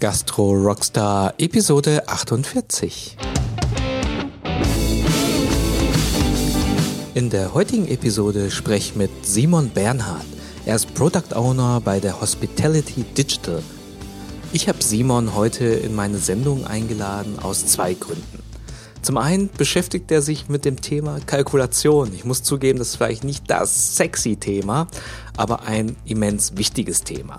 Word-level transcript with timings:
Gastro 0.00 0.52
Rockstar 0.52 1.34
Episode 1.36 2.08
48. 2.08 3.18
In 7.12 7.28
der 7.28 7.52
heutigen 7.52 7.86
Episode 7.86 8.50
spreche 8.50 8.92
ich 8.92 8.96
mit 8.96 9.10
Simon 9.26 9.68
Bernhard. 9.68 10.24
Er 10.64 10.76
ist 10.76 10.94
Product 10.94 11.34
Owner 11.34 11.82
bei 11.84 12.00
der 12.00 12.18
Hospitality 12.18 13.02
Digital. 13.02 13.62
Ich 14.54 14.70
habe 14.70 14.82
Simon 14.82 15.34
heute 15.34 15.66
in 15.66 15.94
meine 15.94 16.16
Sendung 16.16 16.66
eingeladen 16.66 17.38
aus 17.38 17.66
zwei 17.66 17.92
Gründen. 17.92 18.42
Zum 19.02 19.18
einen 19.18 19.50
beschäftigt 19.50 20.10
er 20.10 20.22
sich 20.22 20.48
mit 20.48 20.64
dem 20.64 20.80
Thema 20.80 21.20
Kalkulation. 21.26 22.10
Ich 22.14 22.24
muss 22.24 22.42
zugeben, 22.42 22.78
das 22.78 22.88
ist 22.88 22.96
vielleicht 22.96 23.24
nicht 23.24 23.50
das 23.50 23.96
sexy 23.96 24.36
Thema, 24.36 24.88
aber 25.36 25.64
ein 25.64 25.94
immens 26.06 26.56
wichtiges 26.56 27.04
Thema. 27.04 27.38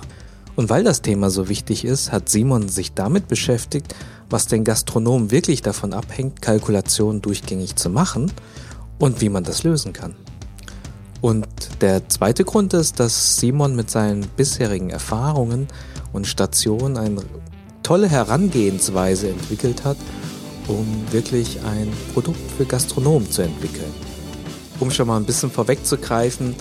Und 0.62 0.70
weil 0.70 0.84
das 0.84 1.02
Thema 1.02 1.32
so 1.32 1.50
wichtig 1.50 1.84
ist, 1.84 2.12
hat 2.12 2.30
Simon 2.30 2.70
sich 2.70 2.94
damit 2.94 3.28
beschäftigt, 3.28 3.96
was 4.30 4.46
den 4.46 4.64
Gastronomen 4.64 5.32
wirklich 5.32 5.64
davon 5.64 5.92
abhängt, 5.92 6.44
Kalkulationen 6.44 7.20
durchgängig 7.20 7.78
zu 7.78 7.90
machen 7.90 8.32
und 9.00 9.22
wie 9.22 9.30
man 9.30 9.44
das 9.44 9.64
lösen 9.64 9.92
kann. 9.92 10.14
Und 11.20 11.48
der 11.82 12.08
zweite 12.10 12.44
Grund 12.44 12.76
ist, 12.76 13.00
dass 13.00 13.38
Simon 13.38 13.76
mit 13.76 13.90
seinen 13.90 14.22
bisherigen 14.38 14.92
Erfahrungen 14.92 15.68
und 16.14 16.28
Stationen 16.28 16.96
eine 16.96 17.24
tolle 17.82 18.08
Herangehensweise 18.08 19.30
entwickelt 19.30 19.84
hat, 19.84 19.98
um 20.68 20.86
wirklich 21.10 21.58
ein 21.66 21.92
Produkt 22.14 22.52
für 22.56 22.66
Gastronomen 22.66 23.32
zu 23.32 23.42
entwickeln. 23.42 23.92
Um 24.80 24.92
schon 24.92 25.08
mal 25.08 25.18
ein 25.18 25.26
bisschen 25.26 25.50
vorwegzugreifen, 25.50 26.56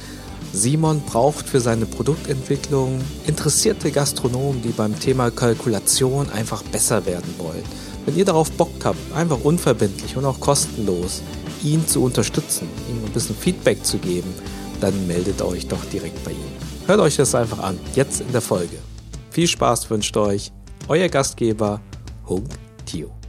Simon 0.52 1.00
braucht 1.02 1.48
für 1.48 1.60
seine 1.60 1.86
Produktentwicklung 1.86 3.00
interessierte 3.26 3.90
Gastronomen, 3.92 4.62
die 4.62 4.70
beim 4.70 4.98
Thema 4.98 5.30
Kalkulation 5.30 6.28
einfach 6.30 6.62
besser 6.64 7.06
werden 7.06 7.34
wollen. 7.38 7.62
Wenn 8.04 8.16
ihr 8.16 8.24
darauf 8.24 8.50
Bock 8.52 8.70
habt, 8.84 8.98
einfach 9.14 9.38
unverbindlich 9.44 10.16
und 10.16 10.24
auch 10.24 10.40
kostenlos 10.40 11.22
ihn 11.62 11.86
zu 11.86 12.02
unterstützen, 12.02 12.68
ihm 12.88 13.04
ein 13.04 13.12
bisschen 13.12 13.36
Feedback 13.36 13.84
zu 13.84 13.98
geben, 13.98 14.32
dann 14.80 15.06
meldet 15.06 15.42
euch 15.42 15.66
doch 15.66 15.84
direkt 15.92 16.24
bei 16.24 16.32
ihm. 16.32 16.38
Hört 16.86 17.00
euch 17.00 17.16
das 17.16 17.34
einfach 17.34 17.60
an, 17.60 17.78
jetzt 17.94 18.20
in 18.20 18.32
der 18.32 18.40
Folge. 18.40 18.78
Viel 19.30 19.46
Spaß 19.46 19.90
wünscht 19.90 20.16
euch 20.16 20.50
euer 20.88 21.08
Gastgeber 21.08 21.80
Hung 22.26 22.48
Tio. 22.86 23.19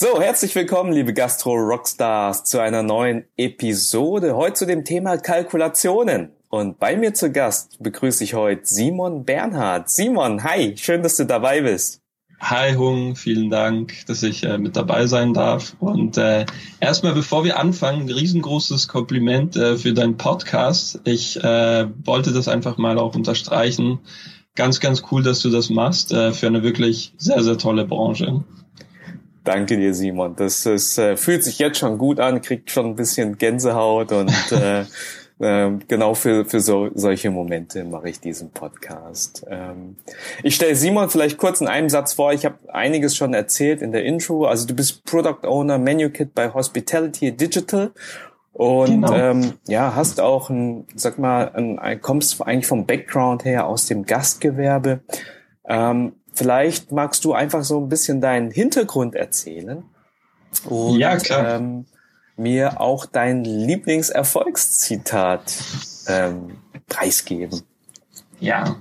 So, 0.00 0.20
herzlich 0.20 0.54
willkommen, 0.54 0.92
liebe 0.92 1.12
Gastro-Rockstars, 1.12 2.44
zu 2.44 2.60
einer 2.60 2.84
neuen 2.84 3.24
Episode. 3.36 4.36
Heute 4.36 4.54
zu 4.54 4.64
dem 4.64 4.84
Thema 4.84 5.16
Kalkulationen. 5.16 6.30
Und 6.48 6.78
bei 6.78 6.96
mir 6.96 7.14
zu 7.14 7.32
Gast 7.32 7.82
begrüße 7.82 8.22
ich 8.22 8.34
heute 8.34 8.60
Simon 8.62 9.24
Bernhard. 9.24 9.90
Simon, 9.90 10.44
hi, 10.44 10.76
schön, 10.76 11.02
dass 11.02 11.16
du 11.16 11.26
dabei 11.26 11.62
bist. 11.62 12.00
Hi 12.38 12.76
Hung, 12.76 13.16
vielen 13.16 13.50
Dank, 13.50 14.06
dass 14.06 14.22
ich 14.22 14.44
äh, 14.44 14.56
mit 14.56 14.76
dabei 14.76 15.08
sein 15.08 15.34
darf. 15.34 15.74
Und 15.80 16.16
äh, 16.16 16.46
erstmal, 16.78 17.14
bevor 17.14 17.42
wir 17.42 17.58
anfangen, 17.58 18.02
ein 18.02 18.12
riesengroßes 18.12 18.86
Kompliment 18.86 19.56
äh, 19.56 19.76
für 19.78 19.94
deinen 19.94 20.16
Podcast. 20.16 21.00
Ich 21.02 21.42
äh, 21.42 21.88
wollte 22.04 22.32
das 22.32 22.46
einfach 22.46 22.78
mal 22.78 23.00
auch 23.00 23.16
unterstreichen. 23.16 23.98
Ganz, 24.54 24.78
ganz 24.78 25.02
cool, 25.10 25.24
dass 25.24 25.40
du 25.40 25.50
das 25.50 25.70
machst 25.70 26.12
äh, 26.12 26.30
für 26.32 26.46
eine 26.46 26.62
wirklich 26.62 27.14
sehr, 27.16 27.42
sehr 27.42 27.58
tolle 27.58 27.84
Branche. 27.84 28.44
Danke 29.48 29.78
dir, 29.78 29.94
Simon. 29.94 30.36
Das, 30.36 30.64
das 30.64 30.98
äh, 30.98 31.16
fühlt 31.16 31.42
sich 31.42 31.58
jetzt 31.58 31.78
schon 31.78 31.96
gut 31.96 32.20
an, 32.20 32.42
kriegt 32.42 32.70
schon 32.70 32.84
ein 32.84 32.96
bisschen 32.96 33.38
Gänsehaut 33.38 34.12
und 34.12 34.30
äh, 34.52 34.84
äh, 35.38 35.70
genau 35.88 36.12
für, 36.12 36.44
für 36.44 36.60
so, 36.60 36.90
solche 36.94 37.30
Momente 37.30 37.82
mache 37.84 38.10
ich 38.10 38.20
diesen 38.20 38.50
Podcast. 38.50 39.46
Ähm, 39.48 39.96
ich 40.42 40.54
stelle 40.54 40.76
Simon 40.76 41.08
vielleicht 41.08 41.38
kurz 41.38 41.62
in 41.62 41.66
einem 41.66 41.88
Satz 41.88 42.12
vor. 42.12 42.34
Ich 42.34 42.44
habe 42.44 42.56
einiges 42.70 43.16
schon 43.16 43.32
erzählt 43.32 43.80
in 43.80 43.90
der 43.90 44.04
Intro. 44.04 44.44
Also 44.44 44.66
du 44.66 44.74
bist 44.74 45.06
Product 45.06 45.46
Owner 45.46 45.78
Menu 45.78 46.10
Kit 46.10 46.34
bei 46.34 46.52
Hospitality 46.52 47.32
Digital 47.32 47.92
und 48.52 49.00
genau. 49.00 49.14
ähm, 49.14 49.54
ja, 49.66 49.94
hast 49.94 50.20
auch 50.20 50.50
ein, 50.50 50.84
sag 50.94 51.18
mal, 51.18 51.52
ein, 51.54 52.02
kommst 52.02 52.42
eigentlich 52.42 52.66
vom 52.66 52.84
Background 52.84 53.46
her 53.46 53.66
aus 53.66 53.86
dem 53.86 54.04
Gastgewerbe. 54.04 55.00
Ähm, 55.66 56.12
Vielleicht 56.38 56.92
magst 56.92 57.24
du 57.24 57.32
einfach 57.32 57.64
so 57.64 57.80
ein 57.80 57.88
bisschen 57.88 58.20
deinen 58.20 58.52
Hintergrund 58.52 59.16
erzählen 59.16 59.82
und 60.66 61.00
ja, 61.00 61.16
klar. 61.16 61.56
Ähm, 61.56 61.86
mir 62.36 62.80
auch 62.80 63.06
dein 63.06 63.44
Lieblingserfolgszitat 63.44 65.52
ähm, 66.06 66.58
preisgeben. 66.88 67.62
Ja, 68.38 68.76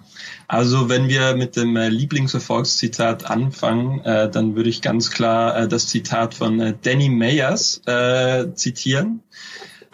also 0.48 0.88
wenn 0.88 1.08
wir 1.08 1.36
mit 1.36 1.56
dem 1.56 1.76
äh, 1.76 1.90
Lieblingserfolgszitat 1.90 3.28
anfangen, 3.28 4.02
äh, 4.02 4.30
dann 4.30 4.56
würde 4.56 4.70
ich 4.70 4.84
ganz 4.84 5.10
klar 5.10 5.58
äh, 5.58 5.68
das 5.68 5.88
Zitat 5.88 6.36
von 6.36 6.60
äh, 6.60 6.76
Danny 6.80 7.10
Mayers 7.10 7.82
äh, 7.88 8.54
zitieren. 8.54 9.24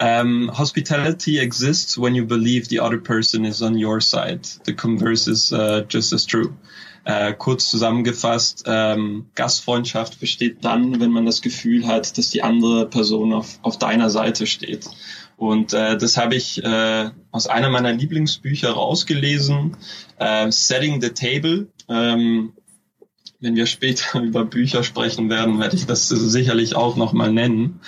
Um, 0.00 0.06
ähm, 0.06 0.50
hospitality 0.58 1.38
exists 1.38 1.96
when 1.96 2.14
you 2.14 2.26
believe 2.26 2.66
the 2.68 2.80
other 2.80 2.98
person 2.98 3.46
is 3.46 3.62
on 3.62 3.82
your 3.82 4.02
side. 4.02 4.40
The 4.66 4.74
converse 4.74 5.30
is 5.30 5.50
just 5.88 6.12
as 6.12 6.26
true. 6.26 6.52
Äh, 7.04 7.34
kurz 7.34 7.68
zusammengefasst, 7.68 8.64
ähm, 8.66 9.26
Gastfreundschaft 9.34 10.20
besteht 10.20 10.64
dann, 10.64 11.00
wenn 11.00 11.10
man 11.10 11.26
das 11.26 11.42
Gefühl 11.42 11.86
hat, 11.86 12.16
dass 12.16 12.30
die 12.30 12.42
andere 12.42 12.86
Person 12.88 13.34
auf, 13.34 13.58
auf 13.60 13.78
deiner 13.78 14.08
Seite 14.08 14.46
steht. 14.46 14.88
Und 15.36 15.74
äh, 15.74 15.98
das 15.98 16.16
habe 16.16 16.34
ich 16.34 16.64
äh, 16.64 17.10
aus 17.30 17.46
einer 17.46 17.68
meiner 17.68 17.92
Lieblingsbücher 17.92 18.70
rausgelesen, 18.70 19.76
äh, 20.18 20.50
Setting 20.50 21.02
the 21.02 21.10
Table. 21.10 21.68
Ähm, 21.88 22.54
wenn 23.40 23.54
wir 23.54 23.66
später 23.66 24.20
über 24.22 24.46
Bücher 24.46 24.82
sprechen 24.82 25.28
werden, 25.28 25.60
werde 25.60 25.76
ich 25.76 25.84
das 25.84 26.08
sicherlich 26.08 26.74
auch 26.74 26.96
nochmal 26.96 27.32
nennen. 27.32 27.80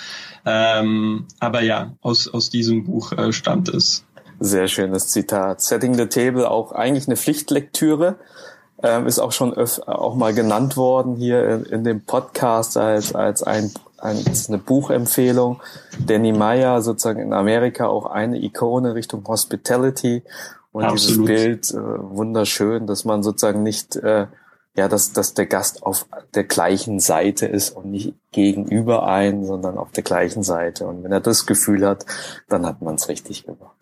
Ähm, 0.45 1.25
aber 1.39 1.61
ja, 1.61 1.95
aus, 2.01 2.27
aus 2.27 2.51
diesem 2.51 2.83
Buch 2.83 3.13
äh, 3.13 3.33
stammt 3.33 3.69
es. 3.69 4.05
Sehr 4.39 4.67
schönes 4.67 5.07
Zitat. 5.07 5.61
Setting 5.61 5.95
the 5.95 6.05
Table 6.05 6.49
auch 6.51 6.71
eigentlich 6.71 7.07
eine 7.07 7.17
Pflichtlektüre 7.17 8.19
ähm, 8.83 9.07
ist 9.07 9.19
auch 9.19 9.31
schon 9.31 9.53
auch 9.55 10.15
mal 10.15 10.33
genannt 10.33 10.77
worden 10.77 11.15
hier 11.15 11.47
in, 11.47 11.65
in 11.65 11.83
dem 11.83 12.01
Podcast 12.01 12.77
als, 12.77 13.15
als 13.15 13.43
ein, 13.43 13.71
als 13.97 14.49
eine 14.49 14.57
Buchempfehlung. 14.57 15.61
Danny 16.05 16.31
Meyer 16.31 16.81
sozusagen 16.81 17.19
in 17.21 17.33
Amerika 17.33 17.87
auch 17.87 18.05
eine 18.05 18.37
Ikone 18.41 18.93
Richtung 18.93 19.27
Hospitality 19.27 20.23
und 20.71 20.83
Absolut. 20.83 21.29
dieses 21.29 21.45
Bild 21.45 21.71
äh, 21.71 22.15
wunderschön, 22.15 22.85
dass 22.85 23.05
man 23.05 23.23
sozusagen 23.23 23.63
nicht 23.63 23.95
äh, 23.95 24.27
ja, 24.77 24.87
dass, 24.87 25.11
dass 25.11 25.33
der 25.33 25.47
Gast 25.47 25.81
auf 25.81 26.05
der 26.35 26.43
gleichen 26.43 26.99
Seite 26.99 27.47
ist 27.47 27.71
und 27.71 27.89
nicht 27.89 28.13
gegenüber 28.31 29.07
ein, 29.07 29.43
sondern 29.43 29.75
auf 29.75 29.91
der 29.91 30.03
gleichen 30.03 30.43
Seite. 30.43 30.85
Und 30.85 31.03
wenn 31.03 31.11
er 31.11 31.19
das 31.19 31.47
Gefühl 31.47 31.85
hat, 31.85 32.05
dann 32.47 32.63
hat 32.63 32.83
man 32.83 32.93
es 32.93 33.09
richtig 33.09 33.43
gemacht. 33.43 33.76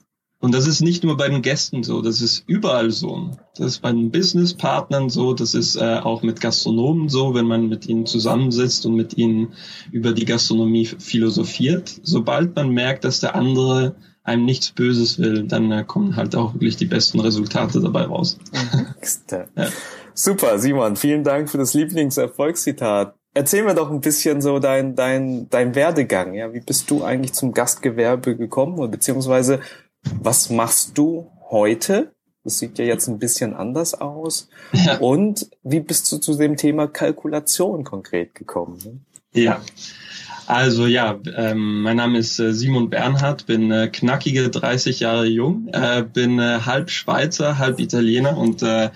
Und 0.45 0.53
das 0.53 0.67
ist 0.67 0.79
nicht 0.79 1.03
nur 1.03 1.17
bei 1.17 1.28
den 1.28 1.41
Gästen 1.41 1.81
so, 1.81 2.03
das 2.03 2.22
ist 2.22 2.44
überall 2.45 2.91
so. 2.91 3.31
Das 3.57 3.66
ist 3.66 3.81
bei 3.81 3.91
den 3.91 4.11
Businesspartnern 4.11 5.09
so, 5.09 5.33
das 5.33 5.56
ist 5.56 5.75
äh, 5.75 6.00
auch 6.03 6.22
mit 6.22 6.39
Gastronomen 6.39 7.09
so, 7.09 7.33
wenn 7.33 7.47
man 7.47 7.67
mit 7.67 7.88
ihnen 7.88 8.06
zusammensitzt 8.06 8.85
und 8.85 8.94
mit 8.94 9.17
ihnen 9.17 9.55
über 9.91 10.11
die 10.11 10.25
Gastronomie 10.25 10.85
philosophiert. 10.85 12.00
Sobald 12.03 12.55
man 12.55 12.69
merkt, 12.69 13.05
dass 13.05 13.22
der 13.22 13.34
andere 13.34 13.95
einem 14.23 14.45
nichts 14.45 14.69
Böses 14.69 15.17
will, 15.17 15.47
dann 15.47 15.72
äh, 15.72 15.84
kommen 15.84 16.16
halt 16.16 16.35
auch 16.35 16.53
wirklich 16.53 16.78
die 16.78 16.85
besten 16.85 17.22
Resultate 17.22 17.81
dabei 17.81 18.03
raus. 18.03 18.38
ja. 19.55 19.66
Super, 20.13 20.59
Simon, 20.59 20.95
vielen 20.95 21.23
Dank 21.23 21.50
für 21.50 21.57
das 21.57 21.73
Lieblingserfolgszitat. 21.73 23.16
Erzähl 23.34 23.63
mir 23.63 23.73
doch 23.73 23.89
ein 23.89 24.00
bisschen 24.00 24.41
so 24.41 24.59
dein, 24.59 24.95
dein, 24.95 25.50
dein 25.50 25.73
Werdegang. 25.73 26.35
Ja, 26.35 26.53
wie 26.53 26.61
bist 26.61 26.91
du 26.91 27.03
eigentlich 27.03 27.34
zum 27.34 27.51
Gastgewerbe 27.51 28.37
gekommen? 28.37 28.91
Beziehungsweise 28.91 29.59
was 30.22 30.49
machst 30.49 30.97
du 30.97 31.31
heute? 31.49 32.13
Das 32.43 32.59
sieht 32.59 32.78
ja 32.78 32.85
jetzt 32.85 33.07
ein 33.07 33.17
bisschen 33.17 33.55
anders 33.55 33.96
aus. 33.96 34.49
Ja. 34.73 34.97
Und 34.99 35.49
wie 35.63 35.79
bist 35.79 36.11
du 36.11 36.17
zu 36.17 36.35
dem 36.35 36.57
Thema 36.57 36.87
Kalkulation 36.87 37.84
konkret 37.84 38.35
gekommen? 38.35 38.78
Ne? 38.84 38.99
Ja. 39.34 39.61
Also 40.47 40.85
ja, 40.85 41.19
ähm, 41.35 41.81
mein 41.81 41.97
Name 41.97 42.19
ist 42.19 42.40
äh, 42.40 42.53
Simon 42.53 42.91
Bernhard, 42.91 43.47
bin 43.47 43.72
äh, 43.72 43.87
knackige 43.87 44.49
30 44.49 44.99
Jahre 44.99 45.25
jung, 45.25 45.69
äh, 45.73 46.03
bin 46.03 46.37
äh, 46.37 46.59
halb 46.66 46.91
Schweizer, 46.91 47.57
halb 47.57 47.79
Italiener 47.79 48.37
und 48.37 48.61
äh, 48.61 48.91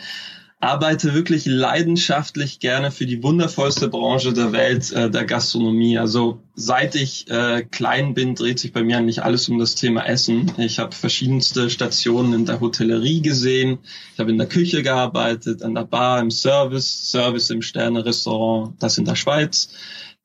arbeite 0.62 1.14
wirklich 1.14 1.46
leidenschaftlich 1.46 2.60
gerne 2.60 2.92
für 2.92 3.06
die 3.06 3.24
wundervollste 3.24 3.88
Branche 3.88 4.34
der 4.34 4.52
Welt, 4.52 4.92
äh, 4.92 5.10
der 5.10 5.24
Gastronomie. 5.24 5.98
Also 5.98 6.42
seit 6.54 6.96
ich 6.96 7.30
äh, 7.30 7.64
klein 7.64 8.14
bin, 8.14 8.36
dreht 8.36 8.60
sich 8.60 8.74
bei 8.74 8.84
mir 8.84 8.98
eigentlich 8.98 9.24
alles 9.24 9.48
um 9.48 9.58
das 9.58 9.76
Thema 9.76 10.06
Essen. 10.06 10.52
Ich 10.58 10.80
habe 10.80 10.94
verschiedenste 10.94 11.70
Stationen 11.70 12.34
in 12.34 12.46
der 12.46 12.60
Hotellerie 12.60 13.22
gesehen. 13.22 13.80
Ich 14.14 14.20
habe 14.20 14.32
in 14.32 14.38
der 14.38 14.48
Küche 14.48 14.84
gearbeitet, 14.84 15.64
an 15.64 15.76
der 15.76 15.86
Bar, 15.86 16.20
im 16.20 16.32
Service, 16.32 17.10
Service 17.10 17.50
im 17.50 17.62
Sterne-Restaurant, 17.62 18.74
das 18.80 18.98
in 18.98 19.06
der 19.06 19.16
Schweiz. 19.16 19.70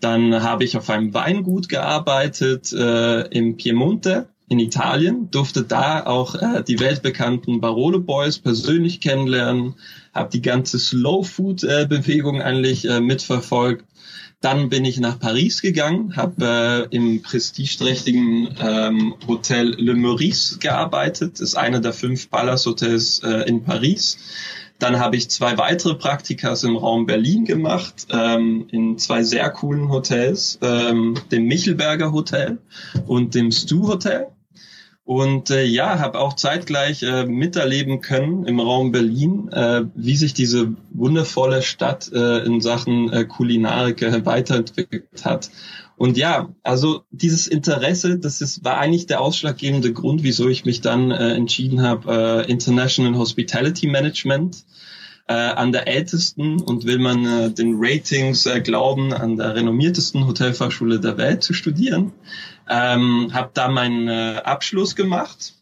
Dann 0.01 0.43
habe 0.43 0.65
ich 0.65 0.77
auf 0.77 0.91
einem 0.91 1.15
Weingut 1.15 1.69
gearbeitet 1.69 2.73
äh, 2.73 3.21
im 3.29 3.57
Piemonte 3.57 4.29
in 4.49 4.59
Italien, 4.59 5.31
durfte 5.31 5.63
da 5.63 6.05
auch 6.05 6.35
äh, 6.35 6.63
die 6.63 6.79
weltbekannten 6.79 7.61
Barolo 7.61 8.01
Boys 8.01 8.39
persönlich 8.39 9.01
kennenlernen, 9.01 9.75
habe 10.13 10.31
die 10.31 10.43
ganze 10.43 10.79
Slow 10.79 11.25
Food 11.25 11.65
äh, 11.65 11.87
Bewegung 11.89 12.43
eigentlich 12.43 12.87
äh, 12.89 13.01
mitverfolgt. 13.01 13.85
Dann 14.41 14.69
bin 14.69 14.85
ich 14.85 15.01
nach 15.01 15.19
Paris 15.19 15.63
gegangen, 15.63 16.17
habe 16.17 16.89
äh, 16.93 16.95
im 16.95 17.23
prestigeträchtigen 17.23 18.55
ähm, 18.61 19.15
Hotel 19.27 19.75
Le 19.79 19.95
Meurice 19.95 20.59
gearbeitet, 20.59 21.35
das 21.35 21.41
ist 21.41 21.55
einer 21.55 21.81
der 21.81 21.95
fünf 21.95 22.29
Palace 22.29 22.67
Hotels 22.67 23.21
äh, 23.21 23.49
in 23.49 23.65
Paris. 23.65 24.19
Dann 24.85 24.99
habe 24.99 25.17
ich 25.17 25.31
zwei 25.31 25.57
weitere 25.57 25.95
Praktikas 25.95 26.63
im 26.63 26.77
Raum 26.77 27.07
Berlin 27.07 27.47
gemacht, 27.47 28.07
ähm, 28.11 28.67
in 28.71 28.99
zwei 28.99 29.23
sehr 29.23 29.49
coolen 29.49 29.89
Hotels, 29.89 30.59
ähm, 30.61 31.15
dem 31.33 31.47
Michelberger 31.47 32.13
Hotel 32.13 32.59
und 33.07 33.35
dem 33.35 33.51
Stu 33.51 33.89
Hotel. 33.89 34.27
Und 35.07 35.49
äh, 35.49 35.65
ja, 35.65 36.01
habe 36.01 36.19
auch 36.19 36.35
zeitgleich 36.35 37.03
äh, 37.03 37.25
miterleben 37.25 38.03
können 38.03 38.45
im 38.45 38.61
Raum 38.61 38.93
Berlin, 38.93 39.49
äh, 39.53 39.85
wie 39.95 40.17
sich 40.17 40.35
diese 40.35 40.75
wundervolle 40.91 41.63
Stadt 41.63 42.13
äh, 42.13 42.45
in 42.45 42.61
Sachen 42.61 43.11
äh, 43.11 43.25
Kulinarik 43.25 44.03
äh, 44.03 44.27
weiterentwickelt 44.27 45.25
hat. 45.25 45.49
Und 45.97 46.17
ja, 46.17 46.55
also 46.63 47.05
dieses 47.11 47.47
Interesse, 47.47 48.19
das 48.19 48.41
ist, 48.41 48.65
war 48.65 48.79
eigentlich 48.79 49.07
der 49.07 49.21
ausschlaggebende 49.21 49.93
Grund, 49.93 50.23
wieso 50.23 50.49
ich 50.49 50.65
mich 50.65 50.81
dann 50.81 51.11
äh, 51.11 51.35
entschieden 51.35 51.83
habe, 51.83 52.45
äh, 52.47 52.51
International 52.51 53.17
Hospitality 53.17 53.87
Management 53.87 54.65
äh, 55.29 55.35
an 55.35 55.73
der 55.73 55.87
ältesten 55.87 56.61
und 56.61 56.85
will 56.85 56.99
man 56.99 57.25
äh, 57.25 57.51
den 57.51 57.75
Ratings 57.79 58.47
äh, 58.47 58.61
glauben, 58.61 59.13
an 59.13 59.37
der 59.37 59.55
renommiertesten 59.55 60.27
Hotelfachschule 60.27 61.01
der 61.01 61.17
Welt 61.17 61.43
zu 61.43 61.55
studieren. 61.55 62.13
Ähm, 62.69 63.31
habe 63.33 63.51
da 63.55 63.69
meinen 63.69 64.09
äh, 64.09 64.41
Abschluss 64.45 64.97
gemacht 64.97 65.55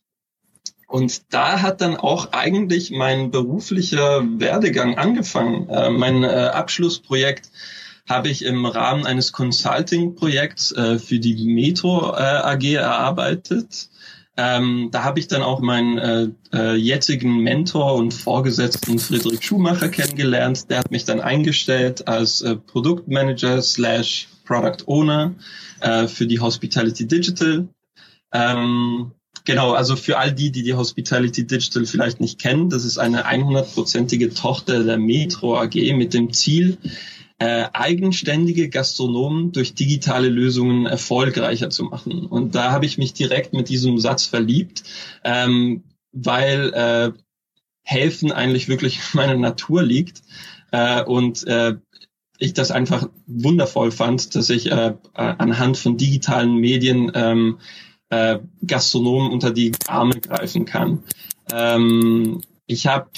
und 0.92 1.32
da 1.32 1.62
hat 1.62 1.80
dann 1.80 1.96
auch 1.96 2.32
eigentlich 2.32 2.90
mein 2.90 3.30
beruflicher 3.30 4.22
Werdegang 4.38 4.98
angefangen. 4.98 5.66
Äh, 5.70 5.88
mein 5.88 6.22
äh, 6.22 6.26
Abschlussprojekt 6.26 7.50
habe 8.12 8.28
ich 8.28 8.44
im 8.44 8.66
Rahmen 8.66 9.06
eines 9.06 9.32
Consulting-Projekts 9.32 10.72
äh, 10.72 10.98
für 10.98 11.18
die 11.18 11.44
Metro 11.46 12.12
äh, 12.12 12.20
AG 12.20 12.74
erarbeitet. 12.74 13.88
Ähm, 14.36 14.88
da 14.90 15.04
habe 15.04 15.18
ich 15.18 15.28
dann 15.28 15.42
auch 15.42 15.60
meinen 15.60 15.98
äh, 15.98 16.28
äh, 16.54 16.74
jetzigen 16.74 17.38
Mentor 17.42 17.94
und 17.94 18.14
Vorgesetzten 18.14 18.98
Friedrich 18.98 19.44
Schumacher 19.44 19.88
kennengelernt. 19.88 20.70
Der 20.70 20.78
hat 20.78 20.90
mich 20.90 21.04
dann 21.04 21.20
eingestellt 21.20 22.08
als 22.08 22.40
äh, 22.40 22.56
Produktmanager 22.56 23.60
slash 23.60 24.28
Product 24.44 24.86
Owner 24.86 25.34
äh, 25.80 26.06
für 26.06 26.26
die 26.26 26.40
Hospitality 26.40 27.06
Digital. 27.06 27.68
Ähm, 28.32 29.12
genau, 29.44 29.72
also 29.72 29.96
für 29.96 30.18
all 30.18 30.32
die, 30.32 30.50
die 30.50 30.62
die 30.62 30.74
Hospitality 30.74 31.46
Digital 31.46 31.84
vielleicht 31.84 32.20
nicht 32.20 32.40
kennen, 32.40 32.70
das 32.70 32.84
ist 32.84 32.96
eine 32.96 33.26
100-prozentige 33.26 34.34
Tochter 34.34 34.82
der 34.82 34.96
Metro 34.96 35.58
AG 35.58 35.74
mit 35.94 36.14
dem 36.14 36.32
Ziel, 36.32 36.78
äh, 37.42 37.68
eigenständige 37.72 38.68
Gastronomen 38.68 39.50
durch 39.50 39.74
digitale 39.74 40.28
Lösungen 40.28 40.86
erfolgreicher 40.86 41.70
zu 41.70 41.82
machen. 41.82 42.24
Und 42.26 42.54
da 42.54 42.70
habe 42.70 42.86
ich 42.86 42.98
mich 42.98 43.14
direkt 43.14 43.52
mit 43.52 43.68
diesem 43.68 43.98
Satz 43.98 44.26
verliebt, 44.26 44.84
ähm, 45.24 45.82
weil 46.12 46.72
äh, 46.72 47.18
helfen 47.82 48.30
eigentlich 48.30 48.68
wirklich 48.68 49.00
meiner 49.14 49.34
Natur 49.34 49.82
liegt. 49.82 50.22
Äh, 50.70 51.02
und 51.02 51.44
äh, 51.48 51.78
ich 52.38 52.54
das 52.54 52.70
einfach 52.70 53.08
wundervoll 53.26 53.90
fand, 53.90 54.36
dass 54.36 54.48
ich 54.48 54.70
äh, 54.70 54.94
anhand 55.14 55.78
von 55.78 55.96
digitalen 55.96 56.54
Medien 56.58 57.10
ähm, 57.12 57.58
äh, 58.08 58.38
Gastronomen 58.64 59.32
unter 59.32 59.50
die 59.50 59.72
Arme 59.88 60.20
greifen 60.20 60.64
kann. 60.64 61.02
Ähm, 61.52 62.40
ich 62.68 62.86
habe 62.86 63.10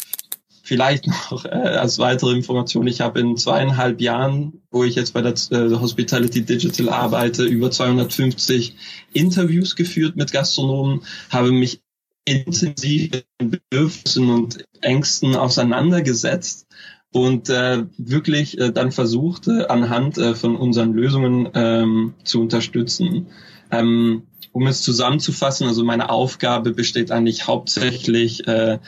Vielleicht 0.66 1.06
noch 1.06 1.44
äh, 1.44 1.48
als 1.50 1.98
weitere 1.98 2.32
Information, 2.32 2.86
ich 2.86 3.02
habe 3.02 3.20
in 3.20 3.36
zweieinhalb 3.36 4.00
Jahren, 4.00 4.62
wo 4.70 4.82
ich 4.82 4.94
jetzt 4.94 5.12
bei 5.12 5.20
der 5.20 5.34
äh, 5.50 5.74
Hospitality 5.74 6.42
Digital 6.42 6.88
arbeite, 6.88 7.44
über 7.44 7.70
250 7.70 8.74
Interviews 9.12 9.76
geführt 9.76 10.16
mit 10.16 10.32
Gastronomen, 10.32 11.02
habe 11.28 11.52
mich 11.52 11.82
intensiv 12.24 13.10
mit 13.42 13.60
Bedürfnissen 13.68 14.30
und 14.30 14.64
Ängsten 14.80 15.36
auseinandergesetzt 15.36 16.66
und 17.12 17.50
äh, 17.50 17.84
wirklich 17.98 18.58
äh, 18.58 18.72
dann 18.72 18.90
versucht, 18.90 19.48
äh, 19.48 19.66
anhand 19.66 20.16
äh, 20.16 20.34
von 20.34 20.56
unseren 20.56 20.94
Lösungen 20.94 21.46
ähm, 21.52 22.14
zu 22.24 22.40
unterstützen. 22.40 23.26
Ähm, 23.70 24.22
um 24.52 24.66
es 24.66 24.80
zusammenzufassen, 24.80 25.66
also 25.66 25.84
meine 25.84 26.08
Aufgabe 26.08 26.72
besteht 26.72 27.10
eigentlich 27.10 27.46
hauptsächlich 27.46 28.46
äh, 28.46 28.78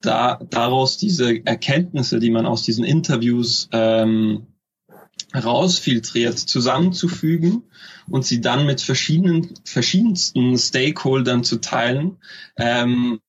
da, 0.00 0.40
daraus 0.50 0.98
diese 0.98 1.44
Erkenntnisse, 1.46 2.18
die 2.18 2.30
man 2.30 2.46
aus 2.46 2.62
diesen 2.62 2.84
Interviews 2.84 3.68
ähm, 3.72 4.46
rausfiltriert, 5.34 6.38
zusammenzufügen 6.38 7.62
und 8.08 8.24
sie 8.24 8.40
dann 8.40 8.66
mit 8.66 8.80
verschiedenen, 8.80 9.54
verschiedensten 9.64 10.56
Stakeholdern 10.56 11.44
zu 11.44 11.60
teilen, 11.60 12.18
ähm, 12.56 13.20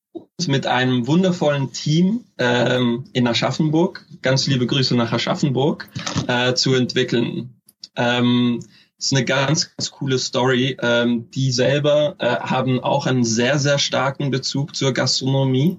mit 0.47 0.67
einem 0.67 1.07
wundervollen 1.07 1.73
Team 1.73 2.25
ähm, 2.37 3.05
in 3.13 3.27
Aschaffenburg, 3.27 4.05
ganz 4.21 4.47
liebe 4.47 4.67
Grüße 4.67 4.95
nach 4.95 5.11
Aschaffenburg, 5.11 5.89
äh, 6.27 6.53
zu 6.53 6.73
entwickeln. 6.73 7.61
Ähm, 7.95 8.63
ist 8.97 9.13
eine 9.13 9.25
ganz, 9.25 9.75
ganz 9.75 9.91
coole 9.91 10.17
Story. 10.17 10.77
Ähm, 10.81 11.29
die 11.31 11.51
selber 11.51 12.15
äh, 12.19 12.38
haben 12.38 12.79
auch 12.79 13.05
einen 13.05 13.23
sehr, 13.23 13.59
sehr 13.59 13.77
starken 13.77 14.31
Bezug 14.31 14.75
zur 14.75 14.91
Gastronomie. 14.91 15.77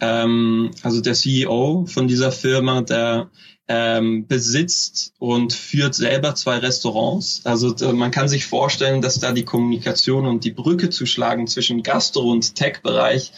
Ähm, 0.00 0.72
also 0.82 1.00
der 1.00 1.14
CEO 1.14 1.86
von 1.86 2.08
dieser 2.08 2.32
Firma, 2.32 2.82
der 2.82 3.30
ähm, 3.68 4.26
besitzt 4.26 5.12
und 5.18 5.52
führt 5.52 5.94
selber 5.94 6.34
zwei 6.34 6.58
Restaurants. 6.58 7.42
Also 7.44 7.74
man 7.92 8.10
kann 8.10 8.28
sich 8.28 8.46
vorstellen, 8.46 9.00
dass 9.00 9.18
da 9.18 9.32
die 9.32 9.44
Kommunikation 9.44 10.26
und 10.26 10.44
die 10.44 10.52
Brücke 10.52 10.90
zu 10.90 11.06
schlagen 11.06 11.46
zwischen 11.46 11.82
Gastro- 11.82 12.30
und 12.30 12.54
Tech-Bereich 12.54 13.32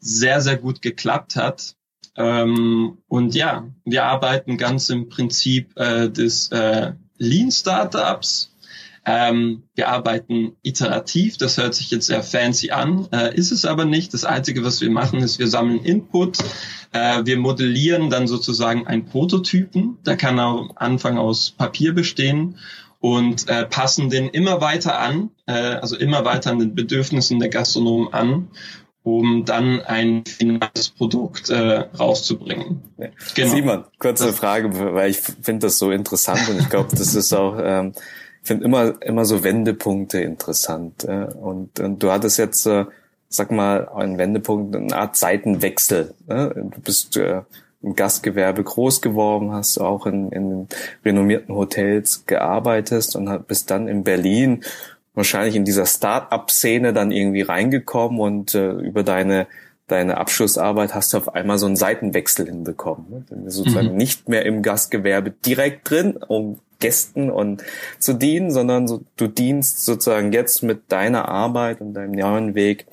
sehr, 0.00 0.40
sehr 0.40 0.56
gut 0.56 0.82
geklappt 0.82 1.36
hat. 1.36 1.76
Ähm, 2.16 2.98
und 3.08 3.34
ja, 3.34 3.68
wir 3.84 4.04
arbeiten 4.04 4.56
ganz 4.56 4.88
im 4.88 5.08
Prinzip 5.08 5.76
äh, 5.76 6.08
des 6.10 6.50
äh, 6.50 6.92
Lean 7.16 7.50
Startups 7.50 8.52
ähm, 9.10 9.62
wir 9.74 9.88
arbeiten 9.88 10.52
iterativ, 10.62 11.38
das 11.38 11.56
hört 11.56 11.74
sich 11.74 11.90
jetzt 11.90 12.08
sehr 12.08 12.22
fancy 12.22 12.72
an, 12.72 13.08
äh, 13.10 13.34
ist 13.34 13.52
es 13.52 13.64
aber 13.64 13.86
nicht. 13.86 14.12
Das 14.12 14.26
Einzige, 14.26 14.62
was 14.64 14.82
wir 14.82 14.90
machen, 14.90 15.20
ist, 15.20 15.38
wir 15.38 15.48
sammeln 15.48 15.82
Input, 15.82 16.36
äh, 16.92 17.24
wir 17.24 17.38
modellieren 17.38 18.10
dann 18.10 18.26
sozusagen 18.26 18.86
einen 18.86 19.06
Prototypen, 19.06 19.96
der 20.04 20.18
kann 20.18 20.38
am 20.38 20.72
Anfang 20.76 21.16
aus 21.16 21.52
Papier 21.52 21.94
bestehen 21.94 22.58
und 23.00 23.48
äh, 23.48 23.64
passen 23.64 24.10
den 24.10 24.28
immer 24.28 24.60
weiter 24.60 24.98
an, 24.98 25.30
äh, 25.46 25.52
also 25.52 25.96
immer 25.96 26.26
weiter 26.26 26.50
an 26.50 26.58
den 26.58 26.74
Bedürfnissen 26.74 27.40
der 27.40 27.48
Gastronomen 27.48 28.12
an 28.12 28.48
um 29.04 29.46
dann 29.46 29.80
ein 29.80 30.24
finales 30.26 30.90
Produkt 30.90 31.48
äh, 31.48 31.86
rauszubringen. 31.98 32.82
Genau. 33.34 33.48
Simon, 33.48 33.84
kurze 33.98 34.34
Frage, 34.34 34.70
weil 34.94 35.10
ich 35.10 35.18
finde 35.18 35.68
das 35.68 35.78
so 35.78 35.90
interessant 35.92 36.46
und 36.50 36.60
ich 36.60 36.68
glaube, 36.68 36.90
das 36.90 37.14
ist 37.14 37.32
auch 37.32 37.56
ähm, 37.58 37.94
finde 38.48 38.64
immer, 38.64 39.00
immer 39.00 39.24
so 39.24 39.44
Wendepunkte 39.44 40.20
interessant. 40.20 41.04
Äh, 41.04 41.26
und, 41.40 41.78
und 41.78 42.02
du 42.02 42.10
hattest 42.10 42.38
jetzt, 42.38 42.66
äh, 42.66 42.86
sag 43.28 43.52
mal, 43.52 43.88
einen 43.88 44.18
Wendepunkt, 44.18 44.74
eine 44.74 44.96
Art 44.96 45.16
Seitenwechsel. 45.16 46.14
Äh? 46.26 46.48
Du 46.54 46.80
bist 46.82 47.16
äh, 47.16 47.42
im 47.82 47.94
Gastgewerbe 47.94 48.64
groß 48.64 49.00
geworden, 49.00 49.52
hast 49.52 49.78
auch 49.78 50.06
in, 50.06 50.32
in 50.32 50.68
renommierten 51.04 51.54
Hotels 51.54 52.26
gearbeitet 52.26 53.14
und 53.14 53.46
bist 53.46 53.70
dann 53.70 53.86
in 53.86 54.02
Berlin 54.02 54.64
wahrscheinlich 55.14 55.56
in 55.56 55.64
dieser 55.64 55.86
Start-up-Szene 55.86 56.92
dann 56.92 57.10
irgendwie 57.10 57.42
reingekommen 57.42 58.20
und 58.20 58.54
äh, 58.54 58.70
über 58.70 59.02
deine 59.02 59.46
deine 59.88 60.18
Abschlussarbeit 60.18 60.94
hast 60.94 61.12
du 61.12 61.18
auf 61.18 61.34
einmal 61.34 61.58
so 61.58 61.66
einen 61.66 61.76
Seitenwechsel 61.76 62.46
hinbekommen. 62.46 63.26
Ne? 63.30 63.50
Sozusagen 63.50 63.92
mhm. 63.92 63.96
nicht 63.96 64.28
mehr 64.28 64.46
im 64.46 64.62
Gastgewerbe 64.62 65.30
direkt 65.30 65.90
drin, 65.90 66.16
um 66.16 66.60
Gästen 66.78 67.30
und 67.30 67.64
zu 67.98 68.12
dienen, 68.12 68.50
sondern 68.50 68.86
so, 68.86 69.02
du 69.16 69.26
dienst 69.26 69.84
sozusagen 69.84 70.32
jetzt 70.32 70.62
mit 70.62 70.92
deiner 70.92 71.28
Arbeit 71.28 71.80
und 71.80 71.94
deinem 71.94 72.12
neuen 72.12 72.54
Weg 72.54 72.86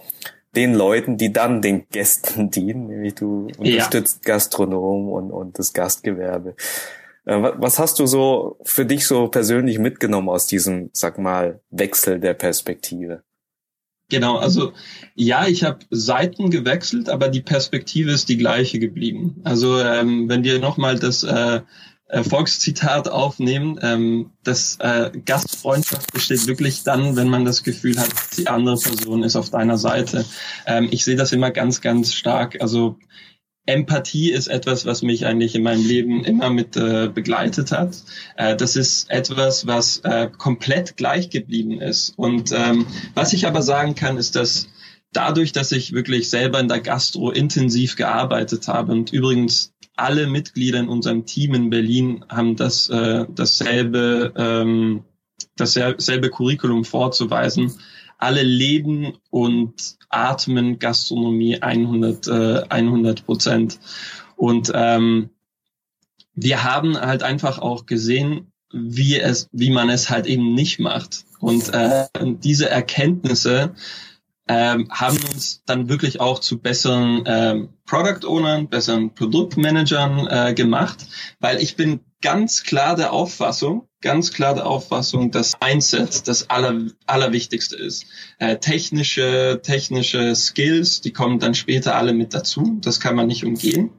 den 0.55 0.73
Leuten, 0.73 1.17
die 1.17 1.33
dann 1.33 1.61
den 1.61 1.87
Gästen 1.89 2.49
dienen, 2.49 2.87
nämlich 2.87 3.15
du 3.15 3.47
unterstützt 3.57 4.21
ja. 4.25 4.33
Gastronomen 4.33 5.11
und, 5.11 5.31
und 5.31 5.59
das 5.59 5.73
Gastgewerbe. 5.73 6.55
Äh, 7.25 7.51
was 7.57 7.77
hast 7.77 7.99
du 7.99 8.05
so 8.05 8.57
für 8.63 8.85
dich 8.85 9.05
so 9.05 9.27
persönlich 9.27 9.79
mitgenommen 9.79 10.29
aus 10.29 10.47
diesem, 10.47 10.89
sag 10.93 11.17
mal, 11.17 11.59
Wechsel 11.69 12.19
der 12.19 12.33
Perspektive? 12.33 13.23
Genau, 14.09 14.37
also 14.37 14.73
ja, 15.15 15.47
ich 15.47 15.63
habe 15.63 15.79
Seiten 15.89 16.51
gewechselt, 16.51 17.09
aber 17.09 17.29
die 17.29 17.41
Perspektive 17.41 18.11
ist 18.11 18.29
die 18.29 18.37
gleiche 18.37 18.77
geblieben. 18.77 19.41
Also 19.43 19.79
ähm, 19.79 20.29
wenn 20.29 20.43
wir 20.43 20.59
nochmal 20.59 20.99
das 20.99 21.23
äh, 21.23 21.61
Volkszitat 22.23 23.09
aufnehmen. 23.09 23.79
Ähm, 23.81 24.31
das 24.43 24.77
äh, 24.79 25.11
Gastfreundschaft 25.25 26.13
besteht 26.13 26.47
wirklich 26.47 26.83
dann, 26.83 27.15
wenn 27.15 27.29
man 27.29 27.45
das 27.45 27.63
Gefühl 27.63 27.97
hat, 27.97 28.09
die 28.37 28.47
andere 28.47 28.77
Person 28.77 29.23
ist 29.23 29.35
auf 29.35 29.49
deiner 29.49 29.77
Seite. 29.77 30.25
Ähm, 30.67 30.87
ich 30.91 31.03
sehe 31.03 31.15
das 31.15 31.31
immer 31.31 31.51
ganz, 31.51 31.81
ganz 31.81 32.13
stark. 32.13 32.61
Also 32.61 32.97
Empathie 33.65 34.31
ist 34.31 34.47
etwas, 34.47 34.85
was 34.85 35.01
mich 35.01 35.25
eigentlich 35.25 35.55
in 35.55 35.63
meinem 35.63 35.85
Leben 35.85 36.23
immer 36.23 36.49
mit 36.49 36.77
äh, 36.77 37.09
begleitet 37.13 37.71
hat. 37.71 37.97
Äh, 38.37 38.55
das 38.55 38.75
ist 38.75 39.09
etwas, 39.09 39.65
was 39.65 39.99
äh, 39.99 40.29
komplett 40.37 40.97
gleich 40.97 41.29
geblieben 41.29 41.81
ist. 41.81 42.13
Und 42.15 42.51
ähm, 42.51 42.85
was 43.15 43.33
ich 43.33 43.47
aber 43.47 43.61
sagen 43.61 43.95
kann, 43.95 44.17
ist, 44.17 44.35
dass 44.35 44.67
dadurch, 45.13 45.51
dass 45.51 45.71
ich 45.71 45.93
wirklich 45.93 46.29
selber 46.29 46.59
in 46.59 46.67
der 46.67 46.81
Gastro 46.81 47.31
intensiv 47.31 47.95
gearbeitet 47.95 48.67
habe 48.67 48.91
und 48.91 49.13
übrigens 49.13 49.73
alle 49.95 50.27
Mitglieder 50.27 50.79
in 50.79 50.89
unserem 50.89 51.25
Team 51.25 51.53
in 51.53 51.69
Berlin 51.69 52.25
haben 52.29 52.57
das 52.57 52.89
äh, 52.89 53.25
dasselbe 53.33 54.33
ähm, 54.35 55.05
dasselbe 55.55 56.29
Curriculum 56.29 56.83
vorzuweisen. 56.83 57.73
Alle 58.17 58.43
leben 58.43 59.17
und 59.29 59.97
atmen 60.09 60.79
Gastronomie 60.79 61.61
100 61.61 62.27
äh, 62.27 62.63
100 62.69 63.25
Prozent 63.25 63.79
und 64.35 64.71
ähm, 64.73 65.29
wir 66.33 66.63
haben 66.63 66.99
halt 66.99 67.23
einfach 67.23 67.59
auch 67.59 67.85
gesehen, 67.85 68.51
wie 68.71 69.17
es, 69.19 69.49
wie 69.51 69.69
man 69.69 69.89
es 69.89 70.09
halt 70.09 70.25
eben 70.25 70.53
nicht 70.53 70.79
macht. 70.79 71.25
Und 71.39 71.73
äh, 71.73 72.07
diese 72.21 72.69
Erkenntnisse 72.69 73.73
ähm, 74.47 74.89
haben 74.91 75.17
uns 75.33 75.63
dann 75.65 75.89
wirklich 75.89 76.19
auch 76.19 76.39
zu 76.39 76.59
besseren 76.59 77.23
ähm, 77.25 77.69
Product 77.85 78.27
Ownern, 78.27 78.67
besseren 78.67 79.15
Produktmanagern 79.15 80.27
äh, 80.27 80.53
gemacht, 80.53 81.05
weil 81.39 81.61
ich 81.61 81.75
bin 81.75 82.01
ganz 82.25 82.63
klar 82.63 82.95
der 82.95 83.13
Auffassung, 83.13 83.87
ganz 84.01 84.31
klar 84.31 84.55
der 84.55 84.65
Auffassung, 84.65 85.29
dass 85.29 85.53
Mindset 85.63 86.27
das 86.27 86.49
aller, 86.49 86.87
allerwichtigste 87.05 87.75
ist. 87.75 88.07
Äh, 88.39 88.57
technische, 88.57 89.59
technische 89.61 90.35
Skills, 90.35 91.01
die 91.01 91.13
kommen 91.13 91.37
dann 91.37 91.53
später 91.53 91.93
alle 91.95 92.13
mit 92.13 92.33
dazu. 92.33 92.79
Das 92.81 92.99
kann 92.99 93.15
man 93.15 93.27
nicht 93.27 93.45
umgehen. 93.45 93.91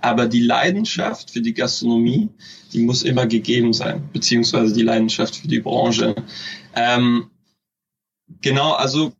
Aber 0.00 0.24
die 0.24 0.40
Leidenschaft 0.40 1.32
für 1.32 1.42
die 1.42 1.52
Gastronomie, 1.52 2.30
die 2.72 2.80
muss 2.80 3.02
immer 3.02 3.26
gegeben 3.26 3.74
sein, 3.74 4.08
beziehungsweise 4.14 4.72
die 4.72 4.82
Leidenschaft 4.82 5.36
für 5.36 5.48
die 5.48 5.60
Branche. 5.60 6.14
Ähm, 6.74 7.28
genau, 8.40 8.72
also 8.72 9.12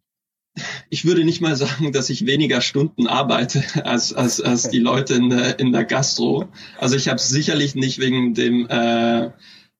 ich 0.90 1.04
würde 1.04 1.24
nicht 1.24 1.40
mal 1.40 1.56
sagen, 1.56 1.92
dass 1.92 2.10
ich 2.10 2.26
weniger 2.26 2.60
Stunden 2.60 3.06
arbeite 3.06 3.62
als, 3.84 4.12
als, 4.12 4.40
als 4.40 4.68
die 4.68 4.78
Leute 4.78 5.14
in 5.14 5.30
der, 5.30 5.58
in 5.58 5.72
der 5.72 5.84
Gastro. 5.84 6.48
Also 6.78 6.96
ich 6.96 7.08
habe 7.08 7.16
es 7.16 7.28
sicherlich 7.28 7.74
nicht 7.74 7.98
wegen 7.98 8.34
dem 8.34 8.66
äh, 8.68 9.30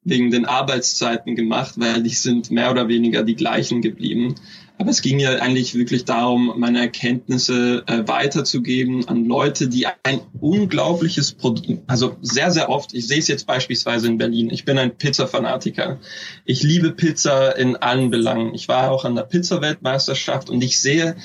wegen 0.04 0.30
den 0.30 0.44
Arbeitszeiten 0.44 1.34
gemacht, 1.34 1.74
weil 1.78 2.02
die 2.02 2.10
sind 2.10 2.50
mehr 2.50 2.70
oder 2.70 2.88
weniger 2.88 3.22
die 3.22 3.36
gleichen 3.36 3.80
geblieben. 3.80 4.34
Aber 4.76 4.90
es 4.90 5.02
ging 5.02 5.20
ja 5.20 5.36
eigentlich 5.36 5.74
wirklich 5.76 6.04
darum, 6.04 6.54
meine 6.56 6.80
Erkenntnisse 6.80 7.84
äh, 7.86 8.06
weiterzugeben 8.08 9.06
an 9.06 9.24
Leute, 9.24 9.68
die 9.68 9.86
ein 10.02 10.20
unglaubliches 10.40 11.32
Produkt, 11.32 11.78
also 11.86 12.16
sehr, 12.22 12.50
sehr 12.50 12.68
oft, 12.68 12.92
ich 12.92 13.06
sehe 13.06 13.20
es 13.20 13.28
jetzt 13.28 13.46
beispielsweise 13.46 14.08
in 14.08 14.18
Berlin, 14.18 14.50
ich 14.50 14.64
bin 14.64 14.76
ein 14.76 14.96
Pizza-Fanatiker. 14.96 16.00
Ich 16.44 16.62
liebe 16.62 16.90
Pizza 16.90 17.56
in 17.56 17.76
allen 17.76 18.10
Belangen. 18.10 18.54
Ich 18.54 18.66
war 18.66 18.90
auch 18.90 19.04
an 19.04 19.14
der 19.14 19.22
Pizza-Weltmeisterschaft 19.22 20.50
und 20.50 20.62
ich 20.62 20.80
sehe, 20.80 21.16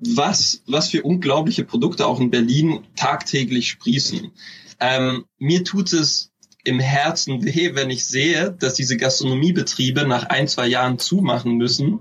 was, 0.00 0.62
was 0.66 0.88
für 0.88 1.02
unglaubliche 1.02 1.64
Produkte 1.64 2.06
auch 2.06 2.20
in 2.20 2.30
Berlin 2.30 2.80
tagtäglich 2.96 3.68
sprießen. 3.68 4.32
Ähm, 4.80 5.24
mir 5.38 5.62
tut 5.62 5.92
es 5.92 6.32
im 6.64 6.80
Herzen 6.80 7.44
weh, 7.44 7.74
wenn 7.74 7.90
ich 7.90 8.04
sehe, 8.04 8.50
dass 8.58 8.74
diese 8.74 8.96
Gastronomiebetriebe 8.96 10.06
nach 10.06 10.24
ein, 10.24 10.48
zwei 10.48 10.66
Jahren 10.66 10.98
zumachen 10.98 11.56
müssen, 11.56 12.00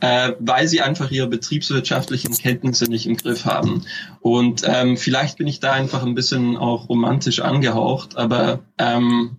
äh, 0.00 0.32
weil 0.38 0.68
sie 0.68 0.80
einfach 0.80 1.10
ihre 1.10 1.28
betriebswirtschaftlichen 1.28 2.36
Kenntnisse 2.36 2.84
nicht 2.84 3.06
im 3.06 3.16
Griff 3.16 3.44
haben. 3.44 3.84
Und 4.20 4.62
ähm, 4.64 4.96
vielleicht 4.96 5.38
bin 5.38 5.46
ich 5.46 5.60
da 5.60 5.72
einfach 5.72 6.04
ein 6.04 6.14
bisschen 6.14 6.56
auch 6.56 6.88
romantisch 6.88 7.40
angehaucht, 7.40 8.16
aber 8.16 8.60
ähm, 8.78 9.38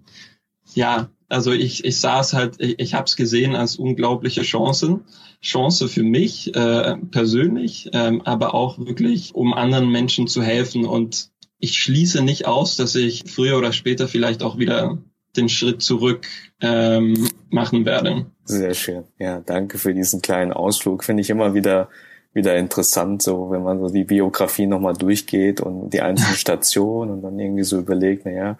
ja, 0.73 1.09
also 1.29 1.51
ich, 1.51 1.85
ich 1.85 1.99
saß 1.99 2.33
halt, 2.33 2.55
ich, 2.59 2.79
ich 2.79 2.93
habe 2.93 3.05
es 3.05 3.15
gesehen 3.15 3.55
als 3.55 3.75
unglaubliche 3.75 4.41
Chancen. 4.41 5.01
Chance 5.41 5.87
für 5.87 6.03
mich 6.03 6.53
äh, 6.55 6.97
persönlich, 7.11 7.89
ähm, 7.93 8.21
aber 8.23 8.53
auch 8.53 8.77
wirklich, 8.79 9.35
um 9.35 9.53
anderen 9.53 9.89
Menschen 9.89 10.27
zu 10.27 10.41
helfen 10.41 10.85
und 10.85 11.29
ich 11.59 11.77
schließe 11.77 12.23
nicht 12.23 12.45
aus, 12.45 12.77
dass 12.77 12.95
ich 12.95 13.23
früher 13.27 13.57
oder 13.57 13.73
später 13.73 14.07
vielleicht 14.07 14.43
auch 14.43 14.57
wieder 14.57 14.97
den 15.35 15.49
Schritt 15.49 15.81
zurück 15.81 16.27
ähm, 16.61 17.29
machen 17.49 17.85
werde. 17.85 18.25
Sehr 18.49 18.73
schön. 18.73 19.03
Ja, 19.19 19.41
danke 19.45 19.77
für 19.77 19.93
diesen 19.93 20.21
kleinen 20.21 20.53
Ausflug. 20.53 21.03
Finde 21.03 21.21
ich 21.21 21.29
immer 21.29 21.53
wieder 21.53 21.89
wieder 22.33 22.55
interessant, 22.57 23.21
so 23.21 23.49
wenn 23.49 23.63
man 23.63 23.79
so 23.79 23.89
die 23.89 24.03
Biografie 24.03 24.67
nochmal 24.67 24.93
durchgeht 24.93 25.61
und 25.61 25.89
die 25.91 26.01
einzelnen 26.01 26.35
Stationen 26.35 27.11
und 27.11 27.21
dann 27.21 27.39
irgendwie 27.39 27.63
so 27.63 27.79
überlegt, 27.79 28.25
naja, 28.25 28.57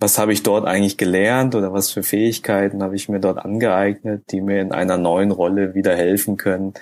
was 0.00 0.18
habe 0.18 0.32
ich 0.32 0.42
dort 0.42 0.66
eigentlich 0.66 0.96
gelernt 0.96 1.54
oder 1.54 1.72
was 1.72 1.90
für 1.90 2.02
Fähigkeiten 2.02 2.82
habe 2.82 2.96
ich 2.96 3.08
mir 3.08 3.20
dort 3.20 3.38
angeeignet, 3.38 4.24
die 4.30 4.40
mir 4.40 4.60
in 4.60 4.72
einer 4.72 4.98
neuen 4.98 5.30
Rolle 5.30 5.74
wieder 5.74 5.94
helfen 5.94 6.36
können, 6.36 6.74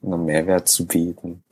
um 0.00 0.14
einen 0.14 0.24
Mehrwert 0.24 0.68
zu 0.68 0.86
bieten. 0.86 1.42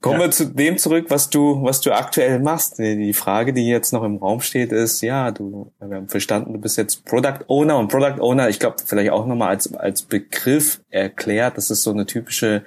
Kommen 0.00 0.20
ja. 0.20 0.26
wir 0.26 0.30
zu 0.30 0.46
dem 0.46 0.78
zurück, 0.78 1.06
was 1.08 1.28
du, 1.28 1.60
was 1.62 1.80
du 1.80 1.90
aktuell 1.90 2.38
machst. 2.38 2.78
Die 2.78 3.12
Frage, 3.12 3.52
die 3.52 3.66
jetzt 3.66 3.92
noch 3.92 4.04
im 4.04 4.18
Raum 4.18 4.40
steht, 4.40 4.70
ist, 4.70 5.00
ja, 5.00 5.32
du, 5.32 5.72
wir 5.80 5.96
haben 5.96 6.08
verstanden, 6.08 6.52
du 6.52 6.60
bist 6.60 6.76
jetzt 6.76 7.04
Product 7.04 7.40
Owner 7.48 7.78
und 7.78 7.88
Product 7.88 8.20
Owner, 8.20 8.48
ich 8.48 8.60
glaube, 8.60 8.76
vielleicht 8.84 9.10
auch 9.10 9.26
nochmal 9.26 9.48
als, 9.48 9.74
als 9.74 10.02
Begriff 10.02 10.80
erklärt, 10.90 11.56
das 11.56 11.70
ist 11.70 11.82
so 11.82 11.90
eine 11.90 12.06
typische 12.06 12.62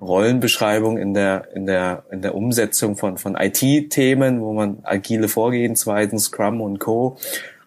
Rollenbeschreibung 0.00 0.96
in 0.96 1.12
der, 1.12 1.48
in 1.54 1.66
der, 1.66 2.04
in 2.10 2.22
der 2.22 2.34
Umsetzung 2.34 2.96
von, 2.96 3.18
von 3.18 3.36
IT-Themen, 3.36 4.40
wo 4.40 4.52
man 4.54 4.78
agile 4.84 5.28
Vorgehensweisen, 5.28 6.18
Scrum 6.18 6.60
und 6.60 6.78
Co. 6.78 7.18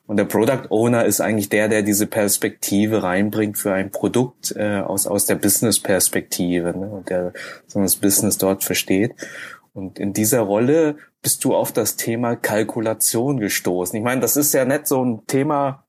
Und 0.08 0.16
der 0.18 0.26
Product 0.26 0.70
Owner 0.70 1.06
ist 1.06 1.20
eigentlich 1.20 1.50
der, 1.50 1.68
der 1.68 1.84
diese 1.84 2.08
Perspektive 2.08 3.04
reinbringt 3.04 3.58
für 3.58 3.74
ein 3.74 3.92
Produkt 3.92 4.56
äh, 4.56 4.80
aus, 4.80 5.06
aus 5.06 5.26
der 5.26 5.36
Business-Perspektive 5.36 6.70
ne? 6.78 6.90
und 6.90 7.10
der 7.10 7.34
so 7.68 7.82
das 7.82 7.98
Business 7.98 8.38
dort 8.38 8.64
versteht. 8.64 9.14
Und 9.74 10.00
in 10.00 10.14
dieser 10.14 10.40
Rolle 10.40 10.96
bist 11.22 11.44
du 11.44 11.54
auf 11.54 11.74
das 11.74 11.98
Thema 11.98 12.38
Kalkulation 12.38 13.40
gestoßen. 13.40 13.98
Ich 13.98 14.04
meine, 14.04 14.22
das 14.22 14.38
ist 14.38 14.54
ja 14.54 14.64
nicht 14.64 14.88
so 14.88 15.04
ein 15.04 15.28
Thema, 15.28 15.84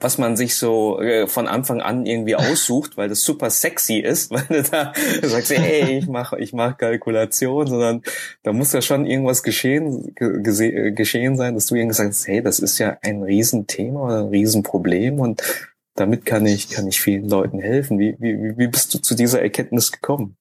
was 0.00 0.18
man 0.18 0.36
sich 0.36 0.56
so 0.56 1.00
äh, 1.00 1.26
von 1.26 1.46
Anfang 1.46 1.80
an 1.80 2.04
irgendwie 2.04 2.36
aussucht, 2.36 2.96
weil 2.96 3.08
das 3.08 3.22
super 3.22 3.50
sexy 3.50 3.98
ist, 3.98 4.30
weil 4.30 4.44
du 4.48 4.62
da 4.62 4.92
sagst, 5.22 5.50
hey, 5.50 5.98
ich 5.98 6.08
mache 6.08 6.38
ich 6.38 6.52
mach 6.52 6.76
Kalkulation, 6.76 7.66
sondern 7.66 8.02
da 8.42 8.52
muss 8.52 8.72
ja 8.72 8.82
schon 8.82 9.06
irgendwas 9.06 9.42
geschehen, 9.42 10.14
geschehen 10.14 11.36
sein, 11.36 11.54
dass 11.54 11.66
du 11.66 11.74
irgendwie 11.74 11.94
sagst, 11.94 12.26
hey, 12.26 12.42
das 12.42 12.58
ist 12.58 12.78
ja 12.78 12.98
ein 13.02 13.22
Riesenthema 13.22 14.00
oder 14.00 14.18
ein 14.20 14.28
Riesenproblem 14.28 15.20
und 15.20 15.42
damit 15.94 16.26
kann 16.26 16.44
ich, 16.44 16.70
kann 16.70 16.88
ich 16.88 17.00
vielen 17.00 17.28
Leuten 17.28 17.60
helfen. 17.60 17.98
Wie, 17.98 18.16
wie, 18.18 18.58
wie 18.58 18.66
bist 18.66 18.92
du 18.94 18.98
zu 18.98 19.14
dieser 19.14 19.40
Erkenntnis 19.40 19.92
gekommen? 19.92 20.36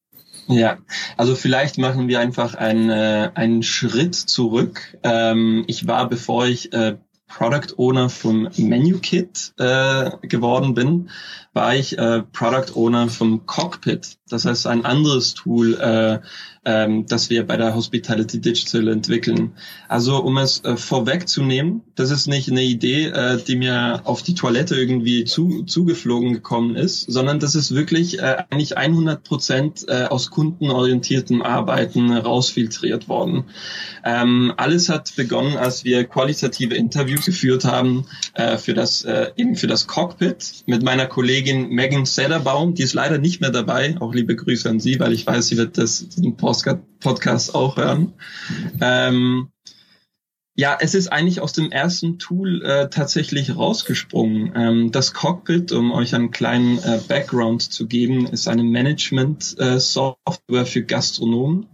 Ja, 0.47 0.77
also 1.15 1.35
vielleicht 1.35 1.77
machen 1.77 2.07
wir 2.07 2.19
einfach 2.19 2.55
einen, 2.55 2.89
äh, 2.89 3.29
einen 3.33 3.63
Schritt 3.63 4.15
zurück. 4.15 4.97
Ähm, 5.03 5.63
ich 5.67 5.87
war, 5.87 6.09
bevor 6.09 6.47
ich 6.47 6.73
äh, 6.73 6.97
Product 7.37 7.77
Owner 7.77 8.09
vom 8.09 8.47
MenuKit 8.57 9.53
äh, 9.57 10.11
geworden 10.21 10.73
bin, 10.73 11.09
war 11.53 11.75
ich 11.75 11.97
äh, 11.97 12.23
Product 12.33 12.75
Owner 12.75 13.09
vom 13.09 13.45
Cockpit. 13.45 14.17
Das 14.27 14.45
heißt 14.45 14.65
ein 14.65 14.85
anderes 14.85 15.35
Tool, 15.35 15.75
äh, 15.75 16.19
ähm, 16.65 17.05
das 17.05 17.29
wir 17.29 17.45
bei 17.45 17.57
der 17.57 17.75
Hospitality 17.75 18.39
Digital 18.41 18.87
entwickeln. 18.87 19.53
Also 19.87 20.17
um 20.17 20.37
es 20.37 20.63
äh, 20.63 20.77
vorwegzunehmen, 20.77 21.81
das 21.95 22.09
ist 22.09 22.27
nicht 22.27 22.49
eine 22.49 22.63
Idee, 22.63 23.05
äh, 23.07 23.37
die 23.37 23.55
mir 23.55 24.01
auf 24.05 24.23
die 24.23 24.33
Toilette 24.33 24.75
irgendwie 24.75 25.25
zu, 25.25 25.63
zugeflogen 25.63 26.33
gekommen 26.33 26.75
ist, 26.75 27.01
sondern 27.11 27.39
das 27.39 27.53
ist 27.53 27.75
wirklich 27.75 28.19
äh, 28.19 28.43
eigentlich 28.49 28.77
100 28.77 29.23
Prozent 29.23 29.85
äh, 29.87 30.05
aus 30.05 30.31
kundenorientiertem 30.31 31.41
Arbeiten 31.41 32.11
rausfiltriert 32.11 33.07
worden. 33.07 33.45
Ähm, 34.03 34.53
alles 34.57 34.89
hat 34.89 35.15
begonnen, 35.15 35.57
als 35.57 35.83
wir 35.83 36.05
qualitative 36.05 36.75
Interviews 36.75 37.25
geführt 37.25 37.65
haben 37.65 38.05
äh, 38.33 38.57
für 38.57 38.73
das 38.73 39.03
äh, 39.03 39.31
eben 39.35 39.55
für 39.55 39.67
das 39.67 39.87
Cockpit 39.87 40.63
mit 40.65 40.81
meiner 40.81 41.05
Kollegin 41.05 41.42
Megan 41.43 42.05
Sederbaum. 42.05 42.73
Die 42.73 42.83
ist 42.83 42.93
leider 42.93 43.17
nicht 43.17 43.41
mehr 43.41 43.51
dabei. 43.51 43.95
Auch 43.99 44.13
liebe 44.13 44.35
Grüße 44.35 44.69
an 44.69 44.79
sie, 44.79 44.99
weil 44.99 45.13
ich 45.13 45.27
weiß, 45.27 45.47
sie 45.47 45.57
wird 45.57 45.77
das 45.77 46.09
den 46.09 46.35
Podcast 46.37 47.55
auch 47.55 47.77
hören. 47.77 48.13
Ähm, 48.81 49.49
ja, 50.55 50.77
es 50.79 50.93
ist 50.93 51.07
eigentlich 51.07 51.41
aus 51.41 51.53
dem 51.53 51.71
ersten 51.71 52.19
Tool 52.19 52.63
äh, 52.63 52.89
tatsächlich 52.89 53.55
rausgesprungen. 53.55 54.53
Ähm, 54.55 54.91
das 54.91 55.13
Cockpit, 55.13 55.71
um 55.71 55.91
euch 55.91 56.13
einen 56.13 56.29
kleinen 56.29 56.77
äh, 56.77 56.99
Background 57.07 57.63
zu 57.63 57.87
geben, 57.87 58.27
ist 58.27 58.47
eine 58.47 58.63
Management-Software 58.63 60.61
äh, 60.61 60.65
für 60.65 60.83
Gastronomen, 60.83 61.65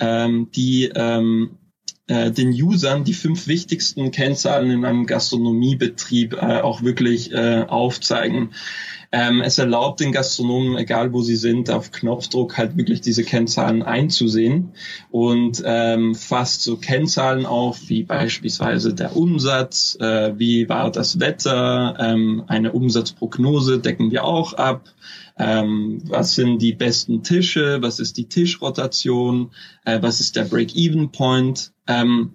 ähm, 0.00 0.50
die 0.50 0.90
ähm, 0.92 1.58
äh, 2.08 2.30
den 2.30 2.50
Usern 2.50 3.04
die 3.04 3.14
fünf 3.14 3.46
wichtigsten 3.46 4.10
Kennzahlen 4.10 4.70
in 4.70 4.84
einem 4.84 5.06
Gastronomiebetrieb 5.06 6.34
äh, 6.34 6.60
auch 6.60 6.82
wirklich 6.82 7.32
äh, 7.32 7.64
aufzeigen. 7.66 8.50
Ähm, 9.12 9.40
es 9.40 9.58
erlaubt 9.58 10.00
den 10.00 10.12
Gastronomen, 10.12 10.76
egal 10.76 11.12
wo 11.12 11.22
sie 11.22 11.36
sind, 11.36 11.70
auf 11.70 11.92
Knopfdruck 11.92 12.58
halt 12.58 12.76
wirklich 12.76 13.00
diese 13.00 13.24
Kennzahlen 13.24 13.82
einzusehen 13.82 14.72
und 15.10 15.62
ähm, 15.64 16.14
fasst 16.14 16.62
so 16.62 16.76
Kennzahlen 16.76 17.46
auf, 17.46 17.88
wie 17.88 18.02
beispielsweise 18.02 18.94
der 18.94 19.16
Umsatz, 19.16 19.96
äh, 20.00 20.38
wie 20.38 20.68
war 20.68 20.90
das 20.90 21.20
Wetter, 21.20 21.96
ähm, 21.98 22.44
eine 22.48 22.72
Umsatzprognose 22.72 23.78
decken 23.78 24.10
wir 24.10 24.24
auch 24.24 24.54
ab. 24.54 24.82
Ähm, 25.38 26.00
was 26.04 26.34
sind 26.34 26.60
die 26.60 26.72
besten 26.72 27.22
Tische, 27.22 27.82
was 27.82 28.00
ist 28.00 28.16
die 28.16 28.28
Tischrotation, 28.28 29.52
äh, 29.84 30.00
was 30.00 30.20
ist 30.20 30.36
der 30.36 30.44
Break-Even-Point. 30.44 31.72
Ähm, 31.86 32.34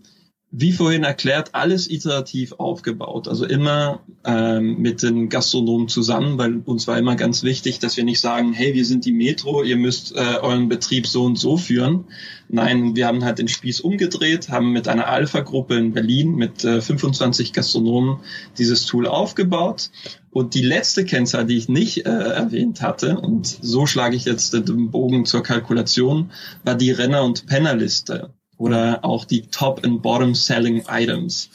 wie 0.53 0.73
vorhin 0.73 1.05
erklärt, 1.05 1.55
alles 1.55 1.89
iterativ 1.89 2.51
aufgebaut. 2.57 3.29
Also 3.29 3.45
immer 3.45 4.01
ähm, 4.25 4.79
mit 4.79 5.01
den 5.01 5.29
Gastronomen 5.29 5.87
zusammen, 5.87 6.37
weil 6.37 6.57
uns 6.65 6.87
war 6.87 6.97
immer 6.97 7.15
ganz 7.15 7.43
wichtig, 7.43 7.79
dass 7.79 7.95
wir 7.95 8.03
nicht 8.03 8.19
sagen, 8.19 8.51
hey, 8.51 8.73
wir 8.73 8.83
sind 8.83 9.05
die 9.05 9.13
Metro, 9.13 9.63
ihr 9.63 9.77
müsst 9.77 10.13
äh, 10.13 10.39
euren 10.41 10.67
Betrieb 10.67 11.07
so 11.07 11.23
und 11.23 11.39
so 11.39 11.55
führen. 11.55 12.03
Nein, 12.49 12.97
wir 12.97 13.07
haben 13.07 13.23
halt 13.23 13.39
den 13.39 13.47
Spieß 13.47 13.79
umgedreht, 13.79 14.49
haben 14.49 14.73
mit 14.73 14.89
einer 14.89 15.07
Alpha-Gruppe 15.07 15.75
in 15.75 15.93
Berlin 15.93 16.35
mit 16.35 16.65
äh, 16.65 16.81
25 16.81 17.53
Gastronomen 17.53 18.17
dieses 18.57 18.85
Tool 18.85 19.07
aufgebaut. 19.07 19.89
Und 20.31 20.53
die 20.53 20.63
letzte 20.63 21.05
Kennzahl, 21.05 21.45
die 21.45 21.57
ich 21.57 21.69
nicht 21.69 22.05
äh, 22.05 22.09
erwähnt 22.09 22.81
hatte, 22.81 23.17
und 23.17 23.47
so 23.47 23.85
schlage 23.85 24.17
ich 24.17 24.25
jetzt 24.25 24.53
den 24.53 24.91
Bogen 24.91 25.23
zur 25.23 25.43
Kalkulation, 25.43 26.31
war 26.65 26.75
die 26.75 26.91
Renner- 26.91 27.23
und 27.23 27.45
Pennerliste 27.45 28.33
oder 28.61 29.03
auch 29.03 29.25
die 29.25 29.47
Top 29.47 29.83
and 29.83 30.01
Bottom 30.01 30.35
Selling 30.35 30.83
Items. 30.87 31.49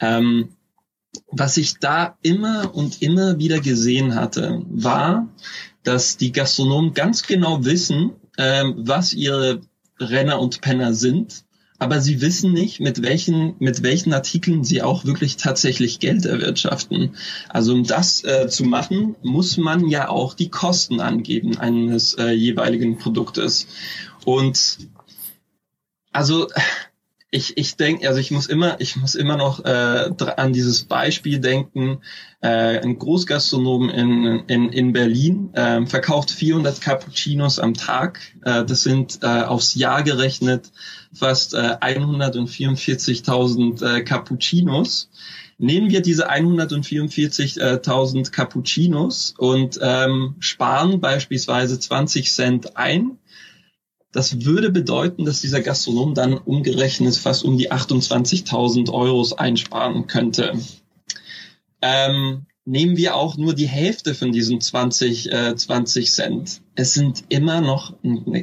Ähm, 0.00 0.50
was 1.30 1.56
ich 1.56 1.78
da 1.78 2.16
immer 2.22 2.74
und 2.74 3.02
immer 3.02 3.38
wieder 3.38 3.60
gesehen 3.60 4.14
hatte, 4.14 4.62
war, 4.70 5.28
dass 5.82 6.16
die 6.16 6.32
Gastronomen 6.32 6.94
ganz 6.94 7.24
genau 7.24 7.64
wissen, 7.64 8.12
ähm, 8.38 8.74
was 8.78 9.12
ihre 9.12 9.60
Renner 9.98 10.40
und 10.40 10.60
Penner 10.60 10.94
sind, 10.94 11.44
aber 11.78 12.00
sie 12.00 12.20
wissen 12.20 12.52
nicht, 12.52 12.78
mit 12.78 13.02
welchen, 13.02 13.56
mit 13.58 13.82
welchen 13.82 14.14
Artikeln 14.14 14.62
sie 14.62 14.82
auch 14.82 15.04
wirklich 15.04 15.36
tatsächlich 15.36 15.98
Geld 15.98 16.24
erwirtschaften. 16.24 17.16
Also 17.48 17.74
um 17.74 17.82
das 17.82 18.22
äh, 18.22 18.46
zu 18.48 18.62
machen, 18.62 19.16
muss 19.22 19.56
man 19.56 19.88
ja 19.88 20.08
auch 20.08 20.34
die 20.34 20.48
Kosten 20.48 21.00
angeben 21.00 21.58
eines 21.58 22.14
äh, 22.14 22.30
jeweiligen 22.30 22.98
Produktes. 22.98 23.66
Und 24.24 24.78
also 26.12 26.48
ich, 27.34 27.56
ich 27.56 27.76
denke, 27.76 28.06
also 28.06 28.20
ich 28.20 28.30
muss 28.30 28.46
immer, 28.46 28.78
ich 28.78 28.96
muss 28.96 29.14
immer 29.14 29.38
noch 29.38 29.64
äh, 29.64 30.10
an 30.36 30.52
dieses 30.52 30.84
Beispiel 30.84 31.40
denken. 31.40 32.00
Äh, 32.42 32.80
ein 32.80 32.98
Großgastronom 32.98 33.88
in, 33.88 34.42
in, 34.48 34.68
in 34.68 34.92
Berlin 34.92 35.48
äh, 35.54 35.86
verkauft 35.86 36.30
400 36.30 36.82
Cappuccinos 36.82 37.58
am 37.58 37.72
Tag. 37.72 38.20
Äh, 38.44 38.66
das 38.66 38.82
sind 38.82 39.20
äh, 39.22 39.44
aufs 39.44 39.74
Jahr 39.74 40.02
gerechnet 40.02 40.72
fast 41.14 41.54
äh, 41.54 41.76
144.000 41.80 43.82
äh, 43.82 44.02
Cappuccinos. 44.02 45.08
Nehmen 45.56 45.90
wir 45.90 46.02
diese 46.02 46.30
144.000 46.30 48.30
Cappuccinos 48.30 49.34
und 49.38 49.78
ähm, 49.80 50.34
sparen 50.40 51.00
beispielsweise 51.00 51.80
20 51.80 52.30
Cent 52.30 52.76
ein 52.76 53.16
das 54.12 54.44
würde 54.44 54.70
bedeuten, 54.70 55.24
dass 55.24 55.40
dieser 55.40 55.62
Gastronom 55.62 56.14
dann 56.14 56.34
umgerechnet 56.34 57.16
fast 57.16 57.44
um 57.44 57.56
die 57.56 57.72
28.000 57.72 58.92
Euros 58.92 59.32
einsparen 59.32 60.06
könnte. 60.06 60.52
Ähm, 61.80 62.46
nehmen 62.64 62.96
wir 62.96 63.16
auch 63.16 63.36
nur 63.36 63.54
die 63.54 63.66
Hälfte 63.66 64.14
von 64.14 64.30
diesen 64.30 64.60
20, 64.60 65.32
äh, 65.32 65.56
20 65.56 66.12
Cent. 66.12 66.60
Es 66.74 66.94
sind 66.94 67.24
immer 67.28 67.60
noch, 67.60 67.94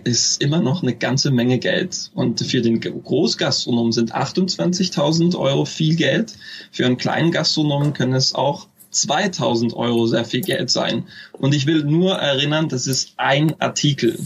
ist 0.03 0.41
immer 0.41 0.59
noch 0.59 0.83
eine 0.83 0.95
ganze 0.95 1.31
Menge 1.31 1.59
Geld. 1.59 2.11
Und 2.13 2.41
für 2.41 2.61
den 2.61 2.81
Großgastronom 2.81 3.91
sind 3.91 4.13
28.000 4.13 5.37
Euro 5.37 5.65
viel 5.65 5.95
Geld. 5.95 6.33
Für 6.71 6.85
einen 6.85 6.97
kleinen 6.97 7.31
Gastronomen 7.31 7.93
können 7.93 8.13
es 8.13 8.35
auch 8.35 8.67
2000 8.91 9.73
Euro 9.73 10.07
sehr 10.07 10.25
viel 10.25 10.41
Geld 10.41 10.69
sein. 10.69 11.05
Und 11.33 11.53
ich 11.53 11.65
will 11.65 11.83
nur 11.83 12.15
erinnern, 12.15 12.69
das 12.69 12.87
ist 12.87 13.13
ein 13.17 13.59
Artikel. 13.61 14.19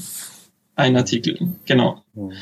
Ein 0.75 0.97
Artikel, 0.97 1.55
genau. 1.65 2.03
Mhm. 2.13 2.33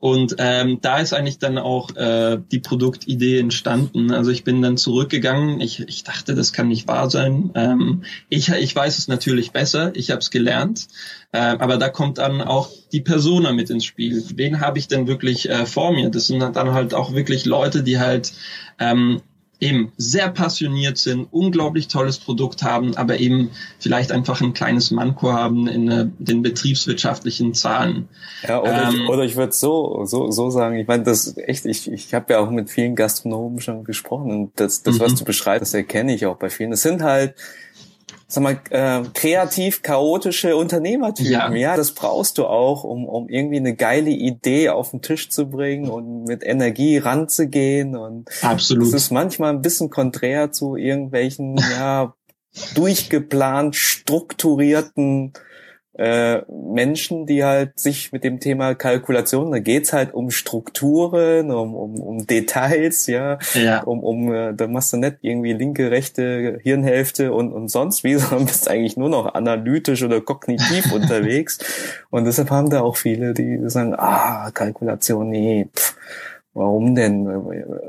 Und 0.00 0.36
ähm, 0.38 0.78
da 0.80 0.98
ist 0.98 1.12
eigentlich 1.12 1.38
dann 1.38 1.58
auch 1.58 1.94
äh, 1.94 2.38
die 2.50 2.58
Produktidee 2.58 3.38
entstanden. 3.38 4.12
Also 4.12 4.30
ich 4.30 4.44
bin 4.44 4.62
dann 4.62 4.78
zurückgegangen. 4.78 5.60
Ich, 5.60 5.80
ich 5.80 6.04
dachte, 6.04 6.34
das 6.34 6.54
kann 6.54 6.68
nicht 6.68 6.88
wahr 6.88 7.10
sein. 7.10 7.50
Ähm, 7.54 8.02
ich, 8.30 8.48
ich 8.48 8.74
weiß 8.74 8.96
es 8.96 9.08
natürlich 9.08 9.50
besser. 9.50 9.94
Ich 9.94 10.10
habe 10.10 10.20
es 10.20 10.30
gelernt. 10.30 10.88
Äh, 11.32 11.38
aber 11.40 11.76
da 11.76 11.90
kommt 11.90 12.16
dann 12.16 12.40
auch 12.40 12.70
die 12.92 13.02
Persona 13.02 13.52
mit 13.52 13.68
ins 13.68 13.84
Spiel. 13.84 14.24
Wen 14.36 14.60
habe 14.60 14.78
ich 14.78 14.88
denn 14.88 15.06
wirklich 15.06 15.50
äh, 15.50 15.66
vor 15.66 15.92
mir? 15.92 16.08
Das 16.08 16.28
sind 16.28 16.40
dann 16.40 16.72
halt 16.72 16.94
auch 16.94 17.12
wirklich 17.12 17.44
Leute, 17.44 17.82
die 17.82 17.98
halt 17.98 18.32
ähm, 18.78 19.20
eben 19.60 19.92
sehr 19.96 20.30
passioniert 20.30 20.98
sind, 20.98 21.28
unglaublich 21.30 21.88
tolles 21.88 22.18
Produkt 22.18 22.62
haben, 22.62 22.96
aber 22.96 23.20
eben 23.20 23.50
vielleicht 23.78 24.10
einfach 24.10 24.40
ein 24.40 24.54
kleines 24.54 24.90
Manko 24.90 25.32
haben 25.32 25.68
in 25.68 25.90
äh, 25.90 26.06
den 26.18 26.42
betriebswirtschaftlichen 26.42 27.54
Zahlen. 27.54 28.08
Ja, 28.46 28.60
oder 28.60 28.88
ähm, 28.88 28.94
ich, 28.94 29.08
oder 29.08 29.24
ich 29.24 29.36
würde 29.36 29.52
so, 29.52 30.04
so, 30.06 30.30
so 30.30 30.50
sagen, 30.50 30.78
ich 30.78 30.88
meine, 30.88 31.02
das 31.02 31.36
echt, 31.36 31.66
ich, 31.66 31.90
ich 31.90 32.14
habe 32.14 32.32
ja 32.32 32.40
auch 32.40 32.50
mit 32.50 32.70
vielen 32.70 32.96
Gastronomen 32.96 33.60
schon 33.60 33.84
gesprochen 33.84 34.30
und 34.30 34.52
das, 34.56 34.82
das 34.82 34.98
was 34.98 35.12
mhm. 35.12 35.16
du 35.16 35.24
beschreibst, 35.26 35.62
das 35.62 35.74
erkenne 35.74 36.14
ich 36.14 36.24
auch 36.26 36.36
bei 36.36 36.48
vielen. 36.48 36.72
Es 36.72 36.82
sind 36.82 37.02
halt 37.02 37.34
sag 38.32 38.42
mal, 38.44 38.60
äh, 38.70 39.02
kreativ 39.12 39.82
chaotische 39.82 40.56
Unternehmertypen. 40.56 41.32
Ja. 41.32 41.52
ja, 41.52 41.76
das 41.76 41.92
brauchst 41.92 42.38
du 42.38 42.46
auch, 42.46 42.84
um, 42.84 43.04
um 43.06 43.28
irgendwie 43.28 43.56
eine 43.56 43.74
geile 43.74 44.10
Idee 44.10 44.68
auf 44.68 44.92
den 44.92 45.02
Tisch 45.02 45.30
zu 45.30 45.50
bringen 45.50 45.90
und 45.90 46.24
mit 46.24 46.44
Energie 46.46 46.98
ranzugehen. 46.98 47.96
Und 47.96 48.28
Absolut. 48.42 48.86
Das 48.86 48.94
ist 48.94 49.10
manchmal 49.10 49.52
ein 49.52 49.62
bisschen 49.62 49.90
konträr 49.90 50.52
zu 50.52 50.76
irgendwelchen, 50.76 51.56
ja, 51.76 52.14
durchgeplant, 52.74 53.74
strukturierten 53.74 55.32
äh, 55.94 56.42
Menschen, 56.48 57.26
die 57.26 57.44
halt 57.44 57.78
sich 57.78 58.12
mit 58.12 58.22
dem 58.22 58.38
Thema 58.38 58.74
Kalkulation, 58.74 59.50
da 59.50 59.58
geht's 59.58 59.92
halt 59.92 60.14
um 60.14 60.30
Strukturen, 60.30 61.50
um, 61.50 61.74
um, 61.74 62.00
um 62.00 62.26
Details, 62.26 63.06
ja, 63.08 63.38
ja. 63.54 63.82
um, 63.82 64.00
um 64.00 64.32
äh, 64.32 64.54
da 64.54 64.68
machst 64.68 64.92
du 64.92 64.98
nicht 64.98 65.16
irgendwie 65.20 65.52
linke, 65.52 65.90
rechte 65.90 66.58
Hirnhälfte 66.62 67.32
und, 67.32 67.52
und 67.52 67.68
sonst 67.68 68.04
wie, 68.04 68.14
sondern 68.18 68.46
bist 68.46 68.68
eigentlich 68.70 68.96
nur 68.96 69.08
noch 69.08 69.34
analytisch 69.34 70.02
oder 70.02 70.20
kognitiv 70.20 70.92
unterwegs. 70.94 71.58
Und 72.10 72.24
deshalb 72.24 72.50
haben 72.50 72.70
da 72.70 72.82
auch 72.82 72.96
viele, 72.96 73.34
die 73.34 73.58
sagen, 73.64 73.94
ah, 73.96 74.50
Kalkulation, 74.52 75.30
nee, 75.30 75.68
pff, 75.74 75.96
Warum 76.52 76.96
denn? 76.96 77.28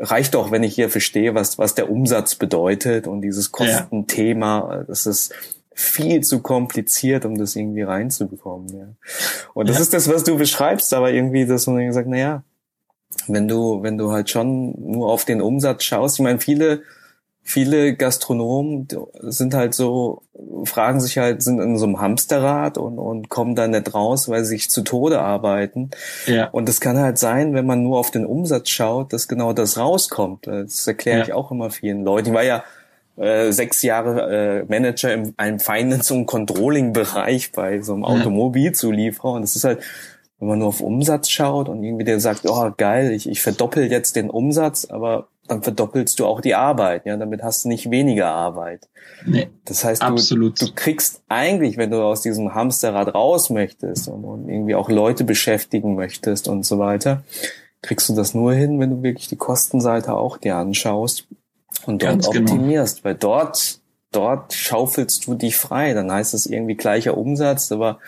Reicht 0.01 0.35
doch, 0.35 0.51
wenn 0.51 0.61
ich 0.61 0.75
hier 0.75 0.91
verstehe, 0.91 1.33
was, 1.33 1.57
was 1.57 1.73
der 1.73 1.89
Umsatz 1.89 2.35
bedeutet 2.35 3.07
und 3.07 3.21
dieses 3.21 3.51
Kostenthema, 3.51 4.85
das 4.87 5.07
ist, 5.07 5.33
viel 5.73 6.21
zu 6.21 6.41
kompliziert, 6.41 7.25
um 7.25 7.37
das 7.37 7.55
irgendwie 7.55 7.83
reinzubekommen. 7.83 8.69
Ja. 8.69 8.87
Und 9.53 9.69
das 9.69 9.77
ja. 9.77 9.81
ist 9.83 9.93
das, 9.93 10.09
was 10.09 10.23
du 10.23 10.37
beschreibst, 10.37 10.93
aber 10.93 11.11
irgendwie, 11.11 11.45
dass 11.45 11.67
man 11.67 11.85
gesagt, 11.85 12.07
na 12.09 12.17
ja, 12.17 12.43
wenn 13.27 13.47
du, 13.47 13.83
wenn 13.83 13.97
du 13.97 14.11
halt 14.11 14.29
schon 14.29 14.73
nur 14.79 15.09
auf 15.09 15.25
den 15.25 15.41
Umsatz 15.41 15.83
schaust, 15.83 16.19
ich 16.19 16.23
meine, 16.23 16.39
viele, 16.39 16.81
viele 17.41 17.95
Gastronomen 17.95 18.87
sind 19.21 19.53
halt 19.53 19.73
so, 19.73 20.23
fragen 20.63 20.99
sich 20.99 21.17
halt, 21.17 21.41
sind 21.41 21.59
in 21.59 21.77
so 21.77 21.85
einem 21.85 21.99
Hamsterrad 21.99 22.77
und, 22.77 22.99
und 22.99 23.29
kommen 23.29 23.55
da 23.55 23.67
nicht 23.67 23.93
raus, 23.93 24.29
weil 24.29 24.43
sie 24.43 24.55
sich 24.55 24.69
zu 24.69 24.81
Tode 24.81 25.21
arbeiten. 25.21 25.91
Ja. 26.25 26.49
Und 26.49 26.69
es 26.69 26.81
kann 26.81 26.97
halt 26.97 27.17
sein, 27.17 27.53
wenn 27.53 27.65
man 27.65 27.83
nur 27.83 27.97
auf 27.99 28.11
den 28.11 28.25
Umsatz 28.25 28.69
schaut, 28.69 29.13
dass 29.13 29.27
genau 29.27 29.53
das 29.53 29.77
rauskommt. 29.77 30.47
Das 30.47 30.85
erkläre 30.87 31.19
ja. 31.19 31.23
ich 31.25 31.33
auch 31.33 31.51
immer 31.51 31.69
vielen 31.69 32.03
Leuten. 32.03 32.29
Ich 32.29 32.33
war 32.33 32.43
ja 32.43 32.63
äh, 33.21 33.51
sechs 33.51 33.83
Jahre 33.83 34.61
äh, 34.61 34.65
Manager 34.67 35.13
im 35.13 35.33
einem 35.37 35.59
Finance- 35.59 36.13
und 36.13 36.25
Controlling-Bereich 36.25 37.51
bei 37.51 37.81
so 37.81 37.93
einem 37.93 38.03
Automobilzulieferer. 38.03 39.33
Und 39.33 39.43
das 39.43 39.55
ist 39.55 39.63
halt, 39.63 39.79
wenn 40.39 40.47
man 40.47 40.59
nur 40.59 40.69
auf 40.69 40.81
Umsatz 40.81 41.29
schaut 41.29 41.69
und 41.69 41.83
irgendwie 41.83 42.03
der 42.03 42.19
sagt, 42.19 42.49
oh 42.49 42.71
geil, 42.75 43.11
ich, 43.11 43.29
ich 43.29 43.41
verdoppel 43.41 43.91
jetzt 43.91 44.15
den 44.15 44.31
Umsatz, 44.31 44.85
aber 44.85 45.27
dann 45.47 45.61
verdoppelst 45.61 46.19
du 46.19 46.25
auch 46.25 46.41
die 46.41 46.55
Arbeit, 46.55 47.05
ja, 47.05 47.15
damit 47.17 47.43
hast 47.43 47.65
du 47.65 47.69
nicht 47.69 47.91
weniger 47.91 48.29
Arbeit. 48.29 48.87
Nee, 49.25 49.49
das 49.65 49.83
heißt, 49.83 50.01
du, 50.01 50.49
du 50.49 50.65
kriegst 50.73 51.21
eigentlich, 51.27 51.77
wenn 51.77 51.91
du 51.91 52.01
aus 52.01 52.21
diesem 52.21 52.55
Hamsterrad 52.55 53.13
raus 53.13 53.49
möchtest 53.49 54.07
und, 54.07 54.23
und 54.23 54.49
irgendwie 54.49 54.75
auch 54.75 54.89
Leute 54.89 55.25
beschäftigen 55.25 55.95
möchtest 55.95 56.47
und 56.47 56.65
so 56.65 56.79
weiter, 56.79 57.23
kriegst 57.81 58.09
du 58.09 58.15
das 58.15 58.33
nur 58.33 58.53
hin, 58.53 58.79
wenn 58.79 58.89
du 58.89 59.03
wirklich 59.03 59.27
die 59.27 59.35
Kostenseite 59.35 60.13
auch 60.13 60.37
dir 60.37 60.55
anschaust 60.55 61.27
und 61.87 62.01
dort 62.01 62.11
Ganz 62.11 62.29
genau. 62.29 62.51
optimierst, 62.51 62.97
genau. 62.97 63.05
weil 63.05 63.15
dort, 63.15 63.79
dort 64.11 64.53
schaufelst 64.53 65.25
du 65.27 65.35
dich 65.35 65.57
frei. 65.57 65.93
Dann 65.93 66.11
heißt 66.11 66.33
es 66.33 66.45
irgendwie 66.45 66.75
gleicher 66.75 67.17
Umsatz, 67.17 67.71
aber 67.71 67.99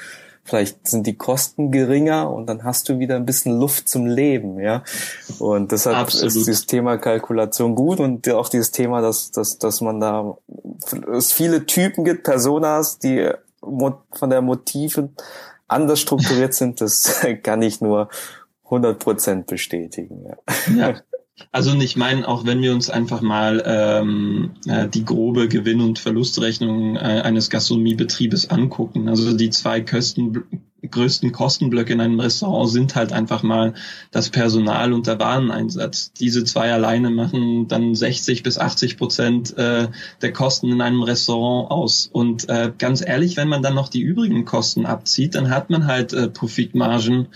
vielleicht 0.44 0.88
sind 0.88 1.08
die 1.08 1.16
Kosten 1.16 1.72
geringer 1.72 2.30
und 2.32 2.48
dann 2.48 2.64
hast 2.64 2.90
du 2.90 3.00
wieder 3.00 3.16
ein 3.16 3.26
bisschen 3.26 3.58
Luft 3.60 3.88
zum 3.88 4.06
Leben, 4.06 4.60
ja. 4.60 4.84
Und 5.40 5.72
deshalb 5.72 5.98
Absolut. 5.98 6.28
ist 6.28 6.36
dieses 6.36 6.66
Thema 6.66 6.98
Kalkulation 6.98 7.76
gut 7.76 8.00
und 8.00 8.30
auch 8.30 8.50
dieses 8.50 8.72
Thema, 8.72 9.02
dass, 9.02 9.32
dass, 9.32 9.58
dass 9.58 9.82
man 9.82 10.00
da 10.00 10.38
es 11.12 11.32
viele 11.32 11.66
Typen 11.66 12.04
gibt, 12.04 12.24
Personas, 12.24 13.00
die 13.00 13.30
von 13.62 14.30
der 14.30 14.42
Motiven 14.42 15.16
anders 15.68 16.02
strukturiert 16.02 16.54
sind, 16.54 16.82
das 16.82 17.22
kann 17.44 17.62
ich 17.62 17.80
nur 17.80 18.10
100 18.66 19.00
Prozent 19.00 19.48
bestätigen. 19.48 20.26
Ja. 20.26 20.90
ja. 20.90 20.96
Also 21.52 21.72
und 21.72 21.82
ich 21.82 21.96
meine, 21.96 22.28
auch 22.28 22.46
wenn 22.46 22.62
wir 22.62 22.74
uns 22.74 22.90
einfach 22.90 23.22
mal 23.22 23.64
ähm, 23.66 24.52
äh, 24.68 24.88
die 24.88 25.04
grobe 25.04 25.48
Gewinn- 25.48 25.82
und 25.82 25.98
Verlustrechnung 25.98 26.96
äh, 26.96 27.00
eines 27.00 27.50
Gastronomiebetriebes 27.50 28.52
angucken, 28.52 29.10
also 29.10 29.36
die 29.36 29.50
zwei 29.50 29.82
Kosten, 29.82 30.44
größten 30.88 31.32
Kostenblöcke 31.32 31.94
in 31.94 32.02
einem 32.02 32.20
Restaurant 32.20 32.70
sind 32.70 32.96
halt 32.96 33.14
einfach 33.14 33.42
mal 33.42 33.74
das 34.12 34.30
Personal 34.30 34.94
und 34.94 35.08
der 35.08 35.20
Wareneinsatz. 35.20 36.12
Diese 36.14 36.44
zwei 36.44 36.72
alleine 36.72 37.10
machen 37.10 37.68
dann 37.68 37.96
60 37.96 38.44
bis 38.44 38.60
80 38.60 38.98
Prozent 38.98 39.58
äh, 39.58 39.88
der 40.22 40.34
Kosten 40.34 40.72
in 40.72 40.82
einem 40.82 41.02
Restaurant 41.02 41.72
aus. 41.72 42.10
Und 42.12 42.48
äh, 42.50 42.72
ganz 42.78 43.04
ehrlich, 43.04 43.38
wenn 43.38 43.48
man 43.48 43.64
dann 43.64 43.76
noch 43.76 43.90
die 43.90 44.02
übrigen 44.02 44.46
Kosten 44.46 44.86
abzieht, 44.86 45.34
dann 45.34 45.50
hat 45.50 45.72
man 45.72 45.88
halt 45.88 46.14
äh, 46.14 46.28
Profitmargen 46.28 47.30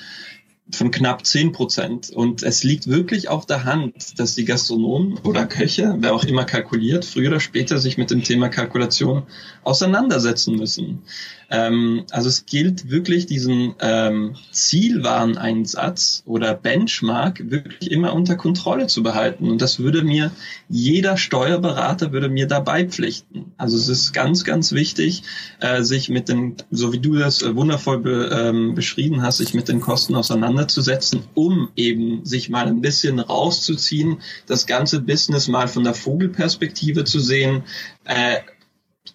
von 0.72 0.92
knapp 0.92 1.26
zehn 1.26 1.52
Prozent. 1.52 2.10
Und 2.10 2.44
es 2.44 2.64
liegt 2.64 2.88
wirklich 2.88 3.30
auf 3.30 3.46
der 3.46 3.64
Hand, 3.64 4.20
dass 4.20 4.36
die 4.36 4.46
Gastronomen 4.46 5.18
oder 5.24 5.46
Köche, 5.46 5.96
wer 6.00 6.14
auch 6.14 6.24
immer 6.24 6.46
kalkuliert, 6.46 7.06
früher 7.06 7.30
oder 7.30 7.40
später 7.40 7.80
sich 7.80 7.98
mit 7.98 8.12
dem 8.12 8.24
Thema 8.24 8.50
Kalkulation 8.50 9.24
auseinandersetzen 9.64 10.56
müssen. 10.56 11.04
Ähm, 11.50 12.06
also 12.12 12.30
es 12.30 12.46
gilt 12.46 12.90
wirklich 12.90 13.26
diesen 13.26 13.76
ähm, 13.80 14.36
Zielwareneinsatz 14.52 16.24
oder 16.26 16.54
Benchmark 16.54 17.50
wirklich 17.50 17.92
immer 17.92 18.14
unter 18.14 18.36
Kontrolle 18.36 18.88
zu 18.88 19.04
behalten. 19.04 19.50
Und 19.50 19.62
das 19.62 19.80
würde 19.80 20.04
mir 20.04 20.32
jeder 20.70 21.18
Steuerberater 21.18 22.12
würde 22.12 22.30
mir 22.30 22.48
dabei 22.48 22.86
pflichten. 22.86 23.54
Also 23.58 23.78
es 23.78 23.88
ist 23.88 24.14
ganz, 24.14 24.44
ganz 24.44 24.74
wichtig, 24.74 25.24
äh, 25.60 25.84
sich 25.84 26.10
mit 26.10 26.28
den, 26.28 26.56
so 26.72 26.92
wie 26.92 27.00
du 27.00 27.16
das 27.16 27.42
äh, 27.42 27.56
wundervoll 27.56 28.00
be, 28.00 28.30
ähm, 28.34 28.76
beschrieben 28.76 29.22
hast, 29.22 29.38
sich 29.38 29.54
mit 29.54 29.70
den 29.70 29.80
Kosten 29.80 30.16
auseinanderzusetzen, 30.16 31.24
um 31.34 31.70
eben 31.76 32.26
sich 32.26 32.50
mal 32.50 32.68
ein 32.68 32.82
bisschen 32.82 33.20
rauszuziehen, 33.20 34.18
das 34.46 34.66
ganze 34.66 35.02
Business 35.02 35.48
mal 35.48 35.68
von 35.68 35.84
der 35.84 35.94
Vogelperspektive 35.94 37.06
zu 37.06 37.20
sehen. 37.20 37.64
Äh, 38.04 38.40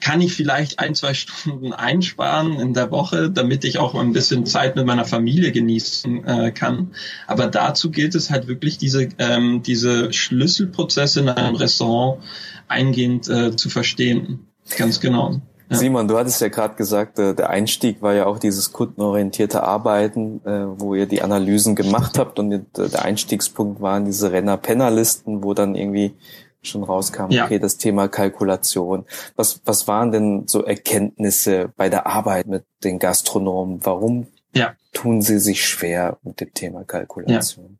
kann 0.03 0.21
ich 0.21 0.35
vielleicht 0.35 0.81
ein, 0.81 0.95
zwei 0.95 1.15
Stunden 1.15 1.73
einsparen 1.73 2.59
in 2.59 2.75
der 2.75 2.91
Woche, 2.91 3.31
damit 3.31 3.65
ich 3.65 3.79
auch 3.79 3.95
ein 3.95 4.13
bisschen 4.13 4.45
Zeit 4.45 4.75
mit 4.75 4.85
meiner 4.85 5.05
Familie 5.05 5.53
genießen 5.53 6.27
äh, 6.27 6.51
kann. 6.51 6.91
Aber 7.29 7.47
dazu 7.47 7.91
gilt 7.91 8.17
es 8.17 8.29
halt 8.29 8.49
wirklich, 8.49 8.79
diese, 8.79 9.09
ähm, 9.19 9.63
diese 9.63 10.13
Schlüsselprozesse 10.13 11.21
in 11.21 11.29
einem 11.29 11.55
Restaurant 11.55 12.21
eingehend 12.67 13.29
äh, 13.29 13.55
zu 13.55 13.71
verstehen. 13.71 14.49
Ganz 14.77 14.99
genau. 14.99 15.41
Simon, 15.71 16.07
du 16.09 16.19
hattest 16.19 16.41
ja 16.41 16.49
gerade 16.49 16.75
gesagt, 16.75 17.19
äh, 17.19 17.35
der 17.35 17.51
Einstieg 17.51 18.03
war 18.03 18.13
ja 18.13 18.27
auch 18.27 18.39
dieses 18.39 18.73
kundenorientierte 18.73 19.63
Arbeiten, 19.63 20.41
äh, 20.45 20.65
wo 20.81 20.95
ihr 20.95 21.07
die 21.07 21.23
Analysen 21.23 21.77
gemacht 21.77 22.19
habt 22.19 22.39
und 22.41 22.67
der 22.77 23.05
Einstiegspunkt 23.05 23.81
waren 23.81 24.05
diese 24.05 24.33
Renner-Penner-Listen, 24.33 25.45
wo 25.45 25.55
dann 25.55 25.77
irgendwie 25.77 26.15
schon 26.63 26.85
rauskam, 26.85 27.31
ja. 27.31 27.45
okay, 27.45 27.59
das 27.59 27.77
Thema 27.77 28.09
Kalkulation. 28.09 29.05
Was, 29.37 29.61
was 29.65 29.89
waren 29.89 30.13
denn 30.13 30.47
so 30.47 30.65
Erkenntnisse 30.65 31.73
bei 31.77 31.89
der 31.89 32.07
Arbeit 32.07 32.47
mit 32.47 32.65
den 32.85 32.99
Gastronomen? 32.99 33.85
Warum 33.85 34.29
ja. 34.55 34.75
tun 34.93 35.23
sie 35.23 35.39
sich 35.39 35.67
schwer 35.67 36.19
mit 36.23 36.41
dem 36.41 36.55
Thema 36.55 36.85
Kalkulation? 36.85 37.79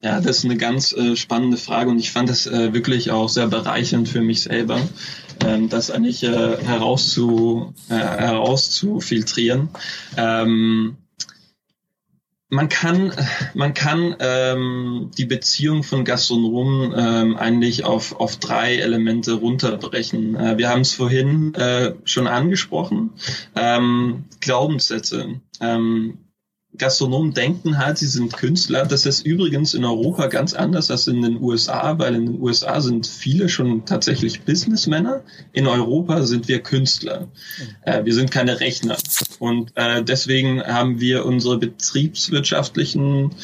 Ja. 0.00 0.12
ja 0.12 0.20
das 0.20 0.38
ist 0.38 0.44
eine 0.46 0.56
ganz 0.56 0.92
äh, 0.92 1.14
spannende 1.16 1.58
Frage 1.58 1.90
und 1.90 1.98
ich 1.98 2.10
fand 2.10 2.30
das 2.30 2.46
äh, 2.46 2.72
wirklich 2.72 3.10
auch 3.10 3.28
sehr 3.28 3.48
bereichernd 3.48 4.08
für 4.08 4.22
mich 4.22 4.42
selber, 4.42 4.80
ähm, 5.44 5.68
das 5.68 5.90
eigentlich 5.90 6.22
äh, 6.22 6.56
herauszu, 6.64 7.74
äh, 7.90 7.94
herauszufiltrieren. 7.94 9.68
Ähm, 10.16 10.96
man 12.50 12.68
kann, 12.68 13.12
man 13.54 13.74
kann 13.74 14.16
ähm, 14.20 15.10
die 15.18 15.26
Beziehung 15.26 15.82
von 15.82 16.04
Gastronomen 16.04 16.94
ähm, 16.96 17.36
eigentlich 17.36 17.84
auf, 17.84 18.18
auf 18.18 18.36
drei 18.36 18.76
Elemente 18.76 19.34
runterbrechen. 19.34 20.34
Äh, 20.34 20.58
wir 20.58 20.70
haben 20.70 20.80
es 20.80 20.94
vorhin 20.94 21.54
äh, 21.54 21.94
schon 22.04 22.26
angesprochen. 22.26 23.10
Ähm, 23.54 24.24
Glaubenssätze. 24.40 25.40
Ähm, 25.60 26.18
Gastronomen 26.78 27.34
denken 27.34 27.78
halt, 27.78 27.98
sie 27.98 28.06
sind 28.06 28.32
Künstler. 28.36 28.86
Das 28.86 29.04
ist 29.04 29.26
übrigens 29.26 29.74
in 29.74 29.84
Europa 29.84 30.28
ganz 30.28 30.54
anders 30.54 30.90
als 30.90 31.06
in 31.06 31.22
den 31.22 31.42
USA, 31.42 31.98
weil 31.98 32.14
in 32.14 32.26
den 32.26 32.40
USA 32.40 32.80
sind 32.80 33.06
viele 33.06 33.48
schon 33.48 33.84
tatsächlich 33.84 34.42
Businessmänner. 34.42 35.22
In 35.52 35.66
Europa 35.66 36.24
sind 36.24 36.48
wir 36.48 36.62
Künstler. 36.62 37.28
Äh, 37.82 38.04
wir 38.04 38.14
sind 38.14 38.30
keine 38.30 38.60
Rechner. 38.60 38.96
Und 39.38 39.72
äh, 39.74 40.02
deswegen 40.02 40.62
haben 40.62 41.00
wir 41.00 41.26
unsere 41.26 41.58
betriebswirtschaftlichen 41.58 43.34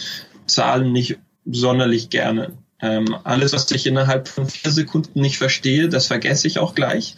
Zahlen 0.46 0.92
nicht 0.92 1.18
sonderlich 1.44 2.10
gerne. 2.10 2.52
Ähm, 2.80 3.16
alles, 3.24 3.52
was 3.52 3.70
ich 3.70 3.86
innerhalb 3.86 4.28
von 4.28 4.46
vier 4.46 4.70
Sekunden 4.70 5.20
nicht 5.20 5.38
verstehe, 5.38 5.88
das 5.88 6.06
vergesse 6.06 6.46
ich 6.46 6.58
auch 6.58 6.74
gleich 6.74 7.16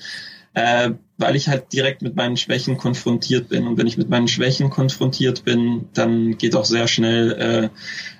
äh, 0.54 0.90
weil 1.18 1.36
ich 1.36 1.48
halt 1.48 1.72
direkt 1.72 2.02
mit 2.02 2.14
meinen 2.14 2.36
Schwächen 2.36 2.76
konfrontiert 2.76 3.48
bin. 3.48 3.66
Und 3.66 3.78
wenn 3.78 3.86
ich 3.86 3.96
mit 3.96 4.10
meinen 4.10 4.28
Schwächen 4.28 4.68
konfrontiert 4.68 5.44
bin, 5.44 5.86
dann 5.94 6.36
geht 6.36 6.54
auch 6.54 6.66
sehr 6.66 6.88
schnell 6.88 7.70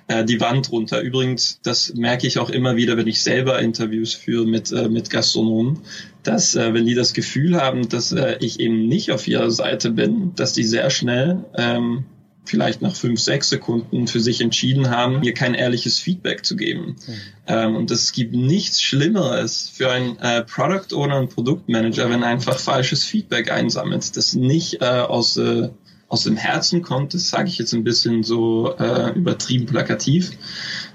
äh, 0.07 0.19
äh, 0.19 0.25
die 0.25 0.39
Wand 0.39 0.71
runter. 0.71 1.01
Übrigens, 1.01 1.59
das 1.61 1.93
merke 1.93 2.25
ich 2.25 2.39
auch 2.39 2.49
immer 2.49 2.75
wieder, 2.75 2.97
wenn 2.97 3.07
ich 3.07 3.21
selber 3.21 3.59
Interviews 3.59 4.13
führe 4.13 4.47
mit, 4.47 4.71
äh, 4.71 4.89
mit 4.89 5.09
Gastronomen, 5.09 5.79
dass 6.23 6.55
äh, 6.55 6.73
wenn 6.73 6.85
die 6.85 6.95
das 6.95 7.13
Gefühl 7.13 7.55
haben, 7.55 7.87
dass 7.87 8.11
äh, 8.11 8.37
ich 8.39 8.59
eben 8.59 8.87
nicht 8.87 9.11
auf 9.11 9.27
ihrer 9.27 9.51
Seite 9.51 9.91
bin, 9.91 10.33
dass 10.35 10.53
die 10.53 10.63
sehr 10.63 10.89
schnell 10.89 11.45
ähm, 11.55 12.05
vielleicht 12.47 12.81
nach 12.81 12.95
fünf, 12.95 13.19
sechs 13.19 13.49
Sekunden 13.49 14.07
für 14.07 14.19
sich 14.19 14.41
entschieden 14.41 14.89
haben, 14.89 15.19
mir 15.19 15.33
kein 15.33 15.53
ehrliches 15.53 15.99
Feedback 15.99 16.45
zu 16.45 16.55
geben. 16.55 16.95
Mhm. 17.05 17.13
Ähm, 17.47 17.75
und 17.75 17.91
es 17.91 18.11
gibt 18.11 18.33
nichts 18.33 18.81
Schlimmeres 18.81 19.69
für 19.73 19.91
einen 19.91 20.17
äh, 20.19 20.43
Product 20.43 20.95
Owner 20.95 21.19
und 21.19 21.29
Produktmanager, 21.29 22.09
wenn 22.09 22.23
einfach 22.23 22.59
falsches 22.59 23.03
Feedback 23.03 23.51
einsammelt, 23.51 24.15
das 24.17 24.33
nicht 24.33 24.81
äh, 24.81 24.85
aus 24.85 25.37
äh, 25.37 25.69
aus 26.09 26.23
dem 26.23 26.37
Herzen 26.37 26.81
kommt, 26.81 27.13
das 27.13 27.29
sage 27.29 27.49
ich 27.49 27.57
jetzt 27.57 27.73
ein 27.73 27.83
bisschen 27.83 28.23
so 28.23 28.73
äh, 28.77 29.11
übertrieben 29.11 29.65
plakativ, 29.65 30.31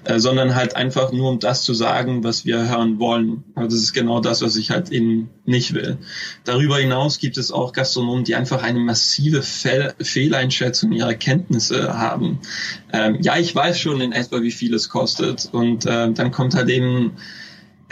äh, 0.05 0.19
sondern 0.19 0.55
halt 0.55 0.75
einfach 0.75 1.13
nur 1.13 1.29
um 1.29 1.39
das 1.39 1.65
zu 1.65 1.75
sagen, 1.75 2.25
was 2.25 2.47
wir 2.47 2.71
hören 2.71 2.99
wollen. 2.99 3.45
Also 3.55 3.77
das 3.77 3.85
ist 3.85 3.93
genau 3.93 4.21
das, 4.21 4.41
was 4.41 4.57
ich 4.57 4.71
halt 4.71 4.91
eben 4.91 5.29
nicht 5.45 5.75
will. 5.75 5.99
Darüber 6.45 6.79
hinaus 6.79 7.19
gibt 7.19 7.37
es 7.37 7.53
auch 7.53 7.75
Gastronomen, 7.75 8.25
die 8.25 8.35
einfach 8.37 8.63
eine 8.63 8.79
massive 8.79 9.43
Fehl 9.43 9.93
Fehleinschätzung 10.01 10.93
ihrer 10.93 11.15
Kenntnisse 11.15 11.99
haben. 11.99 12.39
Ähm, 12.93 13.19
ja, 13.21 13.37
ich 13.37 13.55
weiß 13.55 13.79
schon 13.79 14.01
in 14.01 14.13
etwa, 14.13 14.41
wie 14.41 14.51
viel 14.51 14.73
es 14.73 14.89
kostet 14.89 15.49
und 15.53 15.85
äh, 15.85 16.11
dann 16.11 16.31
kommt 16.31 16.55
halt 16.55 16.71
eben 16.71 17.13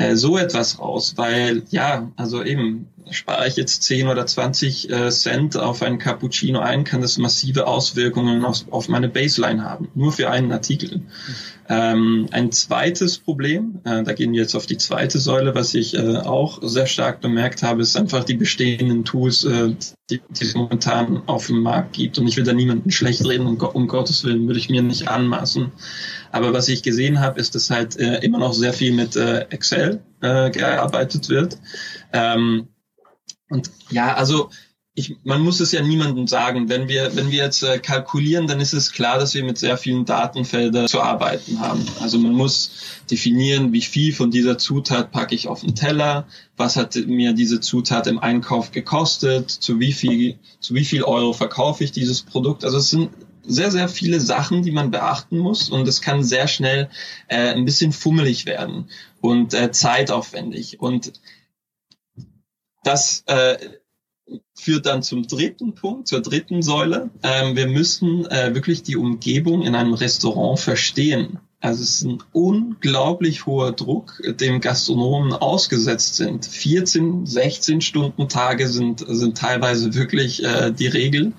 äh, 0.00 0.16
so 0.16 0.38
etwas 0.38 0.78
raus, 0.78 1.14
weil 1.16 1.62
ja, 1.68 2.10
also 2.16 2.42
eben 2.42 2.86
spare 3.10 3.46
ich 3.48 3.56
jetzt 3.56 3.82
10 3.82 4.08
oder 4.08 4.24
20 4.24 4.88
äh, 4.88 5.10
Cent 5.10 5.58
auf 5.58 5.82
ein 5.82 5.98
Cappuccino 5.98 6.60
ein, 6.60 6.84
kann 6.84 7.02
das 7.02 7.18
massive 7.18 7.66
Auswirkungen 7.66 8.44
auf, 8.44 8.64
auf 8.70 8.88
meine 8.88 9.08
Baseline 9.08 9.62
haben, 9.62 9.88
nur 9.94 10.12
für 10.12 10.30
einen 10.30 10.52
Artikel. 10.52 11.02
Ähm, 11.68 12.28
ein 12.30 12.50
zweites 12.50 13.18
Problem, 13.18 13.80
äh, 13.84 14.02
da 14.02 14.12
gehen 14.12 14.32
wir 14.32 14.40
jetzt 14.40 14.54
auf 14.54 14.66
die 14.66 14.78
zweite 14.78 15.18
Säule, 15.18 15.54
was 15.54 15.74
ich 15.74 15.94
äh, 15.94 16.16
auch 16.16 16.60
sehr 16.62 16.86
stark 16.86 17.20
bemerkt 17.20 17.62
habe, 17.62 17.82
ist 17.82 17.96
einfach 17.96 18.24
die 18.24 18.34
bestehenden 18.34 19.04
Tools, 19.04 19.44
äh, 19.44 19.74
die, 20.10 20.20
die 20.30 20.44
es 20.44 20.54
momentan 20.54 21.22
auf 21.26 21.46
dem 21.46 21.62
Markt 21.62 21.92
gibt. 21.92 22.18
Und 22.18 22.26
ich 22.26 22.36
will 22.36 22.44
da 22.44 22.52
niemanden 22.52 22.90
schlecht 22.90 23.24
reden, 23.26 23.46
um, 23.46 23.56
um 23.58 23.86
Gottes 23.86 24.24
Willen 24.24 24.46
würde 24.46 24.58
ich 24.58 24.70
mir 24.70 24.82
nicht 24.82 25.08
anmaßen. 25.08 25.72
Aber 26.32 26.52
was 26.52 26.68
ich 26.68 26.82
gesehen 26.82 27.20
habe, 27.20 27.40
ist, 27.40 27.54
dass 27.54 27.70
halt 27.70 27.96
äh, 27.98 28.18
immer 28.18 28.38
noch 28.38 28.52
sehr 28.52 28.72
viel 28.72 28.92
mit 28.92 29.16
äh, 29.16 29.40
Excel 29.50 30.02
äh, 30.20 30.50
gearbeitet 30.50 31.28
wird. 31.28 31.58
Ähm, 32.12 32.68
und 33.48 33.70
ja, 33.90 34.14
also 34.14 34.50
ich, 34.94 35.16
man 35.22 35.40
muss 35.40 35.60
es 35.60 35.72
ja 35.72 35.82
niemandem 35.82 36.26
sagen. 36.26 36.68
Wenn 36.68 36.88
wir, 36.88 37.14
wenn 37.16 37.30
wir 37.30 37.44
jetzt 37.44 37.62
äh, 37.62 37.78
kalkulieren, 37.78 38.46
dann 38.46 38.60
ist 38.60 38.72
es 38.72 38.92
klar, 38.92 39.18
dass 39.18 39.34
wir 39.34 39.44
mit 39.44 39.56
sehr 39.56 39.76
vielen 39.76 40.04
Datenfeldern 40.04 40.88
zu 40.88 41.00
arbeiten 41.00 41.60
haben. 41.60 41.84
Also 42.00 42.18
man 42.18 42.32
muss 42.32 42.72
definieren, 43.10 43.72
wie 43.72 43.82
viel 43.82 44.12
von 44.12 44.30
dieser 44.30 44.58
Zutat 44.58 45.12
packe 45.12 45.34
ich 45.34 45.48
auf 45.48 45.60
den 45.60 45.74
Teller, 45.74 46.26
was 46.56 46.76
hat 46.76 46.96
mir 47.06 47.32
diese 47.32 47.60
Zutat 47.60 48.08
im 48.08 48.18
Einkauf 48.18 48.72
gekostet, 48.72 49.50
zu 49.50 49.78
wie 49.78 49.92
viel, 49.92 50.38
zu 50.58 50.74
wie 50.74 50.84
viel 50.84 51.04
Euro 51.04 51.32
verkaufe 51.32 51.84
ich 51.84 51.92
dieses 51.92 52.22
Produkt. 52.22 52.64
Also 52.64 52.78
es 52.78 52.90
sind 52.90 53.10
sehr, 53.50 53.70
sehr 53.70 53.88
viele 53.88 54.20
Sachen, 54.20 54.62
die 54.62 54.72
man 54.72 54.90
beachten 54.90 55.38
muss 55.38 55.70
und 55.70 55.86
es 55.88 56.00
kann 56.00 56.22
sehr 56.22 56.48
schnell 56.48 56.88
äh, 57.28 57.54
ein 57.54 57.64
bisschen 57.64 57.92
fummelig 57.92 58.46
werden 58.46 58.90
und 59.20 59.54
äh, 59.54 59.70
zeitaufwendig. 59.72 60.80
Und 60.80 61.12
das, 62.82 63.24
äh, 63.26 63.58
führt 64.54 64.86
dann 64.86 65.02
zum 65.02 65.26
dritten 65.26 65.74
Punkt, 65.74 66.08
zur 66.08 66.20
dritten 66.20 66.62
Säule. 66.62 67.10
Ähm, 67.22 67.56
wir 67.56 67.66
müssen 67.66 68.26
äh, 68.26 68.54
wirklich 68.54 68.82
die 68.82 68.96
Umgebung 68.96 69.62
in 69.62 69.74
einem 69.74 69.94
Restaurant 69.94 70.60
verstehen. 70.60 71.38
Also 71.60 71.82
es 71.82 71.96
ist 71.96 72.04
ein 72.04 72.22
unglaublich 72.32 73.44
hoher 73.44 73.72
Druck, 73.72 74.22
dem 74.24 74.60
Gastronomen 74.60 75.32
ausgesetzt 75.32 76.16
sind. 76.16 76.46
14, 76.46 77.26
16 77.26 77.80
Stunden 77.82 78.28
Tage 78.28 78.68
sind, 78.68 79.04
sind 79.06 79.36
teilweise 79.36 79.94
wirklich 79.94 80.42
äh, 80.42 80.72
die 80.72 80.86
Regel. 80.86 81.32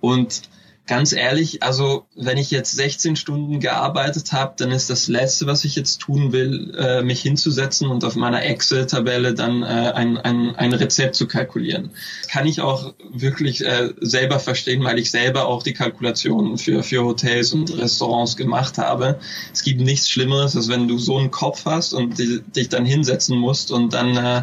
Und 0.00 0.42
ganz 0.86 1.12
ehrlich, 1.12 1.62
also 1.62 2.06
wenn 2.16 2.38
ich 2.38 2.50
jetzt 2.50 2.72
16 2.72 3.14
Stunden 3.14 3.60
gearbeitet 3.60 4.32
habe, 4.32 4.54
dann 4.56 4.72
ist 4.72 4.90
das 4.90 5.06
Letzte, 5.06 5.46
was 5.46 5.64
ich 5.64 5.76
jetzt 5.76 6.00
tun 6.00 6.32
will, 6.32 6.74
äh, 6.76 7.02
mich 7.02 7.22
hinzusetzen 7.22 7.88
und 7.88 8.04
auf 8.04 8.16
meiner 8.16 8.42
Excel-Tabelle 8.42 9.34
dann 9.34 9.62
äh, 9.62 9.66
ein, 9.66 10.18
ein, 10.18 10.56
ein 10.56 10.72
Rezept 10.72 11.14
zu 11.14 11.28
kalkulieren. 11.28 11.90
Kann 12.28 12.46
ich 12.46 12.60
auch 12.60 12.94
wirklich 13.12 13.64
äh, 13.64 13.90
selber 14.00 14.40
verstehen, 14.40 14.82
weil 14.82 14.98
ich 14.98 15.12
selber 15.12 15.46
auch 15.46 15.62
die 15.62 15.72
Kalkulationen 15.72 16.58
für, 16.58 16.82
für 16.82 17.04
Hotels 17.04 17.52
und 17.52 17.76
Restaurants 17.78 18.36
gemacht 18.36 18.76
habe. 18.78 19.20
Es 19.52 19.62
gibt 19.62 19.80
nichts 19.80 20.08
Schlimmeres, 20.08 20.56
als 20.56 20.68
wenn 20.68 20.88
du 20.88 20.98
so 20.98 21.16
einen 21.16 21.30
Kopf 21.30 21.64
hast 21.64 21.94
und 21.94 22.18
die, 22.18 22.40
dich 22.40 22.68
dann 22.68 22.84
hinsetzen 22.84 23.38
musst 23.38 23.70
und 23.70 23.94
dann 23.94 24.16
äh, 24.16 24.42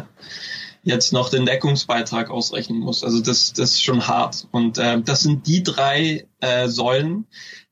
jetzt 0.82 1.12
noch 1.12 1.28
den 1.28 1.46
Deckungsbeitrag 1.46 2.30
ausrechnen 2.30 2.80
muss. 2.80 3.04
Also 3.04 3.20
das, 3.20 3.52
das 3.52 3.72
ist 3.72 3.82
schon 3.82 4.06
hart. 4.06 4.48
Und 4.50 4.78
äh, 4.78 5.00
das 5.02 5.20
sind 5.20 5.46
die 5.46 5.62
drei 5.62 6.26
äh, 6.40 6.68
Säulen, 6.68 7.26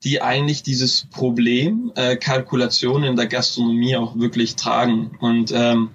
die 0.05 0.21
eigentlich 0.21 0.63
dieses 0.63 1.07
Problem 1.07 1.93
äh, 1.95 2.17
Kalkulation 2.17 3.05
in 3.05 3.17
der 3.17 3.27
Gastronomie 3.27 3.97
auch 3.97 4.19
wirklich 4.19 4.57
tragen. 4.57 5.17
Und 5.21 5.53
ähm, 5.53 5.91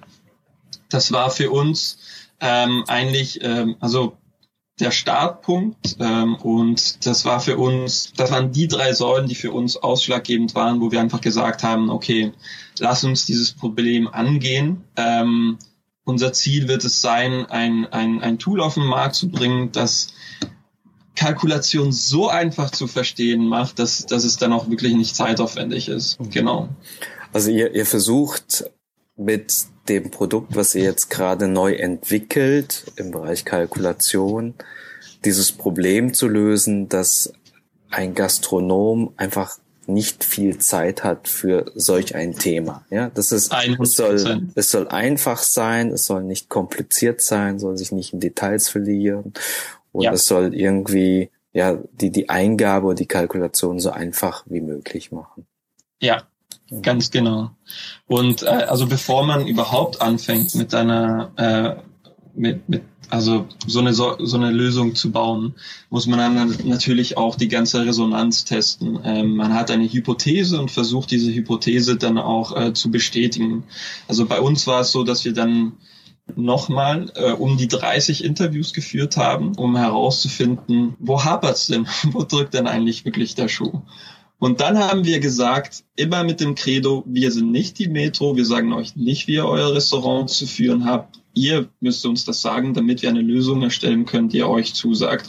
das 0.88 1.12
war 1.12 1.30
für 1.30 1.50
uns 1.50 1.98
ähm, 2.40 2.84
eigentlich, 2.88 3.42
ähm, 3.42 3.76
also 3.80 4.16
der 4.80 4.90
Startpunkt 4.90 5.96
ähm, 6.00 6.34
und 6.34 7.06
das 7.06 7.24
war 7.24 7.38
für 7.38 7.56
uns, 7.56 8.12
das 8.16 8.32
waren 8.32 8.50
die 8.50 8.66
drei 8.66 8.92
Säulen, 8.92 9.28
die 9.28 9.36
für 9.36 9.52
uns 9.52 9.76
ausschlaggebend 9.76 10.56
waren, 10.56 10.80
wo 10.80 10.90
wir 10.90 11.00
einfach 11.00 11.20
gesagt 11.20 11.62
haben, 11.62 11.90
okay, 11.90 12.32
lass 12.80 13.04
uns 13.04 13.24
dieses 13.24 13.52
Problem 13.52 14.08
angehen. 14.08 14.82
Ähm, 14.96 15.58
unser 16.04 16.32
Ziel 16.32 16.68
wird 16.68 16.84
es 16.84 17.00
sein, 17.00 17.46
ein, 17.46 17.86
ein, 17.86 18.20
ein 18.20 18.38
Tool 18.38 18.60
auf 18.60 18.74
den 18.74 18.84
Markt 18.84 19.14
zu 19.14 19.28
bringen, 19.28 19.72
das 19.72 20.08
Kalkulation 21.16 21.92
so 21.92 22.28
einfach 22.28 22.70
zu 22.70 22.86
verstehen 22.86 23.46
macht, 23.46 23.78
dass, 23.78 24.06
dass 24.06 24.24
es 24.24 24.36
dann 24.36 24.52
auch 24.52 24.68
wirklich 24.68 24.94
nicht 24.94 25.16
zeitaufwendig 25.16 25.88
ist. 25.88 26.20
Mhm. 26.20 26.30
Genau. 26.30 26.68
Also 27.32 27.50
ihr, 27.50 27.74
ihr 27.74 27.86
versucht 27.86 28.70
mit 29.16 29.52
dem 29.88 30.10
Produkt, 30.10 30.56
was 30.56 30.74
ihr 30.74 30.82
jetzt 30.82 31.10
gerade 31.10 31.46
neu 31.46 31.74
entwickelt 31.74 32.84
im 32.96 33.10
Bereich 33.10 33.44
Kalkulation, 33.44 34.54
dieses 35.24 35.52
Problem 35.52 36.14
zu 36.14 36.28
lösen, 36.28 36.88
dass 36.88 37.32
ein 37.90 38.14
Gastronom 38.14 39.12
einfach 39.16 39.58
nicht 39.88 40.24
viel 40.24 40.58
Zeit 40.58 41.04
hat 41.04 41.28
für 41.28 41.70
solch 41.74 42.14
ein 42.14 42.34
Thema. 42.34 42.84
Ja, 42.90 43.10
das 43.10 43.32
ist, 43.32 43.52
es 43.52 43.96
soll, 43.96 44.48
es 44.54 44.70
soll 44.70 44.88
einfach 44.88 45.38
sein, 45.38 45.90
es 45.90 46.06
soll 46.06 46.22
nicht 46.22 46.48
kompliziert 46.48 47.20
sein, 47.20 47.58
soll 47.58 47.76
sich 47.76 47.92
nicht 47.92 48.12
in 48.12 48.20
Details 48.20 48.68
verlieren 48.68 49.32
und 49.92 50.02
ja. 50.02 50.12
es 50.12 50.26
soll 50.26 50.54
irgendwie, 50.54 51.30
ja, 51.52 51.78
die, 51.92 52.10
die 52.10 52.28
Eingabe 52.28 52.86
oder 52.86 52.96
die 52.96 53.06
Kalkulation 53.06 53.80
so 53.80 53.90
einfach 53.90 54.44
wie 54.46 54.60
möglich 54.60 55.12
machen. 55.12 55.46
Ja, 56.00 56.24
ganz 56.82 57.10
genau. 57.10 57.50
Und 58.06 58.42
äh, 58.42 58.46
also 58.46 58.86
bevor 58.86 59.24
man 59.24 59.46
überhaupt 59.46 60.00
anfängt 60.00 60.54
mit 60.54 60.74
einer 60.74 61.32
äh, 61.36 61.93
mit, 62.36 62.68
mit 62.68 62.82
also 63.10 63.46
so 63.66 63.80
eine, 63.80 63.92
so, 63.92 64.16
so 64.18 64.36
eine 64.36 64.50
Lösung 64.50 64.94
zu 64.94 65.10
bauen, 65.10 65.54
muss 65.90 66.06
man 66.06 66.18
dann 66.18 66.56
natürlich 66.64 67.16
auch 67.16 67.36
die 67.36 67.48
ganze 67.48 67.84
Resonanz 67.84 68.44
testen. 68.44 68.98
Ähm, 69.04 69.36
man 69.36 69.54
hat 69.54 69.70
eine 69.70 69.90
Hypothese 69.90 70.60
und 70.60 70.70
versucht 70.70 71.10
diese 71.10 71.32
Hypothese 71.32 71.96
dann 71.96 72.18
auch 72.18 72.56
äh, 72.56 72.72
zu 72.72 72.90
bestätigen. 72.90 73.64
Also 74.08 74.26
bei 74.26 74.40
uns 74.40 74.66
war 74.66 74.80
es 74.80 74.92
so, 74.92 75.04
dass 75.04 75.24
wir 75.24 75.32
dann 75.32 75.74
nochmal 76.36 77.12
äh, 77.14 77.32
um 77.32 77.56
die 77.56 77.68
30 77.68 78.24
Interviews 78.24 78.72
geführt 78.72 79.16
haben, 79.16 79.54
um 79.56 79.76
herauszufinden, 79.76 80.94
wo 80.98 81.22
hapert's 81.22 81.66
denn? 81.66 81.86
wo 82.12 82.24
drückt 82.24 82.54
denn 82.54 82.66
eigentlich 82.66 83.04
wirklich 83.04 83.34
der 83.34 83.48
Schuh? 83.48 83.82
Und 84.38 84.60
dann 84.60 84.78
haben 84.78 85.04
wir 85.04 85.20
gesagt, 85.20 85.84
immer 85.96 86.24
mit 86.24 86.40
dem 86.40 86.54
Credo, 86.54 87.04
wir 87.06 87.30
sind 87.30 87.50
nicht 87.50 87.78
die 87.78 87.88
Metro, 87.88 88.36
wir 88.36 88.44
sagen 88.44 88.72
euch 88.72 88.96
nicht, 88.96 89.26
wie 89.26 89.34
ihr 89.34 89.46
euer 89.46 89.72
Restaurant 89.74 90.28
zu 90.28 90.46
führen 90.46 90.84
habt, 90.84 91.20
ihr 91.34 91.68
müsst 91.80 92.04
uns 92.06 92.24
das 92.24 92.40
sagen, 92.40 92.74
damit 92.74 93.02
wir 93.02 93.08
eine 93.08 93.20
Lösung 93.20 93.62
erstellen 93.62 94.06
können, 94.06 94.28
die 94.28 94.42
euch 94.42 94.74
zusagt. 94.74 95.28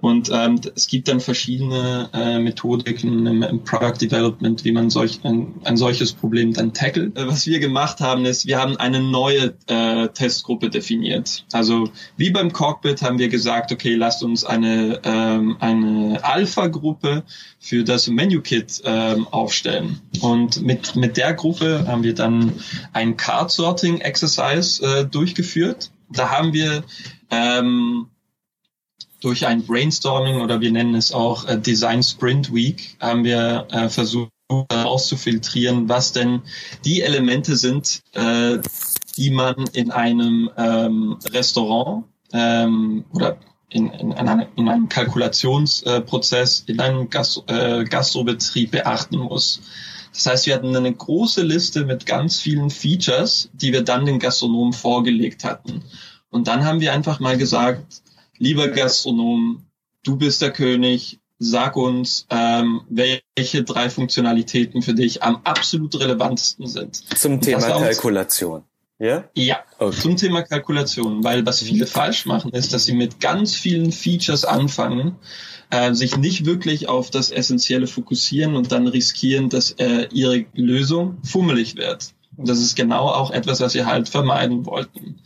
Und 0.00 0.30
ähm, 0.32 0.60
es 0.76 0.86
gibt 0.86 1.08
dann 1.08 1.20
verschiedene 1.20 2.08
äh, 2.12 2.38
Methodiken 2.38 3.26
im, 3.26 3.42
im 3.42 3.64
Product 3.64 3.98
Development, 4.00 4.64
wie 4.64 4.70
man 4.70 4.90
solch, 4.90 5.20
ein, 5.24 5.54
ein 5.64 5.76
solches 5.76 6.12
Problem 6.12 6.52
dann 6.52 6.72
tackelt. 6.72 7.18
Äh, 7.18 7.26
was 7.26 7.46
wir 7.46 7.58
gemacht 7.58 8.00
haben, 8.00 8.24
ist, 8.24 8.46
wir 8.46 8.58
haben 8.58 8.76
eine 8.76 9.00
neue 9.00 9.54
äh, 9.66 10.08
Testgruppe 10.08 10.70
definiert. 10.70 11.44
Also 11.52 11.90
wie 12.16 12.30
beim 12.30 12.52
Cockpit 12.52 13.02
haben 13.02 13.18
wir 13.18 13.28
gesagt, 13.28 13.72
okay, 13.72 13.94
lasst 13.94 14.22
uns 14.22 14.44
eine, 14.44 15.00
ähm, 15.02 15.56
eine 15.58 16.20
Alpha-Gruppe 16.22 17.24
für 17.58 17.82
das 17.82 18.06
Menu-Kit 18.06 18.82
ähm, 18.84 19.26
aufstellen. 19.28 20.00
Und 20.20 20.62
mit, 20.62 20.94
mit 20.94 21.16
der 21.16 21.34
Gruppe 21.34 21.86
haben 21.88 22.04
wir 22.04 22.14
dann 22.14 22.52
ein 22.92 23.16
Card-Sorting-Exercise 23.16 24.84
äh, 24.84 25.04
durchgeführt. 25.06 25.90
Da 26.10 26.30
haben 26.30 26.52
wir 26.52 26.84
ähm, 27.30 28.06
durch 29.20 29.46
ein 29.46 29.64
Brainstorming 29.64 30.40
oder 30.40 30.60
wir 30.60 30.70
nennen 30.70 30.94
es 30.94 31.12
auch 31.12 31.46
äh, 31.46 31.58
Design 31.58 32.02
Sprint 32.02 32.52
Week 32.52 32.96
haben 33.00 33.24
wir 33.24 33.66
äh, 33.70 33.88
versucht 33.88 34.30
auszufiltrieren, 34.48 35.88
was 35.88 36.12
denn 36.12 36.40
die 36.84 37.02
Elemente 37.02 37.56
sind, 37.56 38.02
äh, 38.14 38.58
die 39.16 39.30
man 39.30 39.66
in 39.74 39.90
einem 39.90 40.48
ähm, 40.56 41.18
Restaurant 41.32 42.04
ähm, 42.32 43.04
oder 43.12 43.36
in, 43.70 43.90
in, 43.90 44.12
in, 44.12 44.28
einem, 44.28 44.46
in 44.56 44.68
einem 44.68 44.88
Kalkulationsprozess, 44.88 46.64
in 46.66 46.80
einem 46.80 47.10
Gast, 47.10 47.42
äh, 47.48 47.84
Gastrobetrieb 47.84 48.70
beachten 48.70 49.18
muss. 49.18 49.60
Das 50.14 50.24
heißt, 50.24 50.46
wir 50.46 50.54
hatten 50.54 50.74
eine 50.74 50.94
große 50.94 51.42
Liste 51.42 51.84
mit 51.84 52.06
ganz 52.06 52.40
vielen 52.40 52.70
Features, 52.70 53.50
die 53.52 53.72
wir 53.72 53.82
dann 53.82 54.06
den 54.06 54.18
Gastronomen 54.18 54.72
vorgelegt 54.72 55.44
hatten. 55.44 55.82
Und 56.30 56.48
dann 56.48 56.64
haben 56.64 56.80
wir 56.80 56.94
einfach 56.94 57.20
mal 57.20 57.36
gesagt, 57.36 58.02
lieber 58.38 58.68
Gastronom, 58.68 59.66
du 60.04 60.16
bist 60.16 60.42
der 60.42 60.52
König, 60.52 61.20
sag 61.38 61.76
uns, 61.76 62.26
ähm, 62.30 62.82
welche 62.88 63.62
drei 63.62 63.90
Funktionalitäten 63.90 64.82
für 64.82 64.94
dich 64.94 65.22
am 65.22 65.40
absolut 65.44 65.98
relevantesten 65.98 66.66
sind. 66.66 66.96
Zum 67.18 67.40
Thema 67.40 67.60
Kalkulation. 67.60 68.64
Ja? 68.98 69.28
Ja, 69.34 69.58
okay. 69.78 69.96
zum 70.00 70.16
Thema 70.16 70.42
Kalkulation, 70.42 71.22
weil 71.22 71.46
was 71.46 71.62
viele 71.62 71.86
falsch 71.86 72.26
machen, 72.26 72.52
ist, 72.52 72.72
dass 72.72 72.84
sie 72.84 72.94
mit 72.94 73.20
ganz 73.20 73.54
vielen 73.54 73.92
Features 73.92 74.44
anfangen, 74.44 75.16
äh, 75.70 75.94
sich 75.94 76.16
nicht 76.16 76.46
wirklich 76.46 76.88
auf 76.88 77.10
das 77.10 77.30
Essentielle 77.30 77.86
fokussieren 77.86 78.56
und 78.56 78.72
dann 78.72 78.88
riskieren, 78.88 79.50
dass 79.50 79.70
äh, 79.72 80.08
ihre 80.12 80.46
Lösung 80.54 81.18
fummelig 81.22 81.76
wird. 81.76 82.12
Und 82.38 82.48
das 82.48 82.60
ist 82.60 82.76
genau 82.76 83.08
auch 83.08 83.32
etwas, 83.32 83.60
was 83.60 83.74
wir 83.74 83.86
halt 83.86 84.08
vermeiden 84.08 84.64
wollten. 84.64 85.20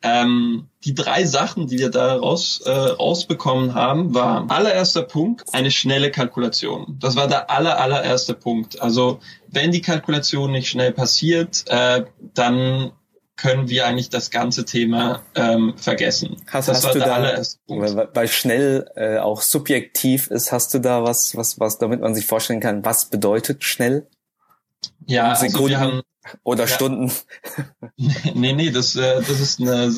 Ähm, 0.00 0.68
die 0.84 0.94
drei 0.94 1.24
Sachen, 1.24 1.66
die 1.66 1.78
wir 1.78 1.90
da 1.90 2.16
raus, 2.16 2.62
äh, 2.64 2.70
rausbekommen 2.70 3.74
haben, 3.74 4.14
war 4.14 4.48
allererster 4.48 5.02
Punkt 5.02 5.42
eine 5.52 5.72
schnelle 5.72 6.12
Kalkulation. 6.12 6.96
Das 7.00 7.16
war 7.16 7.26
der 7.26 7.50
aller, 7.50 7.80
allererste 7.80 8.34
Punkt. 8.34 8.80
Also 8.80 9.18
wenn 9.48 9.72
die 9.72 9.80
Kalkulation 9.80 10.52
nicht 10.52 10.68
schnell 10.68 10.92
passiert, 10.92 11.64
äh, 11.66 12.04
dann 12.34 12.92
können 13.36 13.68
wir 13.68 13.86
eigentlich 13.86 14.08
das 14.10 14.30
ganze 14.30 14.64
Thema 14.64 15.22
ähm, 15.34 15.74
vergessen. 15.76 16.36
Hast, 16.46 16.68
das 16.68 16.84
hast 16.84 16.94
du 16.94 17.00
da, 17.00 17.42
weil 18.14 18.28
schnell 18.28 18.88
äh, 18.94 19.18
auch 19.18 19.40
subjektiv 19.40 20.28
ist, 20.28 20.52
hast 20.52 20.72
du 20.74 20.78
da 20.78 21.02
was, 21.02 21.36
was, 21.36 21.58
was, 21.58 21.78
damit 21.78 22.00
man 22.00 22.14
sich 22.14 22.26
vorstellen 22.26 22.60
kann, 22.60 22.84
was 22.84 23.06
bedeutet 23.06 23.64
schnell? 23.64 24.06
Ja, 25.06 25.30
also 25.30 25.68
wir 25.68 25.80
haben, 25.80 26.02
oder 26.42 26.64
ja, 26.64 26.68
Stunden. 26.68 27.12
Nee, 28.34 28.52
nee, 28.52 28.70
das, 28.70 28.96
äh, 28.96 29.20
das 29.20 29.40
ist 29.40 29.60
eine, 29.60 29.92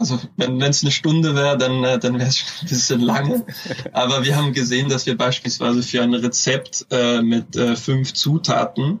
also 0.00 0.18
wenn 0.36 0.60
es 0.62 0.82
eine 0.82 0.90
Stunde 0.90 1.34
wäre, 1.34 1.58
dann, 1.58 1.84
äh, 1.84 1.98
dann 1.98 2.18
wäre 2.18 2.28
es 2.28 2.42
ein 2.62 2.68
bisschen 2.68 3.00
lange. 3.00 3.44
Aber 3.92 4.24
wir 4.24 4.36
haben 4.36 4.52
gesehen, 4.52 4.88
dass 4.88 5.06
wir 5.06 5.16
beispielsweise 5.16 5.82
für 5.82 6.02
ein 6.02 6.14
Rezept 6.14 6.86
äh, 6.90 7.20
mit 7.20 7.54
äh, 7.54 7.76
fünf 7.76 8.14
Zutaten, 8.14 9.00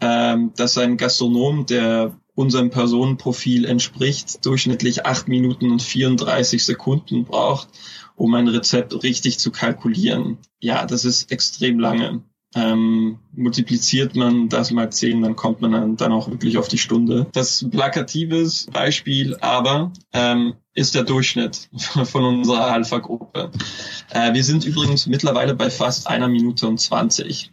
äh, 0.00 0.36
dass 0.56 0.76
ein 0.76 0.98
Gastronom, 0.98 1.66
der 1.66 2.14
unserem 2.34 2.68
Personenprofil 2.68 3.64
entspricht, 3.64 4.44
durchschnittlich 4.44 5.06
acht 5.06 5.26
Minuten 5.26 5.70
und 5.70 5.82
34 5.82 6.64
Sekunden 6.64 7.24
braucht, 7.24 7.68
um 8.14 8.34
ein 8.34 8.46
Rezept 8.46 9.02
richtig 9.02 9.38
zu 9.38 9.50
kalkulieren. 9.50 10.36
Ja, 10.60 10.84
das 10.84 11.06
ist 11.06 11.32
extrem 11.32 11.78
lange. 11.78 12.22
Ähm, 12.56 13.18
multipliziert 13.32 14.16
man 14.16 14.48
das 14.48 14.70
mal 14.70 14.90
zehn, 14.90 15.22
dann 15.22 15.36
kommt 15.36 15.60
man 15.60 15.72
dann, 15.72 15.96
dann 15.96 16.12
auch 16.12 16.28
wirklich 16.28 16.56
auf 16.56 16.68
die 16.68 16.78
Stunde. 16.78 17.26
Das 17.32 17.66
plakatives 17.70 18.66
Beispiel, 18.72 19.36
aber 19.40 19.92
ähm, 20.12 20.54
ist 20.72 20.94
der 20.94 21.04
Durchschnitt 21.04 21.68
von 22.04 22.24
unserer 22.24 22.72
Alpha-Gruppe. 22.72 23.50
Äh, 24.10 24.32
wir 24.32 24.42
sind 24.42 24.64
übrigens 24.64 25.06
mittlerweile 25.06 25.54
bei 25.54 25.70
fast 25.70 26.08
einer 26.08 26.28
Minute 26.28 26.66
und 26.66 26.78
zwanzig. 26.80 27.52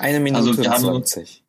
Eine 0.00 0.18
Minute 0.18 0.38
also 0.38 0.58
wir 0.58 0.68
und 0.68 0.80
zwanzig. 0.80 1.44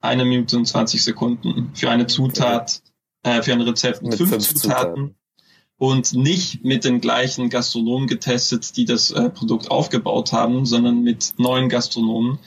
Eine 0.00 0.24
Minute 0.24 0.56
und 0.58 0.66
zwanzig 0.66 1.02
Sekunden 1.02 1.70
für 1.74 1.90
eine 1.90 2.06
Zutat, 2.06 2.82
äh, 3.22 3.40
für 3.40 3.52
ein 3.52 3.62
Rezept 3.62 4.02
mit, 4.02 4.10
mit 4.10 4.18
fünf, 4.18 4.30
fünf 4.30 4.46
Zutaten. 4.46 4.94
Zutaten 4.94 5.21
und 5.78 6.14
nicht 6.14 6.64
mit 6.64 6.84
den 6.84 7.00
gleichen 7.00 7.50
Gastronomen 7.50 8.06
getestet, 8.06 8.76
die 8.76 8.84
das 8.84 9.10
äh, 9.10 9.30
Produkt 9.30 9.70
aufgebaut 9.70 10.32
haben, 10.32 10.64
sondern 10.64 11.02
mit 11.02 11.34
neuen 11.38 11.68
Gastronomen, 11.68 12.38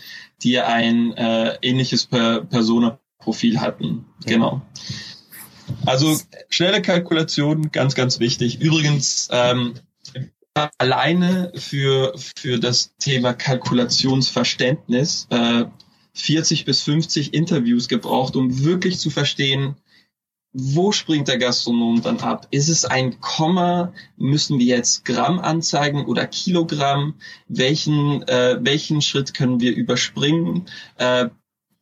die 0.43 0.59
ein 0.59 1.13
äh, 1.13 1.57
ähnliches 1.61 2.05
per 2.05 2.41
Persona-Profil 2.41 3.59
hatten. 3.59 4.05
Genau. 4.25 4.61
Also 5.85 6.17
schnelle 6.49 6.81
Kalkulation, 6.81 7.71
ganz, 7.71 7.95
ganz 7.95 8.19
wichtig. 8.19 8.61
Übrigens, 8.61 9.27
ähm, 9.31 9.73
alleine 10.77 11.51
für, 11.55 12.13
für 12.37 12.59
das 12.59 12.95
Thema 12.97 13.33
Kalkulationsverständnis 13.33 15.27
äh, 15.29 15.65
40 16.13 16.63
bis 16.65 16.81
50 16.83 17.33
Interviews 17.33 17.87
gebraucht, 17.87 18.35
um 18.35 18.63
wirklich 18.63 18.99
zu 18.99 19.09
verstehen, 19.09 19.75
wo 20.57 20.93
springt 20.93 21.27
der 21.27 21.37
Gastronom 21.37 22.01
dann 22.01 22.19
ab? 22.21 22.47
Ist 22.49 22.69
es 22.69 22.85
ein 22.85 23.19
Komma? 23.19 23.91
Müssen 24.15 24.57
wir 24.57 24.65
jetzt 24.65 25.03
Gramm 25.03 25.39
anzeigen 25.39 26.05
oder 26.05 26.25
Kilogramm? 26.27 27.15
Welchen, 27.49 28.23
äh, 28.23 28.57
welchen 28.61 29.01
Schritt 29.01 29.33
können 29.33 29.59
wir 29.59 29.75
überspringen? 29.75 30.67
Äh, 30.97 31.27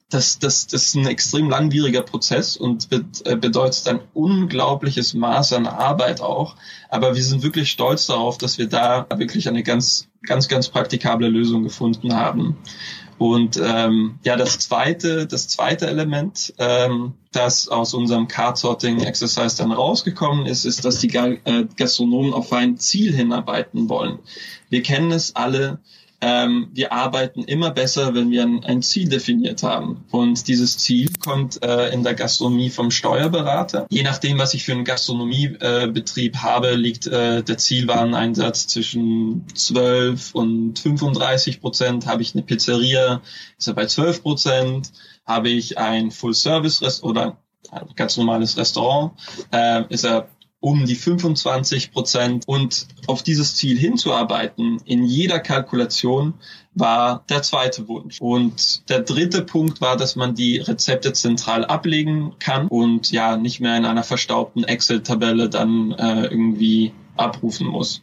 das, 0.10 0.40
das, 0.40 0.66
das 0.68 0.84
ist 0.86 0.96
ein 0.96 1.06
extrem 1.06 1.52
langwieriger 1.52 2.02
Prozess 2.02 2.58
und 2.58 2.88
äh, 2.92 3.36
bedeutet 3.36 3.88
ein 3.88 4.00
unglaubliches 4.14 5.14
Maß 5.14 5.54
an 5.54 5.68
Arbeit 5.68 6.22
auch. 6.22 6.56
Aber 6.90 7.16
wir 7.16 7.24
sind 7.24 7.44
wirklich 7.44 7.70
stolz 7.70 8.08
darauf, 8.08 8.40
dass 8.40 8.58
wir 8.58 8.68
da 8.68 9.06
wirklich 9.16 9.48
eine 9.48 9.62
ganz, 9.62 10.08
ganz, 10.24 10.48
ganz 10.48 10.70
praktikable 10.70 11.28
Lösung 11.28 11.64
gefunden 11.64 12.16
haben. 12.16 12.58
Und 13.24 13.58
ähm, 13.64 14.20
ja, 14.26 14.36
das 14.36 14.60
zweite, 14.60 15.26
das 15.26 15.48
zweite 15.48 15.88
Element, 15.88 16.54
ähm, 16.58 17.14
das 17.32 17.70
aus 17.70 17.94
unserem 17.94 18.28
Card 18.28 18.58
Sorting 18.58 19.00
Exercise 19.00 19.56
dann 19.56 19.72
rausgekommen 19.72 20.46
ist, 20.46 20.66
ist, 20.66 20.84
dass 20.84 21.00
die 21.00 21.08
äh, 21.16 21.66
Gastronomen 21.78 22.34
auf 22.34 22.52
ein 22.52 22.78
Ziel 22.80 23.16
hinarbeiten 23.16 23.88
wollen. 23.88 24.20
Wir 24.70 24.84
kennen 24.84 25.14
es 25.14 25.38
alle, 25.38 25.80
ähm, 26.26 26.70
wir 26.72 26.94
arbeiten 26.94 27.44
immer 27.44 27.72
besser, 27.72 28.16
wenn 28.16 28.32
wir 28.32 28.44
ein, 28.44 28.64
ein, 28.64 28.82
Ziel 28.82 29.10
definiert 29.10 29.62
haben. 29.62 30.06
Und 30.10 30.48
dieses 30.48 30.78
Ziel 30.78 31.12
kommt 31.20 31.62
äh, 31.62 31.90
in 31.90 32.04
der 32.04 32.14
Gastronomie 32.14 32.70
vom 32.70 32.92
Steuerberater. 32.92 33.88
Je 33.90 34.04
nachdem, 34.04 34.38
was 34.38 34.54
ich 34.54 34.64
für 34.64 34.72
einen 34.72 34.86
Gastronomiebetrieb 34.86 36.36
äh, 36.36 36.38
habe, 36.38 36.76
liegt 36.76 37.08
äh, 37.08 37.44
der 37.44 37.58
Zielwareneinsatz 37.58 38.68
zwischen 38.68 39.46
12 39.54 40.34
und 40.34 40.80
35 40.80 41.60
Prozent. 41.60 42.08
Habe 42.08 42.22
ich 42.22 42.34
eine 42.34 42.44
Pizzeria, 42.44 43.22
ist 43.58 43.68
er 43.68 43.74
bei 43.74 43.86
12 43.86 44.24
Prozent. 44.24 44.94
Habe 45.26 45.50
ich 45.50 45.78
ein 45.78 46.10
Full-Service 46.10 47.04
oder 47.04 47.38
ein 47.72 47.88
ganz 47.96 48.18
normales 48.18 48.58
Restaurant, 48.58 49.14
äh, 49.52 49.84
ist 49.90 50.06
er 50.06 50.28
um 50.64 50.86
die 50.86 50.96
25 50.96 51.92
Prozent. 51.92 52.48
Und 52.48 52.88
auf 53.08 53.22
dieses 53.22 53.58
Ziel 53.58 53.78
hinzuarbeiten 53.78 54.82
in 54.86 55.04
jeder 55.04 55.40
Kalkulation 55.42 56.36
war 56.74 57.26
der 57.28 57.44
zweite 57.44 57.90
Wunsch. 57.90 58.22
Und 58.22 58.90
der 58.90 59.02
dritte 59.02 59.42
Punkt 59.42 59.82
war, 59.82 59.98
dass 59.98 60.16
man 60.16 60.36
die 60.36 60.60
Rezepte 60.60 61.12
zentral 61.12 61.66
ablegen 61.66 62.36
kann 62.40 62.70
und 62.70 63.12
ja 63.12 63.36
nicht 63.36 63.60
mehr 63.60 63.76
in 63.76 63.86
einer 63.86 64.04
verstaubten 64.04 64.64
Excel-Tabelle 64.64 65.50
dann 65.50 65.92
äh, 65.92 66.28
irgendwie 66.28 66.94
abrufen 67.18 67.68
muss. 67.68 68.02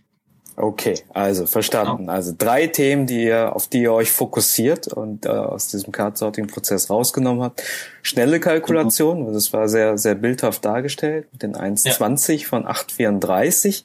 Okay, 0.63 0.95
also 1.15 1.47
verstanden. 1.47 1.99
Genau. 1.99 2.13
Also 2.13 2.35
drei 2.37 2.67
Themen, 2.67 3.07
die 3.07 3.25
ihr, 3.25 3.57
auf 3.57 3.67
die 3.67 3.81
ihr 3.83 3.95
euch 3.95 4.13
fokussiert 4.13 4.89
und 4.89 5.25
äh, 5.25 5.31
aus 5.31 5.69
diesem 5.69 5.91
Card-Sorting-Prozess 5.91 6.91
rausgenommen 6.91 7.43
habt. 7.43 7.63
Schnelle 8.03 8.41
Kalkulation, 8.41 9.27
mhm. 9.27 9.33
das 9.33 9.55
war 9.55 9.71
sehr, 9.71 9.97
sehr 9.97 10.15
bildhaft 10.15 10.63
dargestellt, 10.63 11.29
mit 11.33 11.43
den 11.43 11.57
1,20 11.57 12.33
ja. 12.33 12.47
von 12.47 12.67
8,34. 12.67 13.85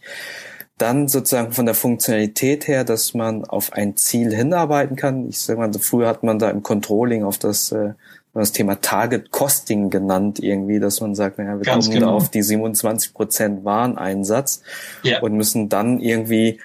Dann 0.77 1.07
sozusagen 1.07 1.53
von 1.53 1.65
der 1.65 1.75
Funktionalität 1.75 2.67
her, 2.67 2.83
dass 2.83 3.13
man 3.13 3.45
auf 3.45 3.71
ein 3.71 3.95
Ziel 3.95 4.35
hinarbeiten 4.35 4.97
kann. 4.97 5.29
Ich 5.29 5.39
sag 5.39 5.57
mal, 5.57 5.71
früher 5.79 6.09
hat 6.09 6.23
man 6.23 6.39
da 6.39 6.49
im 6.49 6.61
Controlling 6.61 7.23
auf 7.23 7.37
das 7.37 7.71
äh, 7.71 7.93
das 8.41 8.51
Thema 8.51 8.81
Target 8.81 9.31
Costing 9.31 9.89
genannt 9.89 10.39
irgendwie, 10.39 10.79
dass 10.79 10.99
man 10.99 11.15
sagt, 11.15 11.37
naja, 11.37 11.57
wir 11.57 11.63
Ganz 11.63 11.85
kommen 11.85 11.99
genau. 11.99 12.13
auf 12.13 12.29
die 12.29 12.43
27 12.43 13.13
Prozent 13.13 13.63
Wareneinsatz 13.63 14.61
ja. 15.03 15.21
und 15.21 15.33
müssen 15.33 15.69
dann 15.69 15.99
irgendwie 15.99 16.59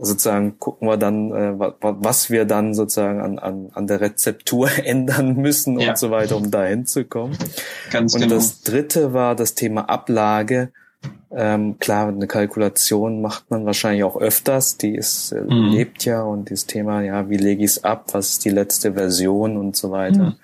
sozusagen 0.00 0.60
gucken 0.60 0.86
wir 0.86 0.96
dann, 0.96 1.32
äh, 1.32 1.58
was 1.58 2.30
wir 2.30 2.44
dann 2.44 2.72
sozusagen 2.72 3.20
an, 3.20 3.40
an, 3.40 3.70
an 3.74 3.86
der 3.88 4.00
Rezeptur 4.00 4.70
ändern 4.84 5.36
müssen 5.36 5.80
ja. 5.80 5.90
und 5.90 5.98
so 5.98 6.10
weiter, 6.10 6.36
um 6.36 6.50
da 6.52 6.64
hinzukommen. 6.64 7.36
Ganz 7.90 8.14
und 8.14 8.20
genau. 8.20 8.36
das 8.36 8.62
dritte 8.62 9.12
war 9.12 9.34
das 9.34 9.54
Thema 9.54 9.88
Ablage. 9.88 10.70
Ähm, 11.30 11.78
klar, 11.78 12.08
eine 12.08 12.26
Kalkulation 12.26 13.20
macht 13.20 13.50
man 13.50 13.66
wahrscheinlich 13.66 14.04
auch 14.04 14.16
öfters, 14.16 14.78
die 14.78 14.94
ist, 14.94 15.32
äh, 15.32 15.42
mhm. 15.42 15.72
lebt 15.72 16.04
ja 16.04 16.22
und 16.22 16.50
das 16.50 16.66
Thema, 16.66 17.02
ja, 17.02 17.28
wie 17.28 17.36
lege 17.36 17.64
ich 17.64 17.72
es 17.72 17.84
ab, 17.84 18.06
was 18.12 18.30
ist 18.30 18.44
die 18.44 18.50
letzte 18.50 18.94
Version 18.94 19.56
und 19.56 19.76
so 19.76 19.90
weiter. 19.90 20.22
Mhm 20.22 20.34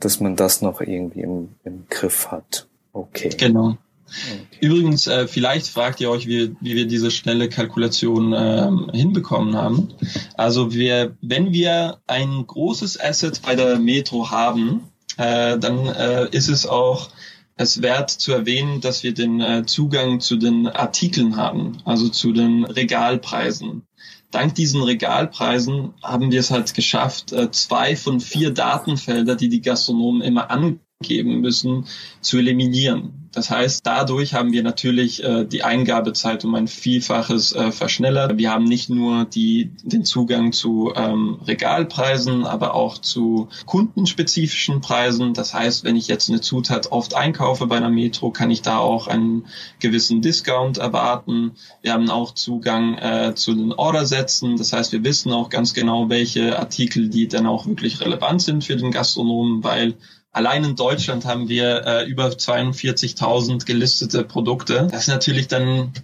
dass 0.00 0.20
man 0.20 0.36
das 0.36 0.62
noch 0.62 0.80
irgendwie 0.80 1.20
im, 1.20 1.50
im 1.64 1.86
Griff 1.88 2.30
hat. 2.30 2.68
Okay. 2.92 3.30
Genau. 3.36 3.76
Okay. 4.06 4.58
Übrigens, 4.60 5.06
äh, 5.06 5.26
vielleicht 5.26 5.66
fragt 5.66 6.00
ihr 6.00 6.10
euch, 6.10 6.26
wie, 6.26 6.54
wie 6.60 6.76
wir 6.76 6.86
diese 6.86 7.10
schnelle 7.10 7.48
Kalkulation 7.48 8.34
ähm, 8.36 8.90
hinbekommen 8.92 9.56
haben. 9.56 9.94
Also 10.34 10.72
wir, 10.72 11.16
wenn 11.22 11.52
wir 11.52 11.98
ein 12.06 12.46
großes 12.46 13.00
Asset 13.00 13.42
bei 13.42 13.56
der 13.56 13.78
Metro 13.78 14.30
haben, 14.30 14.82
äh, 15.16 15.58
dann 15.58 15.86
äh, 15.86 16.28
ist 16.30 16.48
es 16.48 16.66
auch 16.66 17.10
es 17.56 17.80
wert 17.80 18.10
zu 18.10 18.32
erwähnen, 18.32 18.80
dass 18.80 19.02
wir 19.02 19.14
den 19.14 19.40
äh, 19.40 19.64
Zugang 19.64 20.20
zu 20.20 20.36
den 20.36 20.68
Artikeln 20.68 21.36
haben, 21.36 21.78
also 21.84 22.08
zu 22.08 22.32
den 22.32 22.64
Regalpreisen 22.64 23.85
dank 24.30 24.54
diesen 24.54 24.82
Regalpreisen 24.82 25.94
haben 26.02 26.30
wir 26.30 26.40
es 26.40 26.50
halt 26.50 26.74
geschafft, 26.74 27.32
äh, 27.32 27.50
zwei 27.50 27.96
von 27.96 28.20
vier 28.20 28.50
Datenfelder, 28.52 29.36
die 29.36 29.48
die 29.48 29.60
Gastronomen 29.60 30.22
immer 30.22 30.50
angeben 30.50 31.40
müssen, 31.40 31.86
zu 32.20 32.38
eliminieren. 32.38 33.25
Das 33.36 33.50
heißt, 33.50 33.86
dadurch 33.86 34.32
haben 34.32 34.52
wir 34.52 34.62
natürlich 34.62 35.22
äh, 35.22 35.44
die 35.44 35.62
Eingabezeit 35.62 36.42
um 36.46 36.54
ein 36.54 36.68
Vielfaches 36.68 37.52
äh, 37.52 37.70
verschnellert. 37.70 38.38
Wir 38.38 38.50
haben 38.50 38.64
nicht 38.64 38.88
nur 38.88 39.26
die, 39.26 39.72
den 39.82 40.06
Zugang 40.06 40.52
zu 40.52 40.94
ähm, 40.96 41.38
Regalpreisen, 41.46 42.46
aber 42.46 42.72
auch 42.72 42.96
zu 42.96 43.50
kundenspezifischen 43.66 44.80
Preisen. 44.80 45.34
Das 45.34 45.52
heißt, 45.52 45.84
wenn 45.84 45.96
ich 45.96 46.08
jetzt 46.08 46.30
eine 46.30 46.40
Zutat 46.40 46.92
oft 46.92 47.12
einkaufe 47.12 47.66
bei 47.66 47.76
einer 47.76 47.90
Metro, 47.90 48.30
kann 48.30 48.50
ich 48.50 48.62
da 48.62 48.78
auch 48.78 49.06
einen 49.06 49.44
gewissen 49.80 50.22
Discount 50.22 50.78
erwarten. 50.78 51.52
Wir 51.82 51.92
haben 51.92 52.08
auch 52.08 52.32
Zugang 52.32 52.96
äh, 52.96 53.34
zu 53.34 53.52
den 53.52 53.74
Ordersätzen. 53.74 54.56
Das 54.56 54.72
heißt, 54.72 54.92
wir 54.92 55.04
wissen 55.04 55.30
auch 55.30 55.50
ganz 55.50 55.74
genau, 55.74 56.08
welche 56.08 56.58
Artikel, 56.58 57.10
die 57.10 57.28
dann 57.28 57.46
auch 57.46 57.66
wirklich 57.66 58.00
relevant 58.00 58.40
sind 58.40 58.64
für 58.64 58.76
den 58.76 58.92
Gastronomen, 58.92 59.62
weil 59.62 59.96
Allein 60.36 60.64
in 60.64 60.76
Deutschland 60.76 61.24
haben 61.24 61.48
wir 61.48 61.86
äh, 61.86 62.04
über 62.04 62.26
42.000 62.26 63.64
gelistete 63.64 64.22
Produkte. 64.22 64.86
Das 64.90 65.04
ist 65.04 65.08
natürlich 65.08 65.48
dann 65.48 65.94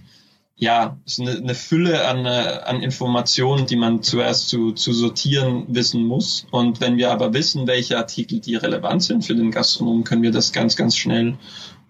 ja, 0.57 0.97
ist 1.05 1.21
eine, 1.21 1.33
eine 1.33 1.55
Fülle 1.55 2.07
an, 2.09 2.25
äh, 2.25 2.61
an 2.65 2.83
Informationen, 2.83 3.67
die 3.67 3.77
man 3.77 4.03
zuerst 4.03 4.49
zu, 4.49 4.73
zu 4.73 4.95
sortieren 4.95 5.67
wissen 5.69 6.07
muss. 6.07 6.47
Und 6.51 6.81
wenn 6.81 6.97
wir 6.97 7.11
aber 7.11 7.35
wissen, 7.35 7.67
welche 7.67 7.99
Artikel 7.99 8.41
die 8.41 8.55
relevant 8.57 9.03
sind 9.03 9.23
für 9.23 9.35
den 9.35 9.51
Gastronomen, 9.51 10.05
können 10.05 10.23
wir 10.23 10.31
das 10.31 10.51
ganz, 10.55 10.77
ganz 10.77 10.97
schnell 10.97 11.37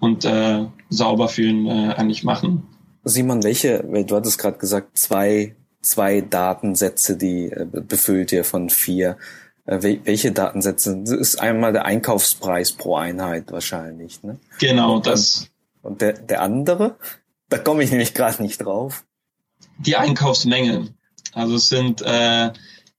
und 0.00 0.24
äh, 0.24 0.64
sauber 0.90 1.28
für 1.28 1.42
ihn 1.42 1.66
äh, 1.66 1.94
eigentlich 1.96 2.24
machen. 2.24 2.64
Simon, 3.04 3.44
welche, 3.44 3.84
du 3.84 4.16
hattest 4.16 4.38
gerade 4.38 4.58
gesagt, 4.58 4.98
zwei, 4.98 5.54
zwei 5.80 6.22
Datensätze, 6.22 7.16
die 7.16 7.52
äh, 7.52 7.66
befüllt 7.66 8.32
ihr 8.32 8.42
von 8.42 8.68
vier. 8.68 9.16
Äh, 9.64 9.98
welche 10.04 10.32
Datensätze? 10.32 11.02
Das 11.04 11.12
ist 11.12 11.40
einmal 11.40 11.72
der 11.72 11.84
Einkaufspreis 11.84 12.72
pro 12.72 12.96
Einheit 12.96 13.52
wahrscheinlich. 13.52 14.22
Ne? 14.22 14.38
Genau, 14.58 14.96
und, 14.96 15.06
das. 15.06 15.48
Und 15.82 16.00
der, 16.00 16.14
der 16.14 16.42
andere? 16.42 16.96
Da 17.48 17.58
komme 17.58 17.82
ich 17.84 17.90
nämlich 17.90 18.14
gerade 18.14 18.42
nicht 18.42 18.58
drauf. 18.58 19.04
Die 19.78 19.96
Einkaufsmenge. 19.96 20.94
Also 21.32 21.56
es 21.56 21.68
sind 21.68 22.02
äh, 22.02 22.50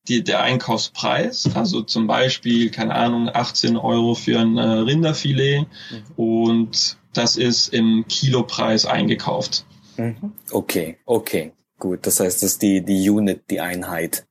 die, 0.07 0.23
der 0.23 0.41
Einkaufspreis, 0.41 1.49
also 1.55 1.81
zum 1.81 2.07
Beispiel, 2.07 2.71
keine 2.71 2.95
Ahnung, 2.95 3.29
18 3.33 3.77
Euro 3.77 4.15
für 4.15 4.39
ein 4.39 4.57
äh, 4.57 4.61
Rinderfilet 4.61 5.61
mhm. 5.61 5.67
und 6.15 6.97
das 7.13 7.37
ist 7.37 7.73
im 7.73 8.05
Kilopreis 8.07 8.85
eingekauft. 8.85 9.65
Mhm. 9.97 10.33
Okay, 10.51 10.97
okay, 11.05 11.53
gut. 11.79 12.05
Das 12.05 12.19
heißt, 12.19 12.43
das 12.43 12.53
ist 12.53 12.61
die, 12.61 12.83
die 12.83 13.09
Unit, 13.09 13.49
die 13.49 13.61
Einheit. 13.61 14.25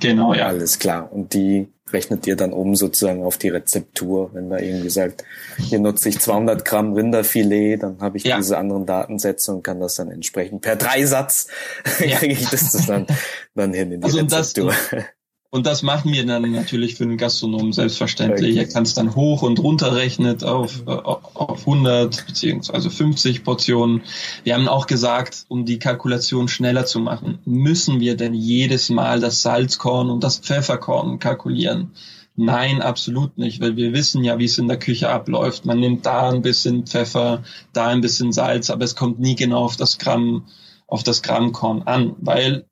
Genau, 0.00 0.34
ja. 0.34 0.46
Alles 0.46 0.78
klar. 0.78 1.12
Und 1.12 1.34
die 1.34 1.68
rechnet 1.92 2.26
ihr 2.26 2.36
dann 2.36 2.52
um 2.52 2.74
sozusagen 2.74 3.24
auf 3.24 3.38
die 3.38 3.48
Rezeptur. 3.48 4.30
Wenn 4.34 4.50
da 4.50 4.58
irgendwie 4.58 4.90
sagt, 4.90 5.24
hier 5.56 5.80
nutze 5.80 6.08
ich 6.08 6.18
200 6.18 6.64
Gramm 6.64 6.92
Rinderfilet, 6.92 7.78
dann 7.82 8.00
habe 8.00 8.16
ich 8.18 8.24
ja. 8.24 8.36
diese 8.36 8.58
anderen 8.58 8.86
Datensätze 8.86 9.52
und 9.52 9.62
kann 9.62 9.80
das 9.80 9.94
dann 9.96 10.10
entsprechend 10.10 10.62
per 10.62 10.76
Dreisatz 10.76 11.48
ja. 12.00 12.16
kriege 12.18 12.34
ich 12.34 12.48
das 12.48 12.86
dann, 12.86 13.06
dann 13.54 13.72
hin 13.72 13.92
in 13.92 14.00
die 14.00 14.04
also 14.04 14.18
Rezeptur. 14.18 14.74
Das, 14.90 15.04
und 15.50 15.66
das 15.66 15.82
machen 15.82 16.12
wir 16.12 16.26
dann 16.26 16.50
natürlich 16.52 16.96
für 16.96 17.06
den 17.06 17.16
Gastronomen 17.16 17.72
selbstverständlich. 17.72 18.52
Okay. 18.52 18.66
Er 18.66 18.68
kann 18.68 18.82
es 18.82 18.92
dann 18.92 19.14
hoch 19.14 19.40
und 19.40 19.58
runter 19.60 19.94
rechnen 19.96 20.42
auf, 20.42 20.82
äh, 20.86 20.90
auf 20.90 21.60
100 21.60 22.26
beziehungsweise 22.26 22.90
50 22.90 23.44
Portionen. 23.44 24.02
Wir 24.44 24.54
haben 24.54 24.68
auch 24.68 24.86
gesagt, 24.86 25.46
um 25.48 25.64
die 25.64 25.78
Kalkulation 25.78 26.48
schneller 26.48 26.84
zu 26.84 27.00
machen, 27.00 27.38
müssen 27.46 27.98
wir 27.98 28.14
denn 28.16 28.34
jedes 28.34 28.90
Mal 28.90 29.20
das 29.20 29.40
Salzkorn 29.40 30.10
und 30.10 30.22
das 30.22 30.38
Pfefferkorn 30.38 31.18
kalkulieren? 31.18 31.92
Nein, 32.36 32.82
absolut 32.82 33.36
nicht, 33.38 33.60
weil 33.60 33.76
wir 33.76 33.94
wissen 33.94 34.22
ja, 34.22 34.38
wie 34.38 34.44
es 34.44 34.58
in 34.58 34.68
der 34.68 34.78
Küche 34.78 35.08
abläuft. 35.08 35.64
Man 35.64 35.80
nimmt 35.80 36.04
da 36.04 36.28
ein 36.28 36.42
bisschen 36.42 36.86
Pfeffer, 36.86 37.42
da 37.72 37.88
ein 37.88 38.02
bisschen 38.02 38.32
Salz, 38.32 38.68
aber 38.70 38.84
es 38.84 38.94
kommt 38.94 39.18
nie 39.18 39.34
genau 39.34 39.64
auf 39.64 39.76
das 39.76 39.98
Gramm, 39.98 40.44
auf 40.86 41.02
das 41.02 41.22
Grammkorn 41.22 41.82
an, 41.82 42.14
weil 42.20 42.66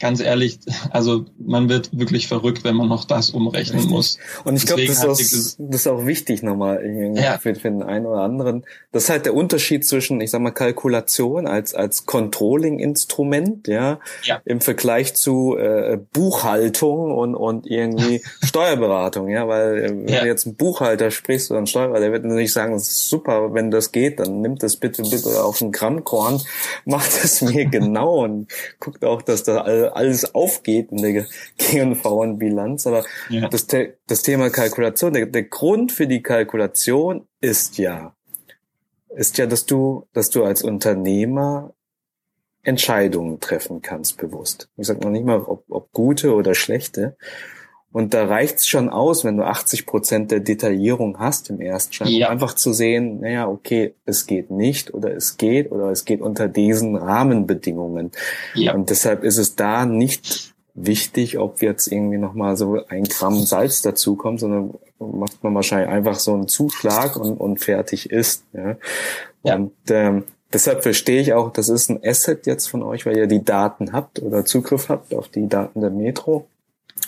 ganz 0.00 0.20
ehrlich, 0.20 0.58
also 0.90 1.26
man 1.38 1.68
wird 1.68 1.96
wirklich 1.96 2.26
verrückt, 2.26 2.64
wenn 2.64 2.74
man 2.74 2.88
noch 2.88 3.04
das 3.04 3.30
umrechnen 3.30 3.76
Richtig. 3.76 3.90
muss. 3.90 4.18
Und 4.42 4.56
ich 4.56 4.66
glaube, 4.66 4.84
das, 4.86 5.00
das, 5.00 5.56
ist 5.58 5.86
auch 5.86 6.04
wichtig 6.04 6.42
nochmal 6.42 6.84
ja. 7.14 7.38
für, 7.38 7.54
für 7.54 7.70
den 7.70 7.82
einen 7.82 8.06
oder 8.06 8.22
anderen. 8.22 8.64
Das 8.90 9.04
ist 9.04 9.10
halt 9.10 9.24
der 9.24 9.34
Unterschied 9.34 9.86
zwischen, 9.86 10.20
ich 10.20 10.32
sag 10.32 10.40
mal, 10.40 10.50
Kalkulation 10.50 11.46
als 11.46 11.74
als 11.74 12.06
Controlling-Instrument, 12.06 13.68
ja, 13.68 14.00
ja, 14.24 14.40
im 14.44 14.60
Vergleich 14.60 15.14
zu 15.14 15.56
äh, 15.56 15.98
Buchhaltung 16.12 17.12
und 17.12 17.36
und 17.36 17.66
irgendwie 17.66 18.22
Steuerberatung, 18.42 19.28
ja, 19.28 19.46
weil 19.46 19.78
äh, 19.78 19.88
wenn 19.90 20.08
ja. 20.08 20.20
du 20.22 20.26
jetzt 20.26 20.46
einen 20.46 20.56
Buchhalter 20.56 21.12
sprichst 21.12 21.52
oder 21.52 21.58
einen 21.58 21.68
Steuerberater, 21.68 22.02
der 22.02 22.12
wird 22.12 22.24
natürlich 22.24 22.52
sagen, 22.52 22.72
das 22.72 22.88
ist 22.88 23.08
super, 23.08 23.54
wenn 23.54 23.70
das 23.70 23.92
geht, 23.92 24.18
dann 24.18 24.40
nimmt 24.40 24.64
das 24.64 24.76
bitte 24.76 25.02
bitte 25.02 25.44
auf 25.44 25.60
ein 25.60 25.70
Grammkorn, 25.70 26.42
macht 26.84 27.12
es 27.22 27.42
mir 27.42 27.66
genau 27.66 28.24
und 28.24 28.48
guckt 28.80 29.04
auch, 29.04 29.22
dass 29.22 29.44
da 29.44 29.64
alle 29.92 30.14
alles 30.14 30.34
aufgeht 30.34 30.90
in 30.92 30.98
der 30.98 31.26
GV-Bilanz. 31.58 32.86
Aber 32.86 33.04
ja. 33.28 33.48
das, 33.48 33.66
das 33.66 34.22
Thema 34.22 34.50
Kalkulation, 34.50 35.12
der, 35.12 35.26
der 35.26 35.44
Grund 35.44 35.92
für 35.92 36.06
die 36.06 36.22
Kalkulation 36.22 37.26
ist 37.40 37.78
ja, 37.78 38.14
ist 39.08 39.38
ja, 39.38 39.46
dass 39.46 39.66
du, 39.66 40.06
dass 40.12 40.30
du 40.30 40.44
als 40.44 40.62
Unternehmer 40.62 41.74
Entscheidungen 42.62 43.40
treffen 43.40 43.82
kannst 43.82 44.16
bewusst. 44.16 44.70
Ich 44.76 44.86
sage 44.86 45.00
noch 45.00 45.10
nicht 45.10 45.26
mal, 45.26 45.40
ob, 45.40 45.64
ob 45.68 45.92
gute 45.92 46.34
oder 46.34 46.54
schlechte. 46.54 47.16
Und 47.94 48.12
da 48.12 48.24
reicht's 48.24 48.66
schon 48.66 48.88
aus, 48.88 49.22
wenn 49.22 49.36
du 49.36 49.44
80 49.44 49.86
Prozent 49.86 50.32
der 50.32 50.40
Detaillierung 50.40 51.20
hast 51.20 51.48
im 51.48 51.60
Erstschein, 51.60 52.08
ja. 52.08 52.26
um 52.26 52.32
einfach 52.32 52.54
zu 52.54 52.72
sehen, 52.72 53.20
naja, 53.20 53.46
okay, 53.46 53.94
es 54.04 54.26
geht 54.26 54.50
nicht 54.50 54.92
oder 54.92 55.14
es 55.14 55.36
geht 55.36 55.70
oder 55.70 55.90
es 55.90 56.04
geht 56.04 56.20
unter 56.20 56.48
diesen 56.48 56.96
Rahmenbedingungen. 56.96 58.10
Ja. 58.54 58.74
Und 58.74 58.90
deshalb 58.90 59.22
ist 59.22 59.38
es 59.38 59.54
da 59.54 59.86
nicht 59.86 60.56
wichtig, 60.74 61.38
ob 61.38 61.62
jetzt 61.62 61.86
irgendwie 61.86 62.18
nochmal 62.18 62.56
so 62.56 62.84
ein 62.88 63.04
Gramm 63.04 63.36
Salz 63.44 63.80
dazukommt, 63.82 64.40
sondern 64.40 64.74
macht 64.98 65.44
man 65.44 65.54
wahrscheinlich 65.54 65.88
einfach 65.88 66.16
so 66.16 66.34
einen 66.34 66.48
Zuschlag 66.48 67.14
und, 67.14 67.36
und 67.36 67.60
fertig 67.60 68.10
ist. 68.10 68.42
Ja. 68.54 68.76
ja. 69.44 69.54
Und 69.54 69.70
ähm, 69.90 70.24
deshalb 70.52 70.82
verstehe 70.82 71.20
ich 71.20 71.32
auch, 71.32 71.52
das 71.52 71.68
ist 71.68 71.90
ein 71.90 72.00
Asset 72.04 72.48
jetzt 72.48 72.66
von 72.66 72.82
euch, 72.82 73.06
weil 73.06 73.16
ihr 73.16 73.28
die 73.28 73.44
Daten 73.44 73.92
habt 73.92 74.20
oder 74.20 74.44
Zugriff 74.44 74.88
habt 74.88 75.14
auf 75.14 75.28
die 75.28 75.48
Daten 75.48 75.80
der 75.80 75.90
Metro 75.90 76.48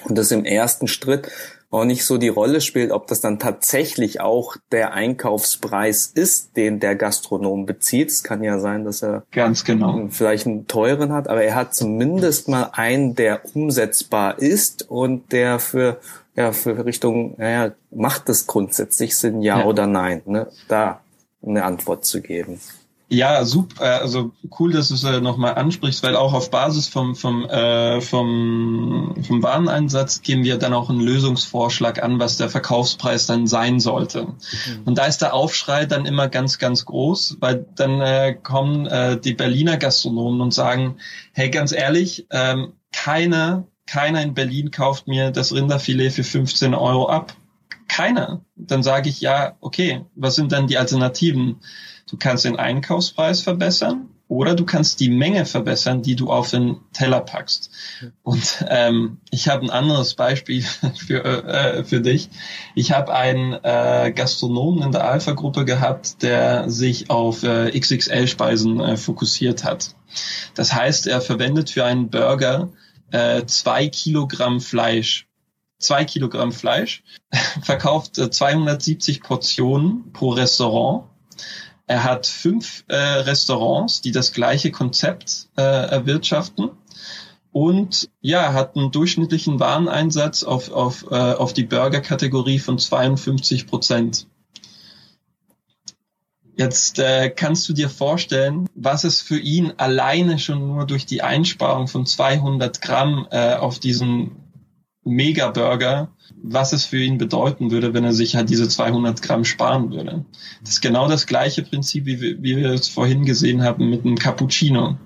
und 0.08 0.16
das 0.16 0.30
im 0.30 0.44
ersten 0.44 0.88
Schritt 0.88 1.28
auch 1.70 1.84
nicht 1.84 2.04
so 2.04 2.16
die 2.16 2.28
Rolle 2.28 2.60
spielt, 2.60 2.92
ob 2.92 3.06
das 3.08 3.20
dann 3.20 3.38
tatsächlich 3.38 4.20
auch 4.20 4.56
der 4.70 4.92
Einkaufspreis 4.92 6.06
ist, 6.06 6.56
den 6.56 6.78
der 6.80 6.94
Gastronom 6.94 7.66
bezieht. 7.66 8.10
Es 8.10 8.22
kann 8.22 8.42
ja 8.42 8.58
sein, 8.58 8.84
dass 8.84 9.02
er 9.02 9.24
ganz 9.32 9.64
genau 9.64 10.06
vielleicht 10.10 10.46
einen 10.46 10.68
teuren 10.68 11.12
hat, 11.12 11.28
aber 11.28 11.42
er 11.42 11.54
hat 11.56 11.74
zumindest 11.74 12.48
mal 12.48 12.70
einen, 12.72 13.14
der 13.14 13.40
umsetzbar 13.54 14.38
ist 14.38 14.88
und 14.88 15.32
der 15.32 15.58
für 15.58 15.98
ja 16.36 16.52
für 16.52 16.84
Richtung, 16.84 17.34
naja, 17.38 17.72
macht 17.90 18.28
es 18.28 18.46
grundsätzlich 18.46 19.16
Sinn, 19.16 19.42
ja, 19.42 19.60
ja. 19.60 19.64
oder 19.64 19.86
nein, 19.86 20.22
ne? 20.26 20.48
Da 20.68 21.00
eine 21.44 21.64
Antwort 21.64 22.04
zu 22.04 22.20
geben. 22.20 22.60
Ja, 23.08 23.44
super, 23.44 23.84
äh, 23.84 24.00
also 24.00 24.32
cool, 24.58 24.72
dass 24.72 24.88
du 24.88 24.94
es 24.94 25.04
äh, 25.04 25.20
nochmal 25.20 25.54
ansprichst, 25.54 26.02
weil 26.02 26.16
auch 26.16 26.32
auf 26.32 26.50
Basis 26.50 26.88
vom, 26.88 27.14
vom, 27.14 27.44
äh, 27.44 28.00
vom, 28.00 29.14
vom 29.22 29.42
Wareneinsatz 29.44 30.22
geben 30.22 30.42
wir 30.42 30.58
dann 30.58 30.74
auch 30.74 30.90
einen 30.90 31.00
Lösungsvorschlag 31.00 32.02
an, 32.02 32.18
was 32.18 32.36
der 32.36 32.48
Verkaufspreis 32.48 33.26
dann 33.26 33.46
sein 33.46 33.78
sollte. 33.78 34.24
Mhm. 34.24 34.82
Und 34.86 34.98
da 34.98 35.06
ist 35.06 35.18
der 35.22 35.34
Aufschrei 35.34 35.86
dann 35.86 36.04
immer 36.04 36.26
ganz, 36.28 36.58
ganz 36.58 36.84
groß, 36.84 37.36
weil 37.38 37.64
dann 37.76 38.00
äh, 38.00 38.34
kommen 38.34 38.86
äh, 38.86 39.20
die 39.20 39.34
Berliner 39.34 39.76
Gastronomen 39.76 40.40
und 40.40 40.52
sagen, 40.52 40.96
hey, 41.32 41.48
ganz 41.48 41.70
ehrlich, 41.70 42.26
ähm, 42.30 42.72
keiner, 42.92 43.68
keiner 43.86 44.20
in 44.22 44.34
Berlin 44.34 44.72
kauft 44.72 45.06
mir 45.06 45.30
das 45.30 45.54
Rinderfilet 45.54 46.10
für 46.10 46.24
15 46.24 46.74
Euro 46.74 47.08
ab. 47.08 47.36
Keiner. 47.86 48.40
Dann 48.56 48.82
sage 48.82 49.08
ich, 49.08 49.20
ja, 49.20 49.54
okay, 49.60 50.04
was 50.16 50.34
sind 50.34 50.50
dann 50.50 50.66
die 50.66 50.76
Alternativen? 50.76 51.60
Du 52.08 52.16
kannst 52.16 52.44
den 52.44 52.56
Einkaufspreis 52.56 53.40
verbessern 53.40 54.08
oder 54.28 54.54
du 54.54 54.64
kannst 54.64 55.00
die 55.00 55.08
Menge 55.08 55.44
verbessern, 55.46 56.02
die 56.02 56.16
du 56.16 56.30
auf 56.30 56.50
den 56.50 56.80
Teller 56.92 57.20
packst. 57.20 57.70
Und 58.22 58.64
ähm, 58.68 59.18
ich 59.30 59.48
habe 59.48 59.62
ein 59.64 59.70
anderes 59.70 60.14
Beispiel 60.14 60.62
für, 61.06 61.24
äh, 61.24 61.84
für 61.84 62.00
dich. 62.00 62.30
Ich 62.74 62.92
habe 62.92 63.14
einen 63.14 63.52
äh, 63.52 64.12
Gastronomen 64.14 64.82
in 64.82 64.92
der 64.92 65.08
Alpha-Gruppe 65.08 65.64
gehabt, 65.64 66.22
der 66.22 66.70
sich 66.70 67.10
auf 67.10 67.42
äh, 67.42 67.78
XXL-Speisen 67.78 68.80
äh, 68.80 68.96
fokussiert 68.96 69.64
hat. 69.64 69.94
Das 70.54 70.72
heißt, 70.72 71.06
er 71.06 71.20
verwendet 71.20 71.70
für 71.70 71.84
einen 71.84 72.10
Burger 72.10 72.70
äh, 73.10 73.44
zwei 73.46 73.88
Kilogramm 73.88 74.60
Fleisch. 74.60 75.28
Zwei 75.78 76.04
Kilogramm 76.04 76.52
Fleisch, 76.52 77.04
verkauft 77.62 78.18
äh, 78.18 78.30
270 78.30 79.22
Portionen 79.22 80.12
pro 80.12 80.30
Restaurant 80.30 81.04
er 81.86 82.04
hat 82.04 82.26
fünf 82.26 82.84
äh, 82.88 82.96
Restaurants, 82.96 84.00
die 84.00 84.12
das 84.12 84.32
gleiche 84.32 84.72
Konzept 84.72 85.48
äh, 85.56 85.62
erwirtschaften 85.62 86.70
und 87.52 88.10
ja, 88.20 88.52
hat 88.52 88.76
einen 88.76 88.90
durchschnittlichen 88.90 89.60
Wareneinsatz 89.60 90.42
auf, 90.42 90.70
auf, 90.70 91.06
äh, 91.10 91.14
auf 91.14 91.52
die 91.52 91.64
Burger-Kategorie 91.64 92.58
von 92.58 92.78
52 92.78 93.66
Prozent. 93.66 94.26
Jetzt 96.58 96.98
äh, 96.98 97.30
kannst 97.30 97.68
du 97.68 97.72
dir 97.72 97.88
vorstellen, 97.88 98.68
was 98.74 99.04
es 99.04 99.20
für 99.20 99.38
ihn 99.38 99.74
alleine 99.76 100.38
schon 100.38 100.66
nur 100.66 100.86
durch 100.86 101.06
die 101.06 101.22
Einsparung 101.22 101.86
von 101.86 102.06
200 102.06 102.80
Gramm 102.80 103.28
äh, 103.30 103.54
auf 103.54 103.78
diesen 103.78 104.45
Mega-Burger 105.06 106.10
was 106.42 106.72
es 106.72 106.84
für 106.84 107.02
ihn 107.02 107.18
bedeuten 107.18 107.70
würde, 107.70 107.94
wenn 107.94 108.04
er 108.04 108.12
sich 108.12 108.36
halt 108.36 108.50
diese 108.50 108.68
200 108.68 109.20
Gramm 109.22 109.44
sparen 109.44 109.90
würde. 109.90 110.24
Das 110.60 110.70
ist 110.70 110.80
genau 110.80 111.08
das 111.08 111.26
gleiche 111.26 111.62
Prinzip, 111.62 112.06
wie 112.06 112.20
wir, 112.20 112.42
wie 112.42 112.56
wir 112.56 112.70
es 112.70 112.88
vorhin 112.88 113.24
gesehen 113.24 113.62
haben 113.62 113.90
mit 113.90 114.04
einem 114.04 114.16
Cappuccino. 114.16 114.96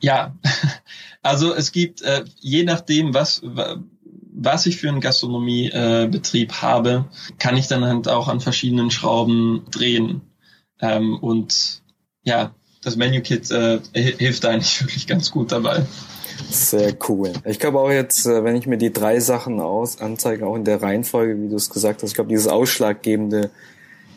Ja, 0.00 0.36
also 1.22 1.54
es 1.54 1.72
gibt, 1.72 2.02
äh, 2.02 2.24
je 2.40 2.64
nachdem, 2.64 3.14
was, 3.14 3.42
was 4.32 4.66
ich 4.66 4.76
für 4.76 4.88
einen 4.88 5.00
Gastronomiebetrieb 5.00 6.50
äh, 6.50 6.54
habe, 6.54 7.06
kann 7.38 7.56
ich 7.56 7.66
dann 7.66 7.84
halt 7.84 8.08
auch 8.08 8.28
an 8.28 8.40
verschiedenen 8.40 8.90
Schrauben 8.90 9.62
drehen. 9.70 10.22
Ähm, 10.80 11.16
und 11.16 11.82
ja, 12.24 12.54
das 12.82 12.96
Menu 12.96 13.22
Kit 13.22 13.50
äh, 13.50 13.80
hilft 13.94 14.44
eigentlich 14.44 14.80
wirklich 14.82 15.06
ganz 15.06 15.30
gut 15.30 15.52
dabei. 15.52 15.86
Sehr 16.50 16.94
cool. 17.08 17.32
Ich 17.44 17.58
glaube 17.58 17.80
auch 17.80 17.90
jetzt, 17.90 18.26
äh, 18.26 18.44
wenn 18.44 18.56
ich 18.56 18.66
mir 18.66 18.78
die 18.78 18.92
drei 18.92 19.20
Sachen 19.20 19.60
aus 19.60 20.00
anzeige, 20.00 20.46
auch 20.46 20.56
in 20.56 20.64
der 20.64 20.82
Reihenfolge, 20.82 21.40
wie 21.40 21.48
du 21.48 21.56
es 21.56 21.70
gesagt 21.70 22.02
hast, 22.02 22.10
ich 22.10 22.14
glaube, 22.14 22.30
dieses 22.30 22.48
ausschlaggebende 22.48 23.50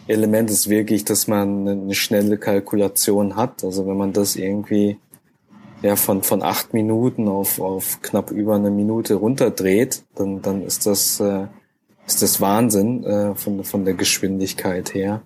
Element 0.08 0.50
ist 0.50 0.70
wirklich, 0.70 1.04
dass 1.04 1.28
man 1.28 1.68
eine 1.68 1.96
schnelle 1.96 2.38
Kalkulation 2.38 3.36
hat. 3.36 3.64
Also 3.64 3.88
wenn 3.88 3.98
man 3.98 4.14
das 4.14 4.36
irgendwie 4.36 4.98
ja 5.82 5.96
von 5.96 6.24
von 6.24 6.42
acht 6.42 6.74
Minuten 6.74 7.28
auf 7.28 7.60
auf 7.60 8.02
knapp 8.02 8.32
über 8.32 8.56
eine 8.56 8.72
Minute 8.72 9.16
runterdreht, 9.16 10.04
dann 10.16 10.42
dann 10.42 10.64
ist 10.64 10.86
das 10.86 11.20
äh, 11.20 11.48
ist 12.08 12.22
das 12.22 12.40
Wahnsinn 12.42 13.04
äh, 13.04 13.36
von 13.36 13.64
von 13.64 13.86
der 13.86 13.94
Geschwindigkeit 13.94 14.94
her, 14.94 15.22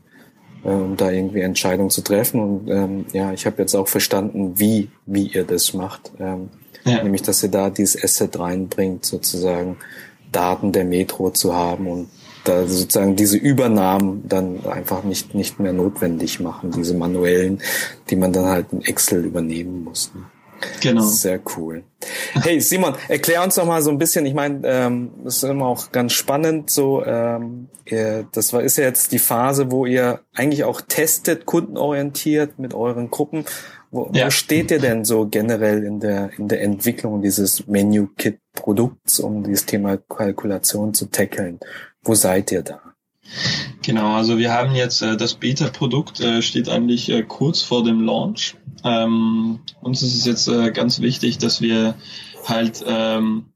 äh, 0.63 0.69
um 0.69 0.97
da 0.97 1.11
irgendwie 1.11 1.41
Entscheidungen 1.41 1.91
zu 1.91 2.01
treffen. 2.01 2.41
Und 2.41 2.69
ähm, 2.69 3.05
ja, 3.13 3.33
ich 3.33 3.45
habe 3.45 3.61
jetzt 3.61 3.75
auch 3.75 3.87
verstanden, 3.87 4.59
wie 4.59 4.89
wie 5.05 5.27
ihr 5.27 5.43
das 5.43 5.73
macht. 5.73 6.11
Ähm, 6.19 6.49
ja. 6.83 7.03
Nämlich, 7.03 7.21
dass 7.21 7.43
ihr 7.43 7.49
da 7.49 7.69
dieses 7.69 8.03
Asset 8.03 8.39
reinbringt, 8.39 9.05
sozusagen 9.05 9.77
Daten 10.31 10.71
der 10.71 10.85
Metro 10.85 11.31
zu 11.31 11.53
haben 11.53 11.87
und 11.87 12.09
da 12.43 12.67
sozusagen 12.67 13.15
diese 13.15 13.37
Übernahmen 13.37 14.27
dann 14.27 14.65
einfach 14.65 15.03
nicht, 15.03 15.35
nicht 15.35 15.59
mehr 15.59 15.73
notwendig 15.73 16.39
machen, 16.39 16.71
diese 16.71 16.95
manuellen, 16.95 17.61
die 18.09 18.15
man 18.15 18.33
dann 18.33 18.45
halt 18.45 18.67
in 18.71 18.81
Excel 18.81 19.25
übernehmen 19.25 19.83
muss. 19.83 20.11
Ne? 20.15 20.23
Genau. 20.81 21.01
Sehr 21.03 21.39
cool. 21.57 21.83
Hey 22.33 22.59
Simon, 22.61 22.95
erklär 23.07 23.43
uns 23.43 23.55
doch 23.55 23.65
mal 23.65 23.81
so 23.81 23.89
ein 23.89 23.97
bisschen, 23.97 24.25
ich 24.25 24.33
meine, 24.33 24.61
ähm, 24.63 25.11
das 25.23 25.37
ist 25.37 25.43
immer 25.43 25.67
auch 25.67 25.91
ganz 25.91 26.13
spannend, 26.13 26.69
so 26.69 27.03
ähm, 27.05 27.67
ihr, 27.85 28.27
das 28.31 28.53
war 28.53 28.61
ist 28.61 28.77
ja 28.77 28.85
jetzt 28.85 29.11
die 29.11 29.19
Phase, 29.19 29.71
wo 29.71 29.85
ihr 29.85 30.21
eigentlich 30.33 30.63
auch 30.63 30.81
testet, 30.81 31.45
kundenorientiert 31.45 32.59
mit 32.59 32.73
euren 32.73 33.11
Gruppen. 33.11 33.45
Wo, 33.91 34.09
ja. 34.13 34.25
wo 34.25 34.29
steht 34.31 34.71
ihr 34.71 34.79
denn 34.79 35.03
so 35.03 35.27
generell 35.27 35.83
in 35.83 35.99
der 35.99 36.31
in 36.37 36.47
der 36.47 36.61
Entwicklung 36.61 37.21
dieses 37.21 37.67
Menu-Kit-Produkts, 37.67 39.19
um 39.19 39.43
dieses 39.43 39.65
Thema 39.65 39.97
Kalkulation 39.97 40.93
zu 40.93 41.07
tackeln? 41.07 41.59
Wo 42.01 42.15
seid 42.15 42.51
ihr 42.51 42.63
da? 42.63 42.81
Genau, 43.83 44.15
also 44.15 44.37
wir 44.37 44.53
haben 44.53 44.75
jetzt 44.75 45.01
äh, 45.01 45.17
das 45.17 45.35
Beta-Produkt 45.35 46.19
äh, 46.19 46.41
steht 46.41 46.69
eigentlich 46.69 47.09
äh, 47.09 47.23
kurz 47.23 47.61
vor 47.61 47.83
dem 47.83 48.01
Launch. 48.01 48.55
Ähm, 48.83 49.59
uns 49.81 50.01
ist 50.01 50.15
es 50.15 50.25
jetzt 50.25 50.47
äh, 50.47 50.71
ganz 50.71 51.01
wichtig, 51.01 51.37
dass 51.37 51.61
wir 51.61 51.95
halt 52.45 52.83
ähm, 52.87 53.50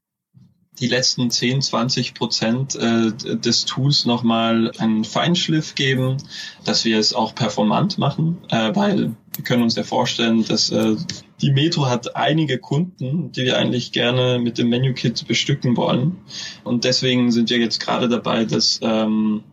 die 0.80 0.88
letzten 0.88 1.32
10, 1.32 1.62
20 1.62 2.14
Prozent 2.14 2.76
äh, 2.76 3.12
des 3.14 3.66
Tools 3.66 4.06
nochmal 4.06 4.72
einen 4.78 5.04
Feinschliff 5.04 5.76
geben, 5.76 6.18
dass 6.64 6.86
wir 6.86 7.00
es 7.00 7.14
auch 7.14 7.34
performant 7.34 7.98
machen, 7.98 8.38
äh, 8.50 8.76
weil 8.76 9.16
wir 9.36 9.44
können 9.44 9.64
uns 9.64 9.76
ja 9.76 9.84
vorstellen, 9.84 10.46
dass 10.46 10.72
äh, 10.72 10.96
die 11.42 11.52
Metro 11.52 11.88
hat 11.88 12.16
einige 12.16 12.58
Kunden, 12.58 13.32
die 13.32 13.44
wir 13.44 13.58
eigentlich 13.58 13.92
gerne 13.92 14.40
mit 14.40 14.58
dem 14.58 14.70
Menu-Kit 14.70 15.28
bestücken 15.28 15.76
wollen. 15.78 16.18
Und 16.64 16.84
deswegen 16.84 17.32
sind 17.32 17.50
wir 17.50 17.58
jetzt 17.58 17.80
gerade 17.80 18.08
dabei, 18.08 18.46
dass 18.46 18.80
ähm, 18.82 19.44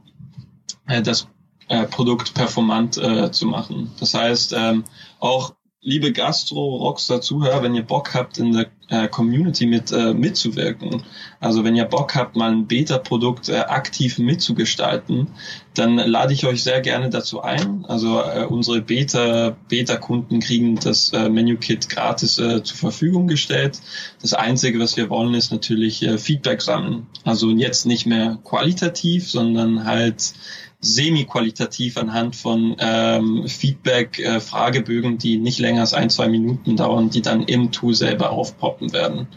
äh, 0.87 1.03
das 1.03 1.29
äh, 1.69 1.87
Produkt 1.87 2.35
performant 2.35 2.97
äh, 2.99 3.31
zu 3.33 3.47
machen. 3.47 3.91
Das 3.99 4.15
heißt, 4.15 4.55
ähm, 4.57 4.85
auch 5.19 5.55
liebe 5.81 6.13
Gastro-Rockstar-Zuhörer, 6.13 7.63
wenn 7.63 7.75
ihr 7.75 7.83
Bock 7.83 8.15
habt, 8.15 8.39
in 8.39 8.53
der 8.53 8.67
äh, 8.93 9.09
Community 9.09 9.67
mit 9.67 9.91
äh, 9.91 10.13
mitzuwirken, 10.13 11.03
also 11.41 11.65
wenn 11.65 11.75
ihr 11.75 11.87
Bock 11.87 12.15
habt, 12.15 12.37
mal 12.37 12.53
ein 12.53 12.67
Beta-Produkt 12.67 13.49
äh, 13.49 13.57
aktiv 13.57 14.19
mitzugestalten, 14.19 15.29
dann 15.75 15.97
lade 15.97 16.35
ich 16.35 16.47
euch 16.47 16.63
sehr 16.63 16.81
gerne 16.83 17.11
dazu 17.11 17.41
ein. 17.41 17.85
Also 17.89 18.21
äh, 18.21 18.45
unsere 18.49 18.83
Beta, 18.83 19.57
Beta-Kunden 19.69 20.41
kriegen 20.41 20.77
das 20.77 21.13
äh, 21.13 21.29
Menu-Kit 21.29 21.89
gratis 21.89 22.39
äh, 22.39 22.63
zur 22.63 22.77
Verfügung 22.77 23.27
gestellt. 23.27 23.81
Das 24.21 24.35
Einzige, 24.35 24.79
was 24.79 24.97
wir 24.97 25.09
wollen, 25.11 25.35
ist 25.35 25.51
natürlich 25.51 26.03
äh, 26.03 26.19
Feedback 26.19 26.61
sammeln. 26.61 27.07
Also 27.25 27.51
jetzt 27.51 27.87
nicht 27.87 28.07
mehr 28.07 28.39
qualitativ, 28.45 29.29
sondern 29.29 29.85
halt 29.85 30.35
semi-qualitativ 30.83 31.97
anhand 31.97 32.35
von 32.35 32.75
ähm, 32.81 33.47
Feedback, 33.47 34.19
äh, 34.19 34.41
Fragebögen, 34.41 35.17
die 35.17 35.39
nicht 35.39 35.61
länger 35.61 35.83
als 35.83 35.95
ein, 35.95 36.11
zwei 36.11 36.29
Minuten 36.29 36.77
dauern, 36.77 37.09
die 37.09 37.23
dann 37.23 37.45
im 37.45 37.71
Tool 37.71 37.95
selber 37.95 38.31
aufpoppen 38.31 38.82
werden. 38.91 39.29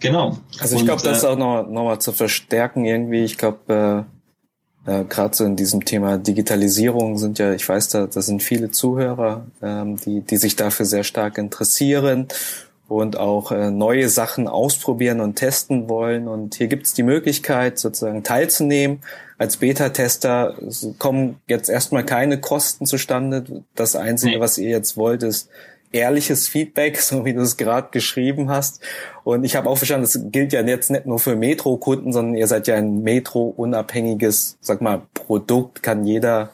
Genau. 0.00 0.38
Also 0.60 0.76
ich 0.76 0.84
glaube, 0.84 1.02
das 1.02 1.18
ist 1.18 1.24
äh, 1.24 1.28
auch 1.28 1.38
noch, 1.38 1.66
noch 1.66 1.84
mal 1.84 1.98
zu 2.00 2.12
verstärken 2.12 2.84
irgendwie. 2.84 3.24
Ich 3.24 3.38
glaube, 3.38 4.06
äh, 4.86 4.90
äh, 5.00 5.04
gerade 5.04 5.34
so 5.34 5.44
in 5.44 5.56
diesem 5.56 5.84
Thema 5.84 6.18
Digitalisierung 6.18 7.18
sind 7.18 7.38
ja, 7.38 7.52
ich 7.52 7.68
weiß, 7.68 7.88
da, 7.88 8.06
da 8.06 8.22
sind 8.22 8.42
viele 8.42 8.70
Zuhörer, 8.70 9.46
ähm, 9.62 9.96
die, 9.96 10.20
die 10.20 10.36
sich 10.36 10.56
dafür 10.56 10.86
sehr 10.86 11.04
stark 11.04 11.38
interessieren 11.38 12.28
und 12.88 13.16
auch 13.18 13.50
äh, 13.50 13.70
neue 13.70 14.08
Sachen 14.08 14.46
ausprobieren 14.46 15.20
und 15.20 15.34
testen 15.36 15.88
wollen. 15.88 16.28
Und 16.28 16.54
hier 16.54 16.68
gibt 16.68 16.86
es 16.86 16.94
die 16.94 17.02
Möglichkeit, 17.02 17.78
sozusagen 17.78 18.22
teilzunehmen. 18.22 19.00
Als 19.38 19.56
Beta-Tester 19.58 20.54
kommen 20.98 21.40
jetzt 21.48 21.68
erstmal 21.68 22.04
keine 22.04 22.40
Kosten 22.40 22.86
zustande. 22.86 23.64
Das 23.74 23.96
Einzige, 23.96 24.36
nee. 24.36 24.40
was 24.40 24.56
ihr 24.56 24.70
jetzt 24.70 24.96
wollt, 24.96 25.22
ist 25.22 25.50
ehrliches 25.92 26.48
Feedback, 26.48 27.00
so 27.00 27.24
wie 27.24 27.34
du 27.34 27.42
es 27.42 27.56
gerade 27.56 27.88
geschrieben 27.90 28.50
hast. 28.50 28.80
Und 29.24 29.44
ich 29.44 29.56
habe 29.56 29.68
auch 29.68 29.76
verstanden, 29.76 30.04
das 30.04 30.20
gilt 30.30 30.52
ja 30.52 30.62
jetzt 30.62 30.90
nicht 30.90 31.06
nur 31.06 31.18
für 31.18 31.36
Metro-Kunden, 31.36 32.12
sondern 32.12 32.36
ihr 32.36 32.46
seid 32.46 32.66
ja 32.66 32.76
ein 32.76 33.02
Metro-unabhängiges, 33.02 34.58
sag 34.60 34.80
mal, 34.80 35.02
Produkt, 35.14 35.82
kann 35.82 36.04
jeder. 36.04 36.50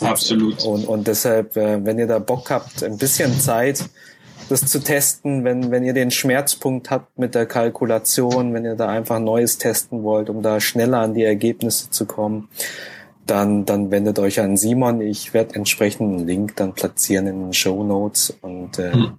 Absolut. 0.00 0.64
Und, 0.64 0.86
und 0.86 1.08
deshalb, 1.08 1.56
äh, 1.56 1.84
wenn 1.84 1.98
ihr 1.98 2.06
da 2.06 2.18
Bock 2.18 2.50
habt, 2.50 2.82
ein 2.84 2.98
bisschen 2.98 3.38
Zeit, 3.40 3.84
das 4.48 4.64
zu 4.64 4.78
testen, 4.80 5.44
wenn, 5.44 5.70
wenn 5.70 5.84
ihr 5.84 5.92
den 5.92 6.10
Schmerzpunkt 6.10 6.90
habt 6.90 7.18
mit 7.18 7.34
der 7.34 7.46
Kalkulation, 7.46 8.54
wenn 8.54 8.64
ihr 8.64 8.76
da 8.76 8.88
einfach 8.88 9.18
Neues 9.18 9.58
testen 9.58 10.02
wollt, 10.02 10.30
um 10.30 10.42
da 10.42 10.60
schneller 10.60 10.98
an 10.98 11.14
die 11.14 11.24
Ergebnisse 11.24 11.90
zu 11.90 12.06
kommen, 12.06 12.48
dann, 13.30 13.64
dann 13.64 13.90
wendet 13.90 14.18
euch 14.18 14.40
an 14.40 14.56
Simon. 14.56 15.00
Ich 15.00 15.34
werde 15.34 15.54
entsprechend 15.54 16.12
einen 16.12 16.26
Link 16.26 16.56
dann 16.56 16.72
platzieren 16.72 17.26
in 17.26 17.40
den 17.40 17.52
Show 17.52 17.84
Notes 17.84 18.36
und 18.40 18.78
äh, 18.78 18.92
hm. 18.92 19.18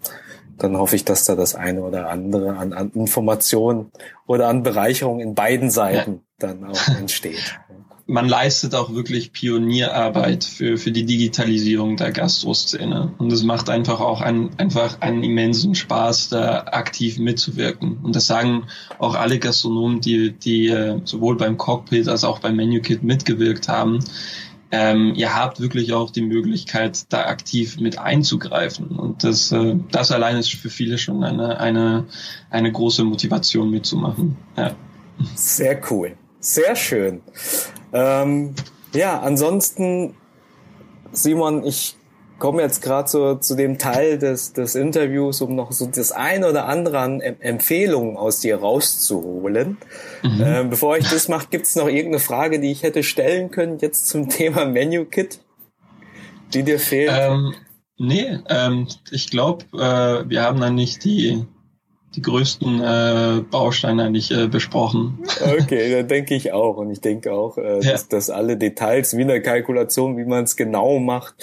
dann 0.58 0.78
hoffe 0.78 0.96
ich, 0.96 1.06
dass 1.06 1.26
da 1.26 1.36
das 1.36 1.56
eine 1.56 1.82
oder 1.82 2.10
andere 2.10 2.58
an, 2.58 2.74
an 2.74 2.92
Informationen 2.94 3.92
oder 4.28 4.48
an 4.48 4.64
Bereicherung 4.64 5.20
in 5.20 5.36
beiden 5.36 5.70
Seiten 5.70 6.12
ja. 6.42 6.48
dann 6.48 6.66
auch 6.66 6.88
entsteht 7.00 7.60
man 8.10 8.28
leistet 8.28 8.74
auch 8.74 8.94
wirklich 8.94 9.32
Pionierarbeit 9.32 10.44
für, 10.44 10.78
für 10.78 10.92
die 10.92 11.06
Digitalisierung 11.06 11.96
der 11.96 12.12
Gastroszene. 12.12 13.14
Und 13.20 13.32
es 13.32 13.44
macht 13.44 13.70
einfach 13.70 14.00
auch 14.00 14.22
einen, 14.22 14.50
einfach 14.58 15.00
einen 15.02 15.24
immensen 15.24 15.76
Spaß, 15.76 16.30
da 16.30 16.64
aktiv 16.64 17.20
mitzuwirken. 17.20 18.00
Und 18.02 18.16
das 18.16 18.26
sagen 18.26 18.64
auch 18.98 19.14
alle 19.14 19.38
Gastronomen, 19.38 20.02
die, 20.02 20.32
die 20.32 20.70
äh, 20.70 21.00
sowohl 21.06 21.38
beim 21.38 21.58
Cockpit 21.58 22.08
als 22.08 22.24
auch 22.24 22.40
beim 22.40 22.56
MenuKit 22.56 23.04
mitgewirkt 23.04 23.68
haben. 23.68 24.00
Ähm, 24.72 25.14
ihr 25.16 25.36
habt 25.36 25.60
wirklich 25.60 25.94
auch 25.94 26.10
die 26.10 26.22
Möglichkeit, 26.24 27.12
da 27.14 27.26
aktiv 27.26 27.80
mit 27.80 28.00
einzugreifen. 28.00 28.88
Und 28.88 29.24
das, 29.24 29.52
äh, 29.52 29.76
das 29.92 30.12
allein 30.12 30.38
ist 30.38 30.52
für 30.52 30.72
viele 30.72 30.98
schon 30.98 31.24
eine, 31.24 31.60
eine, 31.60 32.06
eine 32.50 32.72
große 32.72 33.04
Motivation 33.04 33.70
mitzumachen. 33.70 34.36
Ja. 34.58 34.76
Sehr 35.36 35.80
cool. 35.92 36.16
Sehr 36.40 36.76
schön. 36.76 37.22
Ähm, 37.94 38.56
ja, 38.94 39.20
ansonsten, 39.20 40.16
Simon, 41.12 41.64
ich 41.64 41.96
komme 42.40 42.62
jetzt 42.62 42.82
gerade 42.82 43.08
so 43.08 43.36
zu 43.36 43.56
dem 43.56 43.78
Teil 43.78 44.18
des, 44.18 44.54
des 44.54 44.76
Interviews, 44.76 45.42
um 45.42 45.56
noch 45.56 45.72
so 45.72 45.86
das 45.86 46.12
ein 46.12 46.44
oder 46.44 46.68
andere 46.68 47.00
an 47.00 47.22
Empfehlungen 47.22 48.18
aus 48.18 48.40
dir 48.40 48.58
rauszuholen. 48.58 49.78
Mhm. 50.24 50.44
Ähm, 50.44 50.70
bevor 50.70 50.98
ich 50.98 51.08
das 51.10 51.28
mache, 51.28 51.48
gibt 51.50 51.66
es 51.66 51.76
noch 51.76 51.88
irgendeine 51.88 52.20
Frage, 52.20 52.60
die 52.60 52.72
ich 52.72 52.84
hätte 52.84 53.04
stellen 53.04 53.52
können 53.52 53.78
jetzt 53.80 54.08
zum 54.08 54.30
Thema 54.30 54.66
Menu 54.66 55.06
Kit, 55.06 55.40
die 56.54 56.64
dir 56.64 56.80
fehlt? 56.80 57.12
Ähm, 57.14 57.54
nee, 57.98 58.40
ähm, 58.48 58.88
ich 59.12 59.30
glaube, 59.30 59.66
äh, 59.74 60.30
wir 60.30 60.44
haben 60.44 60.60
dann 60.62 60.76
nicht 60.76 61.04
die 61.04 61.46
die 62.20 62.22
größten 62.22 62.82
äh, 62.82 63.42
Bausteine 63.50 64.04
eigentlich 64.04 64.32
äh, 64.32 64.48
besprochen. 64.48 65.20
Okay, 65.42 65.92
da 65.92 66.04
denke 66.04 66.36
ich 66.36 66.52
auch. 66.52 66.78
Und 66.78 66.92
ich 66.92 67.00
denke 67.00 67.32
auch, 67.32 67.58
äh, 67.58 67.80
ja. 67.80 67.92
dass, 67.92 68.08
dass 68.10 68.30
alle 68.30 68.58
Details 68.58 69.16
wie 69.16 69.22
in 69.22 69.30
der 69.30 69.42
Kalkulation, 69.42 70.18
wie 70.18 70.26
man 70.26 70.44
es 70.44 70.56
genau 70.56 71.00
macht, 71.00 71.36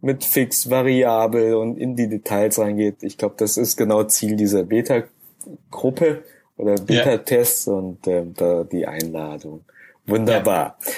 mit 0.00 0.24
fix, 0.24 0.70
variabel 0.70 1.54
und 1.54 1.76
in 1.76 1.96
die 1.96 2.08
Details 2.08 2.58
reingeht. 2.58 3.02
Ich 3.02 3.18
glaube, 3.18 3.34
das 3.38 3.56
ist 3.56 3.76
genau 3.76 4.04
Ziel 4.04 4.36
dieser 4.36 4.62
Beta-Gruppe 4.62 6.22
oder 6.56 6.76
Beta-Tests 6.76 7.66
ja. 7.66 7.72
und 7.72 8.06
äh, 8.06 8.22
da 8.34 8.64
die 8.64 8.86
Einladung. 8.86 9.64
Wunderbar. 10.06 10.78
Ja. 10.80 10.92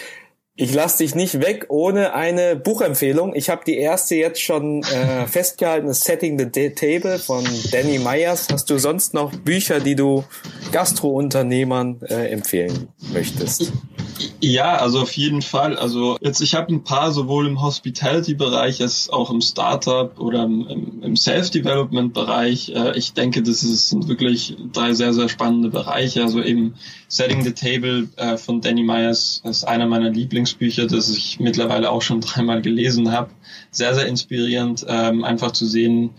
Ich 0.54 0.74
lasse 0.74 0.98
dich 0.98 1.14
nicht 1.14 1.40
weg 1.40 1.66
ohne 1.70 2.12
eine 2.12 2.56
Buchempfehlung. 2.56 3.34
Ich 3.34 3.48
habe 3.48 3.62
die 3.66 3.78
erste 3.78 4.16
jetzt 4.16 4.42
schon 4.42 4.82
äh, 4.82 5.26
festgehalten, 5.26 5.94
Setting 5.94 6.38
the 6.38 6.68
Table 6.74 7.18
von 7.18 7.42
Danny 7.70 7.98
Myers. 7.98 8.48
Hast 8.52 8.68
du 8.68 8.76
sonst 8.76 9.14
noch 9.14 9.34
Bücher, 9.34 9.80
die 9.80 9.96
du 9.96 10.24
Gastrounternehmern 10.70 12.02
äh, 12.02 12.28
empfehlen 12.28 12.88
möchtest? 13.14 13.72
Ja, 14.40 14.76
also 14.76 15.00
auf 15.00 15.12
jeden 15.12 15.40
Fall. 15.40 15.76
Also 15.76 16.18
jetzt, 16.20 16.40
ich 16.40 16.54
habe 16.54 16.72
ein 16.72 16.84
paar 16.84 17.12
sowohl 17.12 17.46
im 17.46 17.62
Hospitality-Bereich 17.62 18.82
als 18.82 19.08
auch 19.08 19.30
im 19.30 19.40
Startup 19.40 20.18
oder 20.20 20.44
im, 20.44 21.00
im 21.02 21.16
Self-Development-Bereich. 21.16 22.72
Äh, 22.74 22.98
ich 22.98 23.14
denke, 23.14 23.42
das 23.42 23.60
sind 23.60 24.08
wirklich 24.08 24.56
drei 24.72 24.92
sehr, 24.92 25.14
sehr 25.14 25.28
spannende 25.28 25.70
Bereiche. 25.70 26.22
Also 26.22 26.42
eben 26.42 26.74
Setting 27.08 27.42
the 27.42 27.52
Table 27.52 28.08
äh, 28.16 28.36
von 28.36 28.60
Danny 28.60 28.82
Myers 28.82 29.42
ist 29.44 29.64
einer 29.64 29.86
meiner 29.86 30.10
Lieblingsbücher, 30.42 30.86
das 30.86 31.10
ich 31.10 31.40
mittlerweile 31.40 31.90
auch 31.90 32.02
schon 32.02 32.20
dreimal 32.22 32.62
gelesen 32.62 33.12
habe. 33.12 33.30
Sehr, 33.70 33.94
sehr 33.94 34.06
inspirierend, 34.06 34.84
ähm, 34.88 35.24
einfach 35.24 35.52
zu 35.52 35.66
sehen, 35.66 36.10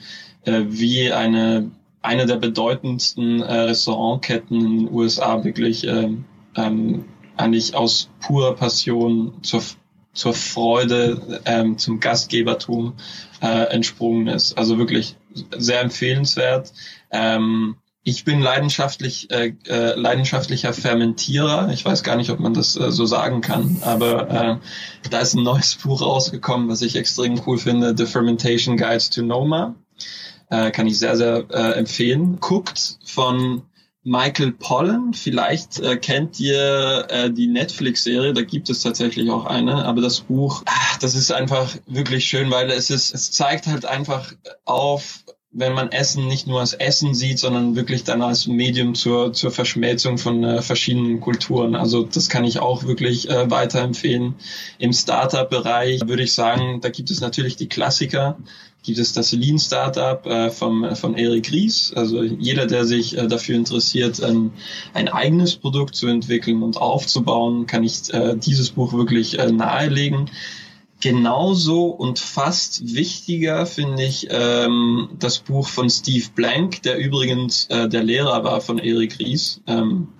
äh, 0.45 0.63
wie 0.67 1.11
eine 1.11 1.71
eine 2.01 2.25
der 2.25 2.35
bedeutendsten 2.35 3.41
äh, 3.41 3.59
Restaurantketten 3.61 4.59
in 4.59 4.77
den 4.77 4.93
USA 4.93 5.41
wirklich 5.45 5.87
äh, 5.87 6.09
ähm, 6.57 7.05
eigentlich 7.37 7.75
aus 7.75 8.09
purer 8.19 8.55
Passion 8.55 9.35
zur, 9.41 9.63
zur 10.11 10.33
Freude, 10.33 11.41
ähm, 11.45 11.77
zum 11.77 12.01
Gastgebertum 12.01 12.95
äh, 13.41 13.71
entsprungen 13.71 14.27
ist. 14.27 14.57
Also 14.57 14.77
wirklich 14.77 15.15
sehr 15.57 15.79
empfehlenswert. 15.79 16.73
Ähm, 17.09 17.77
ich 18.03 18.25
bin 18.25 18.41
leidenschaftlich, 18.41 19.31
äh, 19.31 19.53
äh, 19.67 19.95
leidenschaftlicher 19.95 20.73
Fermentierer. 20.73 21.69
Ich 21.71 21.85
weiß 21.85 22.03
gar 22.03 22.17
nicht, 22.17 22.29
ob 22.31 22.39
man 22.39 22.53
das 22.53 22.75
äh, 22.75 22.91
so 22.91 23.05
sagen 23.05 23.41
kann, 23.41 23.77
aber 23.81 24.29
äh, 24.29 25.09
da 25.09 25.19
ist 25.19 25.35
ein 25.35 25.43
neues 25.43 25.75
Buch 25.83 26.01
rausgekommen, 26.01 26.67
was 26.67 26.81
ich 26.81 26.95
extrem 26.95 27.41
cool 27.47 27.57
finde, 27.57 27.95
The 27.97 28.05
Fermentation 28.05 28.77
Guides 28.77 29.09
to 29.09 29.21
Noma. 29.21 29.75
Äh, 30.49 30.71
kann 30.71 30.87
ich 30.87 30.99
sehr, 30.99 31.15
sehr 31.15 31.45
äh, 31.49 31.79
empfehlen. 31.79 32.39
Guckt 32.41 32.97
von 33.05 33.63
Michael 34.03 34.51
Pollan, 34.51 35.13
vielleicht 35.13 35.79
äh, 35.79 35.95
kennt 35.95 36.37
ihr 36.41 37.07
äh, 37.09 37.31
die 37.31 37.47
Netflix-Serie, 37.47 38.33
da 38.33 38.41
gibt 38.41 38.69
es 38.69 38.81
tatsächlich 38.81 39.31
auch 39.31 39.45
eine, 39.45 39.85
aber 39.85 40.01
das 40.01 40.19
Buch, 40.19 40.63
ach, 40.65 40.97
das 40.97 41.15
ist 41.15 41.31
einfach 41.31 41.73
wirklich 41.87 42.25
schön, 42.25 42.51
weil 42.51 42.69
es 42.69 42.89
ist, 42.89 43.13
es 43.13 43.31
zeigt 43.31 43.65
halt 43.65 43.85
einfach 43.85 44.33
auf, 44.65 45.23
wenn 45.53 45.73
man 45.73 45.91
Essen 45.91 46.27
nicht 46.27 46.47
nur 46.47 46.59
als 46.59 46.73
Essen 46.73 47.13
sieht, 47.13 47.37
sondern 47.37 47.75
wirklich 47.75 48.03
dann 48.03 48.23
als 48.23 48.47
Medium 48.47 48.95
zur, 48.95 49.33
zur 49.33 49.51
Verschmelzung 49.51 50.17
von 50.17 50.43
äh, 50.43 50.61
verschiedenen 50.63 51.19
Kulturen. 51.19 51.75
Also 51.75 52.03
das 52.03 52.27
kann 52.27 52.43
ich 52.43 52.59
auch 52.59 52.83
wirklich 52.83 53.29
äh, 53.29 53.49
weiterempfehlen. 53.51 54.33
Im 54.79 54.93
Startup-Bereich 54.93 56.01
würde 56.07 56.23
ich 56.23 56.33
sagen, 56.33 56.81
da 56.81 56.89
gibt 56.89 57.11
es 57.11 57.21
natürlich 57.21 57.55
die 57.55 57.69
Klassiker. 57.69 58.37
Gibt 58.81 58.97
es 58.97 59.13
das 59.13 59.31
Lean 59.31 59.59
Startup 59.59 60.25
äh, 60.25 60.49
vom, 60.49 60.95
von 60.95 61.15
Eric 61.15 61.51
Ries. 61.51 61.93
Also 61.95 62.23
jeder, 62.23 62.65
der 62.65 62.83
sich 62.85 63.15
äh, 63.17 63.27
dafür 63.27 63.55
interessiert, 63.55 64.21
ein, 64.23 64.51
ein 64.93 65.07
eigenes 65.07 65.55
Produkt 65.55 65.95
zu 65.95 66.07
entwickeln 66.07 66.63
und 66.63 66.77
aufzubauen, 66.77 67.67
kann 67.67 67.83
ich 67.83 68.11
äh, 68.11 68.35
dieses 68.35 68.71
Buch 68.71 68.91
wirklich 68.93 69.37
äh, 69.37 69.51
nahelegen 69.51 70.29
genauso 71.03 71.87
und 71.87 72.17
fast 72.17 72.95
wichtiger 72.95 73.65
finde 73.65 74.05
ich 74.05 74.27
ähm, 74.29 75.09
das 75.19 75.39
Buch 75.39 75.67
von 75.67 75.89
Steve 75.89 76.27
Blank, 76.33 76.81
der 76.83 76.97
übrigens 76.97 77.65
äh, 77.65 77.89
der 77.89 78.03
Lehrer 78.03 78.45
war 78.45 78.61
von 78.61 78.79
Eric 78.79 79.19
Ries. 79.19 79.61
Ähm, 79.67 80.13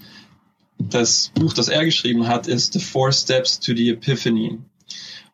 das 0.77 1.31
Buch, 1.35 1.53
das 1.53 1.69
er 1.69 1.85
geschrieben 1.85 2.27
hat, 2.27 2.47
ist 2.47 2.73
The 2.73 2.79
Four 2.79 3.13
Steps 3.13 3.61
to 3.61 3.73
the 3.73 3.91
Epiphany. 3.91 4.59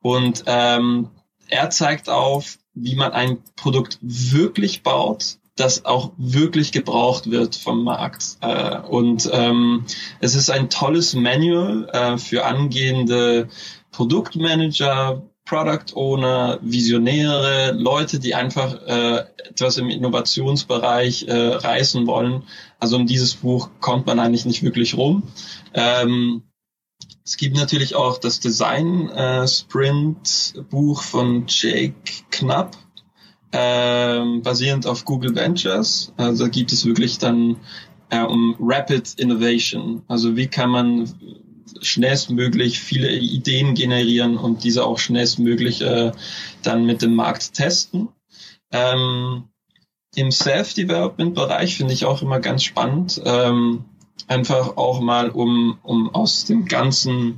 Und 0.01 0.43
ähm, 0.45 1.09
er 1.47 1.71
zeigt 1.71 2.09
auf, 2.09 2.59
wie 2.75 2.95
man 2.95 3.11
ein 3.13 3.39
Produkt 3.55 3.97
wirklich 4.01 4.83
baut, 4.83 5.39
das 5.55 5.83
auch 5.83 6.11
wirklich 6.17 6.71
gebraucht 6.71 7.31
wird 7.31 7.55
vom 7.55 7.83
Markt. 7.83 8.37
Äh, 8.41 8.81
und 8.81 9.27
ähm, 9.33 9.85
es 10.19 10.35
ist 10.35 10.51
ein 10.51 10.69
tolles 10.69 11.15
Manual 11.15 11.89
äh, 11.91 12.17
für 12.19 12.45
angehende 12.45 13.49
Produktmanager, 13.91 15.23
Product 15.49 15.95
Owner, 15.95 16.59
Visionäre, 16.61 17.71
Leute, 17.71 18.19
die 18.19 18.35
einfach 18.35 18.75
äh, 18.85 19.23
etwas 19.49 19.77
im 19.79 19.89
Innovationsbereich 19.89 21.27
äh, 21.27 21.33
reißen 21.33 22.05
wollen. 22.05 22.43
Also 22.79 22.97
um 22.97 23.07
dieses 23.07 23.33
Buch 23.33 23.69
kommt 23.79 24.05
man 24.05 24.19
eigentlich 24.19 24.45
nicht 24.45 24.61
wirklich 24.61 24.95
rum. 24.95 25.23
Ähm, 25.73 26.43
es 27.25 27.37
gibt 27.37 27.57
natürlich 27.57 27.95
auch 27.95 28.19
das 28.19 28.39
Design 28.39 29.09
äh, 29.09 29.47
Sprint 29.47 30.53
Buch 30.69 31.01
von 31.01 31.45
Jake 31.47 31.95
Knapp, 32.29 32.77
ähm, 33.51 34.43
basierend 34.43 34.85
auf 34.85 35.03
Google 35.03 35.35
Ventures. 35.35 36.13
Also 36.17 36.43
da 36.43 36.49
gibt 36.51 36.71
es 36.71 36.85
wirklich 36.85 37.17
dann 37.17 37.57
äh, 38.11 38.21
um 38.21 38.55
Rapid 38.59 39.15
Innovation. 39.17 40.03
Also 40.07 40.35
wie 40.35 40.47
kann 40.47 40.69
man 40.69 41.11
schnellstmöglich 41.81 42.79
viele 42.79 43.11
Ideen 43.11 43.75
generieren 43.75 44.37
und 44.37 44.63
diese 44.63 44.85
auch 44.85 44.99
schnellstmöglich 44.99 45.81
äh, 45.81 46.11
dann 46.63 46.85
mit 46.85 47.01
dem 47.01 47.15
Markt 47.15 47.53
testen. 47.53 48.09
Ähm, 48.71 49.45
Im 50.15 50.31
Self-Development-Bereich 50.31 51.77
finde 51.77 51.93
ich 51.93 52.05
auch 52.05 52.21
immer 52.21 52.39
ganz 52.39 52.63
spannend, 52.63 53.21
ähm, 53.25 53.85
einfach 54.27 54.77
auch 54.77 54.99
mal, 54.99 55.29
um, 55.29 55.79
um 55.83 56.13
aus 56.13 56.45
dem 56.45 56.65
ganzen 56.65 57.37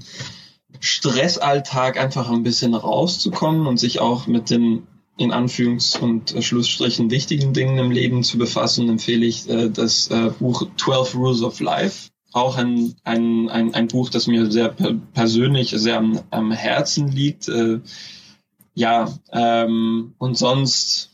Stressalltag 0.80 2.00
einfach 2.00 2.30
ein 2.30 2.44
bisschen 2.44 2.74
rauszukommen 2.74 3.68
und 3.68 3.78
sich 3.78 4.00
auch 4.00 4.28
mit 4.28 4.50
den 4.50 4.88
in 5.18 5.32
Anführungs- 5.32 6.00
und 6.00 6.36
Schlussstrichen 6.44 7.12
wichtigen 7.12 7.54
Dingen 7.54 7.78
im 7.78 7.92
Leben 7.92 8.24
zu 8.24 8.38
befassen, 8.38 8.90
empfehle 8.90 9.26
ich 9.26 9.48
äh, 9.50 9.70
das 9.70 10.08
äh, 10.08 10.32
Buch 10.40 10.68
12 10.78 11.16
Rules 11.16 11.44
of 11.44 11.60
Life 11.60 12.10
auch 12.34 12.58
ein, 12.58 12.96
ein, 13.04 13.50
ein, 13.50 13.74
ein 13.74 13.88
Buch, 13.88 14.10
das 14.10 14.28
mir 14.28 14.52
sehr 14.52 14.70
persönlich 15.14 15.72
sehr 15.72 15.98
am, 15.98 16.20
am 16.30 16.52
Herzen 16.52 17.10
liegt. 17.10 17.48
Äh, 17.50 17.80
ja, 18.74 19.14
ähm, 19.32 20.14
und 20.18 20.38
sonst 20.38 21.11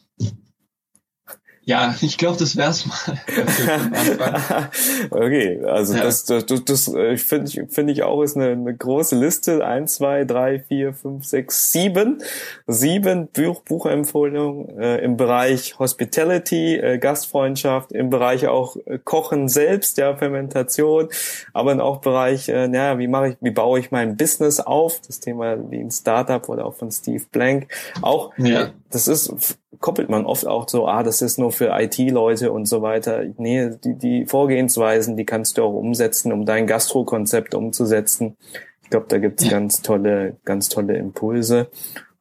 ja, 1.67 1.93
ich 1.99 2.17
glaube, 2.17 2.37
das 2.39 2.55
wär's 2.55 2.85
mal. 2.85 2.95
okay, 5.09 5.59
also 5.65 5.95
ja. 5.95 6.03
das, 6.03 6.23
das, 6.23 6.45
das, 6.45 6.63
das 6.63 6.87
äh, 6.93 7.17
finde 7.17 7.47
ich, 7.49 7.61
finde 7.69 7.91
ich 7.91 8.03
auch 8.03 8.23
ist 8.23 8.37
eine, 8.37 8.51
eine 8.51 8.73
große 8.73 9.19
Liste. 9.19 9.65
Eins, 9.67 9.95
zwei, 9.95 10.23
drei, 10.23 10.59
vier, 10.59 10.93
fünf, 10.93 11.25
sechs, 11.25 11.73
sieben, 11.73 12.23
sieben 12.67 13.27
Buch, 13.27 13.63
Buchempfehlungen 13.63 14.79
äh, 14.79 14.99
im 14.99 15.17
Bereich 15.17 15.77
Hospitality, 15.77 16.77
äh, 16.77 16.99
Gastfreundschaft, 16.99 17.91
im 17.91 18.09
Bereich 18.09 18.47
auch 18.47 18.77
äh, 18.85 18.97
Kochen 19.03 19.49
selbst, 19.49 19.97
ja, 19.97 20.15
Fermentation, 20.15 21.09
aber 21.51 21.83
auch 21.83 21.97
Bereich, 21.97 22.47
äh, 22.47 22.73
ja, 22.73 22.97
wie 22.97 23.09
mache 23.09 23.31
ich, 23.31 23.35
wie 23.41 23.51
baue 23.51 23.81
ich 23.81 23.91
mein 23.91 24.15
Business 24.15 24.61
auf? 24.61 25.01
Das 25.05 25.19
Thema 25.19 25.57
wie 25.69 25.79
ein 25.79 25.91
Startup 25.91 26.47
oder 26.47 26.65
auch 26.65 26.75
von 26.75 26.93
Steve 26.93 27.25
Blank. 27.29 27.67
Auch, 28.01 28.31
ja. 28.37 28.69
Das 28.89 29.07
ist 29.07 29.57
koppelt 29.79 30.09
man 30.09 30.25
oft 30.25 30.47
auch 30.47 30.67
so, 30.67 30.87
ah, 30.87 31.03
das 31.03 31.21
ist 31.21 31.37
nur 31.37 31.51
für 31.51 31.69
IT-Leute 31.79 32.51
und 32.51 32.65
so 32.65 32.81
weiter. 32.81 33.23
Nee, 33.37 33.71
die, 33.83 33.95
die 33.95 34.25
Vorgehensweisen, 34.25 35.17
die 35.17 35.25
kannst 35.25 35.57
du 35.57 35.63
auch 35.63 35.73
umsetzen, 35.73 36.31
um 36.31 36.45
dein 36.45 36.67
Gastro-Konzept 36.67 37.53
umzusetzen. 37.53 38.37
Ich 38.83 38.89
glaube, 38.89 39.05
da 39.09 39.17
gibt's 39.17 39.47
ganz 39.49 39.81
tolle, 39.81 40.37
ganz 40.45 40.69
tolle 40.69 40.97
Impulse. 40.97 41.69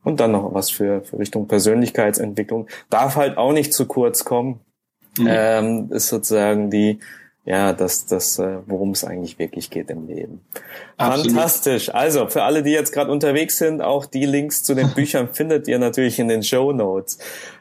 Und 0.02 0.20
dann 0.20 0.32
noch 0.32 0.54
was 0.54 0.70
für, 0.70 1.02
für 1.02 1.18
Richtung 1.18 1.48
Persönlichkeitsentwicklung. 1.48 2.68
Darf 2.90 3.16
halt 3.16 3.38
auch 3.38 3.52
nicht 3.52 3.72
zu 3.72 3.86
kurz 3.86 4.24
kommen. 4.24 4.60
Mhm. 5.18 5.26
Ähm, 5.28 5.88
ist 5.90 6.08
sozusagen 6.08 6.70
die, 6.70 7.00
ja, 7.46 7.72
das, 7.72 8.06
das, 8.06 8.40
äh, 8.40 8.58
worum 8.66 8.90
es 8.90 9.04
eigentlich 9.04 9.38
wirklich 9.38 9.70
geht 9.70 9.88
im 9.88 10.08
Leben. 10.08 10.40
Absolut. 10.96 11.32
Fantastisch. 11.32 11.94
Also 11.94 12.26
für 12.26 12.42
alle, 12.42 12.64
die 12.64 12.72
jetzt 12.72 12.92
gerade 12.92 13.12
unterwegs 13.12 13.56
sind, 13.56 13.80
auch 13.80 14.04
die 14.04 14.26
Links 14.26 14.64
zu 14.64 14.74
den 14.74 14.90
Büchern 14.94 15.32
findet 15.32 15.68
ihr 15.68 15.78
natürlich 15.78 16.18
in 16.18 16.26
den 16.26 16.42
Show 16.42 16.72
Notes. 16.72 17.18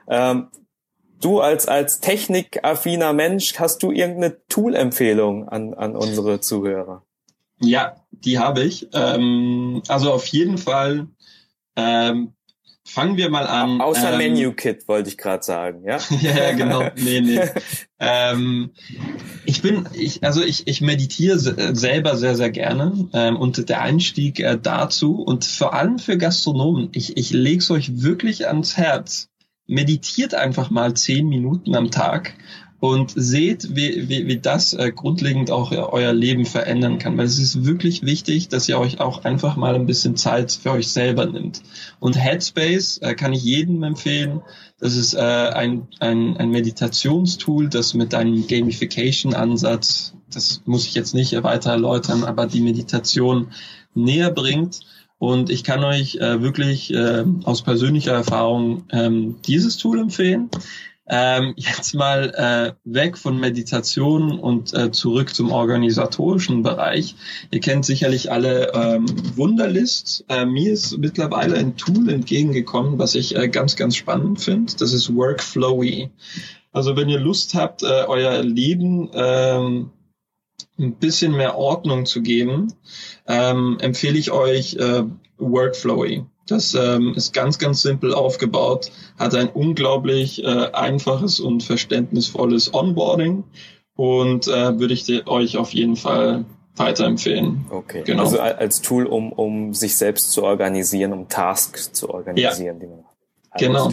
Ähm, 0.09 0.47
du 1.21 1.39
als 1.39 1.67
als 1.67 1.99
technikaffiner 1.99 3.13
Mensch, 3.13 3.59
hast 3.59 3.83
du 3.83 3.91
irgendeine 3.91 4.37
Tool-Empfehlung 4.47 5.47
an 5.47 5.75
an 5.75 5.95
unsere 5.95 6.39
Zuhörer? 6.39 7.03
Ja, 7.59 7.95
die 8.09 8.39
habe 8.39 8.63
ich. 8.63 8.89
Ähm, 8.91 9.83
also 9.87 10.11
auf 10.11 10.25
jeden 10.27 10.57
Fall 10.57 11.07
ähm, 11.75 12.33
Fangen 12.87 13.17
wir 13.17 13.31
mal 13.31 13.47
an. 13.47 13.81
Außer 13.81 14.11
ähm, 14.11 14.17
Menu 14.19 14.51
Kit 14.53 14.87
wollte 14.87 15.09
ich 15.09 15.17
gerade 15.17 15.43
sagen, 15.43 15.83
ja? 15.87 15.97
ja, 16.21 16.51
genau. 16.53 16.83
Nee, 16.95 17.19
nee. 17.19 17.41
ähm, 17.99 18.71
ich 19.45 19.63
bin, 19.63 19.89
ich, 19.93 20.23
also 20.23 20.43
ich, 20.43 20.67
ich 20.67 20.81
meditiere 20.81 21.39
selber 21.39 22.15
sehr, 22.15 22.35
sehr 22.35 22.51
gerne 22.51 23.09
ähm, 23.13 23.37
und 23.37 23.69
der 23.69 23.81
Einstieg 23.81 24.39
äh, 24.39 24.57
dazu 24.61 25.21
und 25.21 25.45
vor 25.45 25.73
allem 25.73 25.97
für 25.97 26.17
Gastronomen, 26.17 26.89
ich, 26.93 27.17
ich 27.17 27.31
lege 27.31 27.57
es 27.57 27.71
euch 27.71 28.03
wirklich 28.03 28.47
ans 28.47 28.77
Herz. 28.77 29.29
Meditiert 29.67 30.35
einfach 30.35 30.69
mal 30.69 30.93
zehn 30.93 31.27
Minuten 31.27 31.75
am 31.75 31.89
Tag 31.89 32.35
und 32.85 33.13
seht, 33.15 33.75
wie, 33.75 34.09
wie, 34.09 34.27
wie 34.27 34.37
das 34.37 34.73
äh, 34.73 34.91
grundlegend 34.91 35.49
auch 35.49 35.71
euer 35.71 36.13
Leben 36.13 36.45
verändern 36.45 36.99
kann. 36.99 37.17
Weil 37.17 37.25
es 37.25 37.39
ist 37.39 37.65
wirklich 37.65 38.05
wichtig, 38.05 38.47
dass 38.49 38.69
ihr 38.69 38.77
euch 38.77 38.99
auch 38.99 39.25
einfach 39.25 39.55
mal 39.55 39.73
ein 39.73 39.87
bisschen 39.87 40.15
Zeit 40.15 40.51
für 40.51 40.71
euch 40.71 40.89
selber 40.89 41.25
nimmt. 41.25 41.63
Und 41.99 42.15
Headspace 42.15 42.99
äh, 42.99 43.15
kann 43.15 43.33
ich 43.33 43.43
jedem 43.43 43.81
empfehlen. 43.81 44.41
Das 44.79 44.95
ist 44.95 45.15
äh, 45.15 45.19
ein, 45.19 45.87
ein, 45.99 46.37
ein 46.37 46.51
Meditationstool, 46.51 47.69
das 47.69 47.95
mit 47.95 48.13
einem 48.13 48.45
Gamification-Ansatz, 48.45 50.13
das 50.31 50.61
muss 50.65 50.85
ich 50.85 50.93
jetzt 50.93 51.15
nicht 51.15 51.41
weiter 51.41 51.71
erläutern, 51.71 52.23
aber 52.23 52.45
die 52.45 52.61
Meditation 52.61 53.47
näher 53.95 54.29
bringt. 54.29 54.81
Und 55.17 55.49
ich 55.49 55.63
kann 55.63 55.83
euch 55.83 56.17
äh, 56.17 56.43
wirklich 56.43 56.93
äh, 56.93 57.23
aus 57.45 57.63
persönlicher 57.63 58.11
Erfahrung 58.11 58.83
ähm, 58.91 59.37
dieses 59.47 59.77
Tool 59.77 59.99
empfehlen. 59.99 60.51
Ähm, 61.07 61.53
jetzt 61.55 61.93
mal 61.93 62.33
äh, 62.35 62.73
weg 62.83 63.17
von 63.17 63.39
Meditation 63.39 64.39
und 64.39 64.73
äh, 64.73 64.91
zurück 64.91 65.35
zum 65.35 65.51
organisatorischen 65.51 66.63
Bereich. 66.63 67.15
Ihr 67.51 67.59
kennt 67.59 67.85
sicherlich 67.85 68.31
alle 68.31 68.73
ähm, 68.73 69.05
Wunderlist. 69.35 70.25
Äh, 70.29 70.45
mir 70.45 70.73
ist 70.73 70.97
mittlerweile 70.97 71.57
ein 71.57 71.77
Tool 71.77 72.09
entgegengekommen, 72.09 72.97
was 72.97 73.13
ich 73.13 73.35
äh, 73.35 73.49
ganz, 73.49 73.75
ganz 73.75 73.95
spannend 73.95 74.41
finde. 74.41 74.73
Das 74.77 74.93
ist 74.93 75.15
Workflowy. 75.15 76.09
Also 76.71 76.95
wenn 76.95 77.09
ihr 77.09 77.19
Lust 77.19 77.53
habt, 77.53 77.83
äh, 77.83 78.05
euer 78.07 78.41
Leben 78.43 79.09
ähm, 79.13 79.91
ein 80.77 80.95
bisschen 80.95 81.33
mehr 81.33 81.55
Ordnung 81.55 82.05
zu 82.05 82.21
geben, 82.21 82.73
ähm, 83.27 83.77
empfehle 83.79 84.17
ich 84.17 84.31
euch 84.31 84.75
äh, 84.75 85.03
Workflowy. 85.37 86.25
Das 86.47 86.75
ähm, 86.75 87.13
ist 87.15 87.33
ganz, 87.33 87.57
ganz 87.57 87.81
simpel 87.81 88.13
aufgebaut, 88.13 88.91
hat 89.17 89.33
ein 89.33 89.49
unglaublich 89.49 90.43
äh, 90.43 90.69
einfaches 90.73 91.39
und 91.39 91.63
verständnisvolles 91.63 92.73
Onboarding 92.73 93.43
und 93.95 94.47
äh, 94.47 94.79
würde 94.79 94.93
ich 94.93 95.27
euch 95.27 95.57
auf 95.57 95.73
jeden 95.73 95.95
Fall 95.95 96.45
weiterempfehlen. 96.75 97.65
Okay. 97.69 98.03
Genau. 98.05 98.23
Also 98.23 98.39
als 98.39 98.81
Tool, 98.81 99.05
um, 99.05 99.31
um 99.31 99.73
sich 99.73 99.97
selbst 99.97 100.31
zu 100.31 100.43
organisieren, 100.43 101.13
um 101.13 101.29
Tasks 101.29 101.91
zu 101.93 102.09
organisieren, 102.09 102.79
ja. 102.79 102.81
die 102.81 102.87
man 102.87 103.01
macht. 103.01 103.15
Genau. 103.57 103.91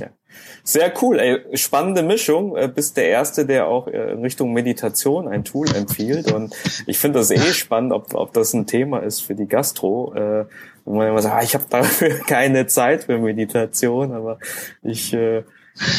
Sehr 0.65 0.93
cool, 1.03 1.19
ey. 1.19 1.57
spannende 1.57 2.03
Mischung. 2.03 2.57
Äh, 2.57 2.69
bist 2.69 2.97
der 2.97 3.09
Erste, 3.09 3.47
der 3.47 3.67
auch 3.67 3.89
äh, 3.89 4.13
in 4.13 4.21
Richtung 4.21 4.53
Meditation 4.53 5.29
ein 5.29 5.45
Tool 5.45 5.67
empfiehlt. 5.75 6.33
Und 6.33 6.55
ich 6.87 6.99
finde 6.99 7.19
das 7.19 7.31
eh 7.31 7.53
spannend, 7.53 7.93
ob, 7.93 8.15
ob 8.15 8.33
das 8.33 8.55
ein 8.55 8.67
Thema 8.67 8.99
ist 9.01 9.21
für 9.21 9.35
die 9.35 9.47
Gastro. 9.47 10.15
Äh, 10.15 10.45
wo 10.85 10.95
man 10.95 11.09
immer 11.09 11.23
sagt, 11.23 11.35
ah, 11.35 11.43
ich 11.43 11.55
habe 11.55 11.65
dafür 11.69 12.11
keine 12.27 12.67
Zeit 12.67 13.05
für 13.05 13.19
Meditation, 13.19 14.13
aber 14.13 14.39
ich 14.83 15.13
äh, 15.13 15.45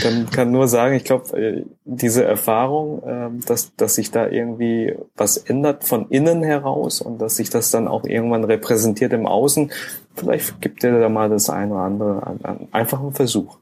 kann, 0.01 0.30
kann 0.30 0.51
nur 0.51 0.68
sagen, 0.68 0.95
ich 0.95 1.03
glaube, 1.03 1.38
äh, 1.38 1.66
diese 1.86 2.24
Erfahrung, 2.24 3.03
äh, 3.03 3.45
dass, 3.45 3.76
dass 3.76 3.95
sich 3.95 4.11
da 4.11 4.28
irgendwie 4.28 4.95
was 5.16 5.38
ändert 5.38 5.84
von 5.84 6.09
innen 6.09 6.43
heraus 6.43 7.01
und 7.01 7.20
dass 7.20 7.38
sich 7.38 7.49
das 7.49 7.72
dann 7.72 7.88
auch 7.88 8.03
irgendwann 8.03 8.43
repräsentiert 8.43 9.14
im 9.14 9.26
Außen, 9.26 9.72
vielleicht 10.16 10.61
gibt 10.61 10.84
dir 10.84 10.99
da 10.99 11.09
mal 11.09 11.30
das 11.30 11.49
eine 11.49 11.74
oder 11.74 11.84
andere 11.84 12.28
an, 12.28 12.39
an, 12.43 12.68
einfach 12.72 12.99
einen 12.99 13.14
Versuch. 13.14 13.57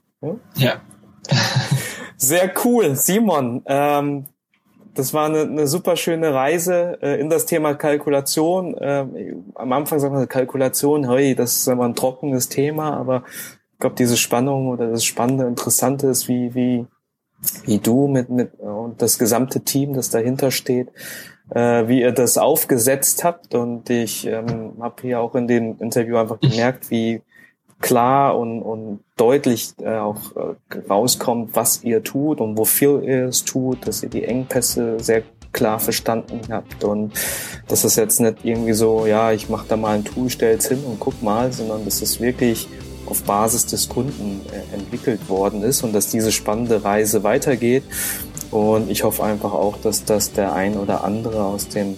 Ja. 0.55 0.81
Sehr 2.17 2.51
cool, 2.63 2.95
Simon. 2.95 3.63
Ähm, 3.65 4.25
das 4.93 5.13
war 5.13 5.25
eine, 5.25 5.41
eine 5.41 5.67
super 5.67 5.95
schöne 5.95 6.33
Reise 6.33 6.97
äh, 7.01 7.19
in 7.19 7.29
das 7.29 7.45
Thema 7.45 7.73
Kalkulation. 7.75 8.75
Ähm, 8.79 9.45
am 9.55 9.71
Anfang 9.71 9.99
sagt 9.99 10.13
man 10.13 10.27
Kalkulation, 10.27 11.09
hey, 11.09 11.33
das 11.33 11.57
ist 11.57 11.67
immer 11.67 11.85
ein 11.85 11.95
trockenes 11.95 12.49
Thema, 12.49 12.97
aber 12.97 13.23
ich 13.73 13.79
glaube, 13.79 13.95
diese 13.95 14.17
Spannung 14.17 14.67
oder 14.67 14.89
das 14.89 15.03
Spannende, 15.03 15.47
Interessante 15.47 16.07
ist, 16.07 16.27
wie, 16.27 16.53
wie, 16.53 16.85
wie 17.65 17.79
du 17.79 18.07
mit, 18.07 18.29
mit 18.29 18.59
und 18.59 19.01
das 19.01 19.17
gesamte 19.17 19.61
Team, 19.61 19.93
das 19.93 20.09
dahinter 20.09 20.51
steht, 20.51 20.89
äh, 21.49 21.87
wie 21.87 22.01
ihr 22.01 22.11
das 22.11 22.37
aufgesetzt 22.37 23.23
habt. 23.23 23.55
Und 23.55 23.89
ich 23.89 24.27
ähm, 24.27 24.73
habe 24.81 25.01
hier 25.01 25.21
auch 25.21 25.35
in 25.35 25.47
dem 25.47 25.77
Interview 25.79 26.17
einfach 26.17 26.39
gemerkt, 26.39 26.91
wie 26.91 27.21
klar 27.81 28.37
und, 28.37 28.61
und 28.61 28.99
deutlich 29.17 29.73
äh, 29.81 29.97
auch 29.97 30.35
äh, 30.35 30.77
rauskommt, 30.89 31.55
was 31.55 31.83
ihr 31.83 32.03
tut 32.03 32.39
und 32.39 32.57
wofür 32.57 33.03
ihr 33.03 33.25
es 33.27 33.43
tut, 33.43 33.87
dass 33.87 34.03
ihr 34.03 34.09
die 34.09 34.23
Engpässe 34.23 34.99
sehr 34.99 35.23
klar 35.51 35.79
verstanden 35.79 36.41
habt 36.49 36.83
und 36.83 37.13
dass 37.67 37.83
es 37.83 37.95
jetzt 37.95 38.19
nicht 38.21 38.37
irgendwie 38.43 38.73
so, 38.73 39.05
ja, 39.05 39.31
ich 39.31 39.49
mache 39.49 39.65
da 39.67 39.75
mal 39.75 39.95
ein 39.95 40.05
Tool, 40.05 40.29
stell's 40.29 40.67
hin 40.67 40.83
und 40.85 40.99
guck 40.99 41.21
mal, 41.21 41.51
sondern 41.51 41.83
dass 41.85 42.01
es 42.01 42.21
wirklich 42.21 42.67
auf 43.05 43.23
Basis 43.23 43.65
des 43.65 43.89
Kunden 43.89 44.41
äh, 44.51 44.75
entwickelt 44.75 45.27
worden 45.27 45.63
ist 45.63 45.83
und 45.83 45.93
dass 45.93 46.07
diese 46.07 46.31
spannende 46.31 46.83
Reise 46.83 47.23
weitergeht. 47.23 47.83
Und 48.49 48.89
ich 48.89 49.03
hoffe 49.03 49.23
einfach 49.23 49.53
auch, 49.53 49.77
dass 49.77 50.05
das 50.05 50.31
der 50.33 50.53
ein 50.53 50.77
oder 50.77 51.03
andere 51.03 51.43
aus 51.43 51.67
dem 51.67 51.97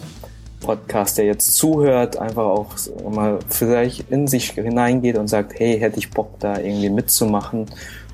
Podcast, 0.63 1.17
der 1.17 1.25
jetzt 1.25 1.55
zuhört, 1.55 2.17
einfach 2.17 2.45
auch 2.45 2.75
mal 3.11 3.39
vielleicht 3.49 4.09
in 4.09 4.27
sich 4.27 4.51
hineingeht 4.51 5.17
und 5.17 5.27
sagt, 5.27 5.59
hey, 5.59 5.77
hätte 5.77 5.99
ich 5.99 6.09
Bock 6.09 6.39
da 6.39 6.57
irgendwie 6.57 6.89
mitzumachen 6.89 7.67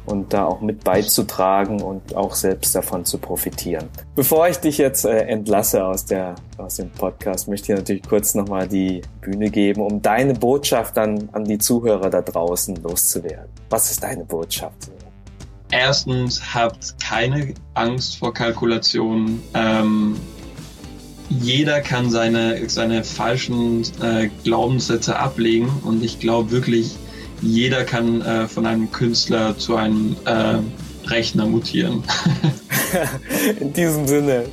und 0.06 0.34
da 0.34 0.46
auch 0.46 0.60
mit 0.62 0.84
beizutragen 0.84 1.82
und 1.82 2.16
auch 2.16 2.34
selbst 2.34 2.74
davon 2.74 3.06
zu 3.06 3.20
profitieren. 3.20 3.88
Bevor 4.16 4.50
ich 4.50 4.58
dich 4.58 4.78
jetzt 4.80 5.06
äh, 5.06 5.20
entlasse 5.20 5.86
aus 5.86 6.06
der 6.06 6.36
aus 6.58 6.76
dem 6.76 6.90
Podcast, 6.90 7.48
möchte 7.48 7.72
ich 7.72 7.78
natürlich 7.78 8.04
kurz 8.04 8.34
nochmal 8.34 8.68
die 8.68 9.02
Bühne 9.22 9.50
geben, 9.50 9.82
um 9.82 10.02
deine 10.02 10.34
Botschaft 10.34 10.98
dann 10.98 11.30
an 11.32 11.46
die 11.46 11.60
Zuhörer 11.60 12.10
da 12.10 12.22
draußen 12.22 12.76
loszuwerden. 12.78 13.50
Was 13.70 13.92
ist 13.92 14.04
deine 14.04 14.26
Botschaft? 14.26 14.92
Erstens, 15.72 16.42
habt 16.56 17.00
keine 17.00 17.54
Angst 17.76 18.18
vor 18.18 18.34
Kalkulationen. 18.34 19.42
Ähm, 19.54 20.16
jeder 21.30 21.82
kann 21.82 22.10
seine, 22.10 22.70
seine 22.70 23.04
falschen 23.04 23.82
äh, 24.02 24.30
Glaubenssätze 24.44 25.18
ablegen 25.18 25.70
und 25.84 26.04
ich 26.04 26.20
glaube 26.20 26.52
wirklich, 26.52 26.96
jeder 27.42 27.84
kann 27.84 28.22
äh, 28.22 28.48
von 28.48 28.66
einem 28.66 28.92
Künstler 28.92 29.58
zu 29.58 29.76
einem 29.76 30.16
äh, 30.26 30.58
Rechner 31.08 31.46
mutieren. 31.46 32.04
In 33.60 33.72
diesem 33.74 34.08
Sinne. 34.08 34.46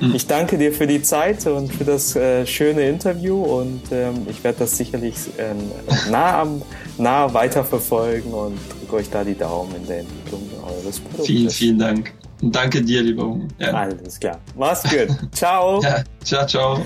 Hm. 0.00 0.14
Ich 0.14 0.26
danke 0.26 0.58
dir 0.58 0.72
für 0.72 0.86
die 0.86 1.02
Zeit 1.02 1.46
und 1.46 1.72
für 1.72 1.84
das 1.84 2.16
äh, 2.16 2.46
schöne 2.46 2.88
Interview 2.88 3.40
und 3.40 3.82
ähm, 3.92 4.26
ich 4.28 4.42
werde 4.42 4.60
das 4.60 4.76
sicherlich 4.76 5.14
äh, 5.36 6.10
nah, 6.10 6.40
am, 6.40 6.62
nah 6.98 7.32
weiterverfolgen 7.32 8.32
und 8.32 8.58
drücke 8.80 8.96
euch 8.96 9.10
da 9.10 9.22
die 9.22 9.36
Daumen 9.36 9.76
in 9.76 9.86
der 9.86 10.00
Entwicklung 10.00 10.42
eures 10.66 10.98
Produktes. 10.98 11.26
Vielen, 11.26 11.50
vielen 11.50 11.78
Dank. 11.78 12.12
Danke 12.42 12.82
dir, 12.82 13.02
lieber 13.02 13.24
Hugo. 13.24 13.46
Ja. 13.58 13.72
Alles 13.72 14.18
klar. 14.18 14.40
Mach's 14.56 14.82
gut. 14.82 15.08
ciao. 15.32 15.80
Ja, 15.82 16.02
ciao, 16.24 16.46
ciao. 16.46 16.84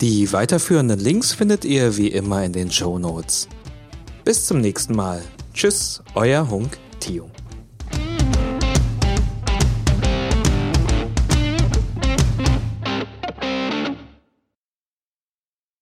Die 0.00 0.32
weiterführenden 0.32 1.00
Links 1.00 1.32
findet 1.32 1.64
ihr 1.64 1.96
wie 1.96 2.06
immer 2.08 2.44
in 2.44 2.52
den 2.52 2.70
Show 2.70 3.00
Notes. 3.00 3.48
Bis 4.24 4.46
zum 4.46 4.60
nächsten 4.60 4.94
Mal. 4.94 5.20
Tschüss, 5.52 6.00
euer 6.14 6.48
Hunk 6.48 6.78
Tio. 7.00 7.28